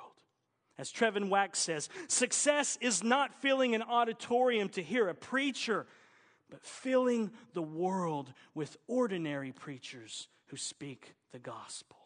As 0.77 0.93
Trevin 0.93 1.27
Wax 1.27 1.59
says, 1.59 1.89
success 2.07 2.77
is 2.79 3.03
not 3.03 3.41
filling 3.41 3.75
an 3.75 3.81
auditorium 3.81 4.69
to 4.69 4.81
hear 4.81 5.09
a 5.09 5.13
preacher 5.13 5.87
but 6.53 6.63
filling 6.63 7.31
the 7.55 7.63
world 7.63 8.31
with 8.53 8.77
ordinary 8.87 9.51
preachers 9.51 10.27
who 10.49 10.55
speak 10.55 11.15
the 11.31 11.39
gospel. 11.39 11.97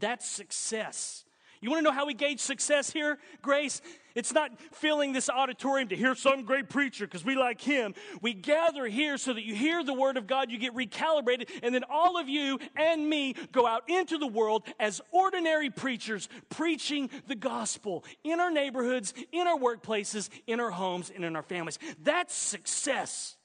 That's 0.00 0.28
success. 0.28 1.24
You 1.60 1.70
want 1.70 1.78
to 1.78 1.84
know 1.84 1.94
how 1.94 2.06
we 2.06 2.14
gauge 2.14 2.40
success 2.40 2.90
here, 2.90 3.18
Grace? 3.40 3.80
It's 4.16 4.32
not 4.32 4.50
filling 4.72 5.12
this 5.12 5.30
auditorium 5.30 5.90
to 5.90 5.96
hear 5.96 6.16
some 6.16 6.42
great 6.42 6.68
preacher 6.68 7.06
because 7.06 7.24
we 7.24 7.36
like 7.36 7.60
him. 7.60 7.94
We 8.20 8.34
gather 8.34 8.86
here 8.86 9.16
so 9.16 9.32
that 9.32 9.44
you 9.44 9.54
hear 9.54 9.84
the 9.84 9.94
word 9.94 10.16
of 10.16 10.26
God, 10.26 10.50
you 10.50 10.58
get 10.58 10.74
recalibrated, 10.74 11.48
and 11.62 11.72
then 11.72 11.84
all 11.88 12.18
of 12.18 12.28
you 12.28 12.58
and 12.74 13.08
me 13.08 13.36
go 13.52 13.64
out 13.64 13.88
into 13.88 14.18
the 14.18 14.26
world 14.26 14.66
as 14.80 15.00
ordinary 15.12 15.70
preachers 15.70 16.28
preaching 16.50 17.10
the 17.28 17.36
gospel 17.36 18.04
in 18.24 18.40
our 18.40 18.50
neighborhoods, 18.50 19.14
in 19.30 19.46
our 19.46 19.56
workplaces, 19.56 20.30
in 20.48 20.58
our 20.58 20.72
homes, 20.72 21.12
and 21.14 21.24
in 21.24 21.36
our 21.36 21.44
families. 21.44 21.78
That's 22.02 22.34
success. 22.34 23.36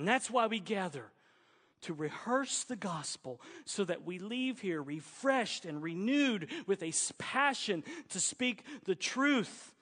And 0.00 0.08
that's 0.08 0.30
why 0.30 0.46
we 0.46 0.60
gather 0.60 1.04
to 1.82 1.92
rehearse 1.92 2.64
the 2.64 2.74
gospel 2.74 3.38
so 3.66 3.84
that 3.84 4.06
we 4.06 4.18
leave 4.18 4.58
here 4.58 4.82
refreshed 4.82 5.66
and 5.66 5.82
renewed 5.82 6.48
with 6.66 6.82
a 6.82 6.90
passion 7.18 7.84
to 8.08 8.18
speak 8.18 8.64
the 8.84 8.94
truth 8.94 9.74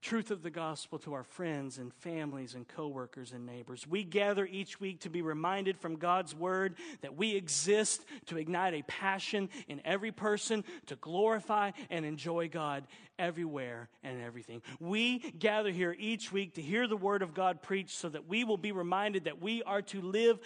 truth 0.00 0.30
of 0.30 0.42
the 0.42 0.50
gospel 0.50 0.98
to 1.00 1.12
our 1.12 1.24
friends 1.24 1.78
and 1.78 1.92
families 1.92 2.54
and 2.54 2.66
coworkers 2.66 3.32
and 3.32 3.44
neighbors. 3.44 3.86
We 3.86 4.02
gather 4.02 4.46
each 4.46 4.80
week 4.80 5.00
to 5.00 5.10
be 5.10 5.20
reminded 5.22 5.78
from 5.78 5.96
God's 5.96 6.34
word 6.34 6.76
that 7.02 7.16
we 7.16 7.34
exist 7.34 8.04
to 8.26 8.38
ignite 8.38 8.74
a 8.74 8.82
passion 8.82 9.50
in 9.68 9.80
every 9.84 10.10
person 10.10 10.64
to 10.86 10.96
glorify 10.96 11.72
and 11.90 12.04
enjoy 12.06 12.48
God 12.48 12.86
everywhere 13.18 13.90
and 14.02 14.20
everything. 14.22 14.62
We 14.78 15.18
gather 15.18 15.70
here 15.70 15.94
each 15.98 16.32
week 16.32 16.54
to 16.54 16.62
hear 16.62 16.86
the 16.86 16.96
word 16.96 17.22
of 17.22 17.34
God 17.34 17.62
preached 17.62 17.98
so 17.98 18.08
that 18.08 18.26
we 18.26 18.44
will 18.44 18.56
be 18.56 18.72
reminded 18.72 19.24
that 19.24 19.42
we 19.42 19.62
are 19.64 19.82
to 19.82 20.00
live 20.00 20.38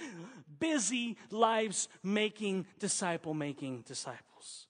busy 0.59 1.17
lives 1.31 1.89
making 2.03 2.67
disciple 2.81 3.35
making 3.35 3.83
disciples. 3.87 4.67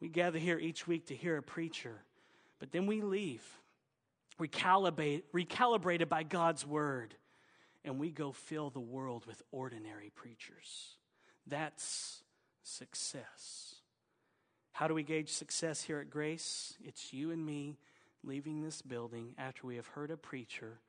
We 0.00 0.08
gather 0.08 0.38
here 0.38 0.58
each 0.58 0.86
week 0.86 1.06
to 1.06 1.16
hear 1.16 1.36
a 1.36 1.42
preacher, 1.42 1.96
but 2.60 2.70
then 2.70 2.86
we 2.86 3.02
leave 3.02 3.42
recalibrate, 4.40 5.22
recalibrated 5.34 6.08
by 6.08 6.22
God's 6.22 6.66
word, 6.66 7.14
and 7.84 7.98
we 7.98 8.10
go 8.10 8.32
fill 8.32 8.70
the 8.70 8.80
world 8.80 9.26
with 9.26 9.42
ordinary 9.50 10.10
preachers. 10.14 10.96
That's 11.46 12.22
success. 12.62 13.76
How 14.72 14.86
do 14.86 14.94
we 14.94 15.02
gauge 15.02 15.30
success 15.30 15.82
here 15.82 15.98
at 15.98 16.10
Grace? 16.10 16.74
It's 16.84 17.12
you 17.12 17.30
and 17.30 17.44
me 17.44 17.78
leaving 18.22 18.62
this 18.62 18.82
building 18.82 19.34
after 19.38 19.66
we 19.66 19.76
have 19.76 19.88
heard 19.88 20.10
a 20.10 20.16
preacher, 20.16 20.80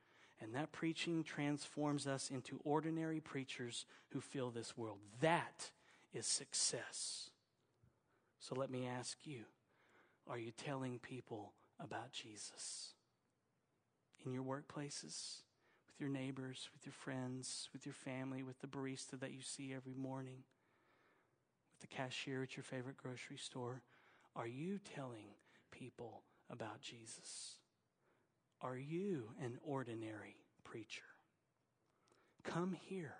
and 0.41 0.53
that 0.53 0.71
preaching 0.71 1.23
transforms 1.23 2.07
us 2.07 2.29
into 2.29 2.59
ordinary 2.63 3.19
preachers 3.19 3.85
who 4.09 4.21
fill 4.21 4.51
this 4.51 4.77
world. 4.77 4.99
That 5.21 5.71
is 6.13 6.25
success. 6.25 7.29
So 8.39 8.55
let 8.55 8.69
me 8.69 8.87
ask 8.87 9.17
you 9.25 9.45
are 10.27 10.37
you 10.37 10.51
telling 10.51 10.99
people 10.99 11.53
about 11.79 12.11
Jesus? 12.11 12.93
In 14.25 14.31
your 14.31 14.43
workplaces, 14.43 15.41
with 15.87 15.99
your 15.99 16.09
neighbors, 16.09 16.69
with 16.73 16.85
your 16.85 16.93
friends, 16.93 17.69
with 17.73 17.85
your 17.85 17.93
family, 17.93 18.43
with 18.43 18.59
the 18.59 18.67
barista 18.67 19.19
that 19.19 19.31
you 19.31 19.41
see 19.41 19.73
every 19.73 19.93
morning, 19.93 20.43
with 21.73 21.89
the 21.89 21.95
cashier 21.95 22.43
at 22.43 22.55
your 22.55 22.63
favorite 22.63 22.97
grocery 22.97 23.37
store? 23.37 23.81
Are 24.35 24.47
you 24.47 24.79
telling 24.95 25.27
people 25.71 26.23
about 26.49 26.81
Jesus? 26.81 27.55
Are 28.61 28.77
you 28.77 29.29
an 29.41 29.57
ordinary 29.63 30.35
preacher? 30.63 31.03
Come 32.43 32.75
here 32.87 33.15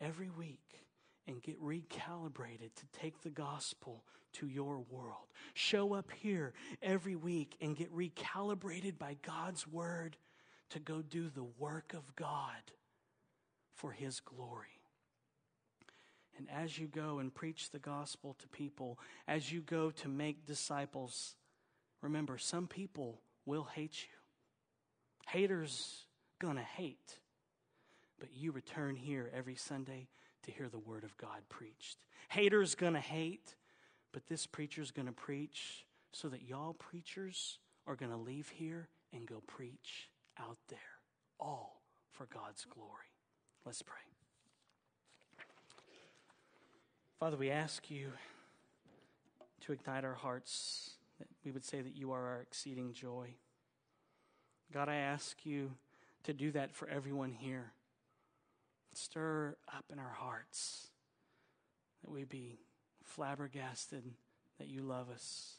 every 0.00 0.30
week 0.30 0.80
and 1.26 1.42
get 1.42 1.62
recalibrated 1.62 2.74
to 2.76 2.86
take 3.00 3.22
the 3.22 3.30
gospel 3.30 4.04
to 4.32 4.46
your 4.46 4.78
world. 4.90 5.26
Show 5.54 5.94
up 5.94 6.10
here 6.10 6.52
every 6.82 7.16
week 7.16 7.56
and 7.60 7.76
get 7.76 7.94
recalibrated 7.94 8.98
by 8.98 9.16
God's 9.22 9.66
word 9.66 10.16
to 10.70 10.78
go 10.78 11.02
do 11.02 11.28
the 11.28 11.46
work 11.58 11.94
of 11.94 12.14
God 12.16 12.72
for 13.74 13.92
his 13.92 14.20
glory. 14.20 14.80
And 16.38 16.48
as 16.50 16.78
you 16.78 16.86
go 16.86 17.18
and 17.18 17.34
preach 17.34 17.70
the 17.70 17.78
gospel 17.78 18.34
to 18.38 18.48
people, 18.48 18.98
as 19.28 19.52
you 19.52 19.60
go 19.60 19.90
to 19.90 20.08
make 20.08 20.46
disciples, 20.46 21.34
remember 22.00 22.38
some 22.38 22.66
people 22.66 23.20
will 23.44 23.64
hate 23.64 24.04
you. 24.04 24.16
Haters 25.28 26.06
gonna 26.40 26.62
hate. 26.62 27.18
But 28.18 28.30
you 28.34 28.52
return 28.52 28.96
here 28.96 29.30
every 29.34 29.54
Sunday 29.54 30.08
to 30.42 30.50
hear 30.50 30.68
the 30.68 30.78
word 30.78 31.04
of 31.04 31.16
God 31.16 31.42
preached. 31.48 31.98
Haters 32.28 32.74
going 32.74 32.94
to 32.94 33.00
hate, 33.00 33.54
but 34.12 34.26
this 34.26 34.46
preacher's 34.46 34.90
going 34.90 35.06
to 35.06 35.12
preach 35.12 35.86
so 36.12 36.28
that 36.28 36.42
y'all 36.42 36.74
preachers 36.74 37.58
are 37.86 37.96
going 37.96 38.10
to 38.10 38.16
leave 38.16 38.48
here 38.48 38.88
and 39.12 39.26
go 39.26 39.42
preach 39.46 40.08
out 40.38 40.58
there, 40.68 40.78
all 41.38 41.82
for 42.10 42.26
God's 42.26 42.64
glory. 42.64 43.12
Let's 43.64 43.82
pray. 43.82 43.96
Father, 47.18 47.36
we 47.36 47.50
ask 47.50 47.90
you 47.90 48.12
to 49.60 49.72
ignite 49.72 50.04
our 50.04 50.14
hearts, 50.14 50.92
that 51.18 51.28
we 51.44 51.50
would 51.50 51.64
say 51.64 51.82
that 51.82 51.94
you 51.94 52.12
are 52.12 52.26
our 52.26 52.40
exceeding 52.40 52.94
joy. 52.94 53.34
God, 54.72 54.88
I 54.88 54.96
ask 54.96 55.44
you 55.44 55.72
to 56.24 56.32
do 56.32 56.50
that 56.52 56.74
for 56.74 56.88
everyone 56.88 57.32
here. 57.32 57.72
Stir 58.92 59.56
up 59.68 59.84
in 59.92 59.98
our 59.98 60.14
hearts 60.18 60.88
that 62.02 62.10
we 62.10 62.24
be 62.24 62.58
flabbergasted 63.04 64.04
that 64.58 64.68
you 64.68 64.82
love 64.82 65.08
us 65.10 65.56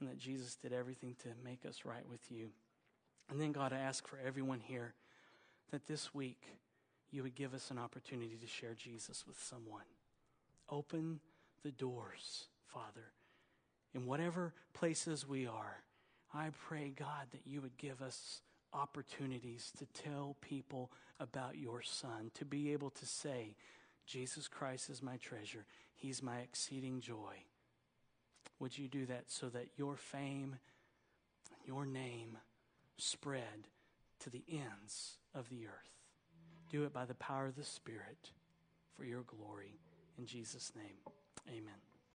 and 0.00 0.08
that 0.08 0.18
Jesus 0.18 0.56
did 0.56 0.72
everything 0.72 1.16
to 1.22 1.28
make 1.44 1.64
us 1.66 1.84
right 1.84 2.08
with 2.08 2.30
you. 2.30 2.50
And 3.30 3.40
then, 3.40 3.52
God, 3.52 3.72
I 3.72 3.78
ask 3.78 4.06
for 4.06 4.18
everyone 4.24 4.60
here 4.60 4.94
that 5.70 5.86
this 5.86 6.14
week 6.14 6.42
you 7.10 7.22
would 7.22 7.34
give 7.34 7.54
us 7.54 7.70
an 7.70 7.78
opportunity 7.78 8.36
to 8.40 8.46
share 8.46 8.74
Jesus 8.74 9.26
with 9.26 9.40
someone. 9.40 9.84
Open 10.70 11.20
the 11.64 11.72
doors, 11.72 12.46
Father. 12.66 13.12
In 13.94 14.06
whatever 14.06 14.52
places 14.74 15.26
we 15.26 15.46
are, 15.46 15.82
I 16.32 16.50
pray, 16.68 16.92
God, 16.94 17.28
that 17.32 17.46
you 17.46 17.60
would 17.62 17.76
give 17.78 18.02
us 18.02 18.42
opportunities 18.72 19.72
to 19.78 19.86
tell 20.02 20.36
people 20.40 20.90
about 21.20 21.56
your 21.56 21.82
Son, 21.82 22.30
to 22.34 22.44
be 22.44 22.72
able 22.72 22.90
to 22.90 23.06
say, 23.06 23.56
Jesus 24.06 24.48
Christ 24.48 24.90
is 24.90 25.02
my 25.02 25.16
treasure, 25.16 25.66
He's 25.94 26.22
my 26.22 26.38
exceeding 26.38 27.00
joy. 27.00 27.44
Would 28.60 28.78
you 28.78 28.88
do 28.88 29.06
that 29.06 29.24
so 29.28 29.48
that 29.48 29.68
your 29.76 29.96
fame, 29.96 30.56
your 31.66 31.86
name 31.86 32.38
spread 32.96 33.68
to 34.20 34.30
the 34.30 34.44
ends 34.50 35.18
of 35.34 35.48
the 35.48 35.66
earth? 35.66 35.90
Do 36.70 36.84
it 36.84 36.92
by 36.92 37.04
the 37.04 37.14
power 37.14 37.46
of 37.46 37.56
the 37.56 37.64
Spirit 37.64 38.30
for 38.96 39.04
your 39.04 39.22
glory. 39.22 39.78
In 40.18 40.26
Jesus' 40.26 40.72
name, 40.74 41.14
amen. 41.48 41.87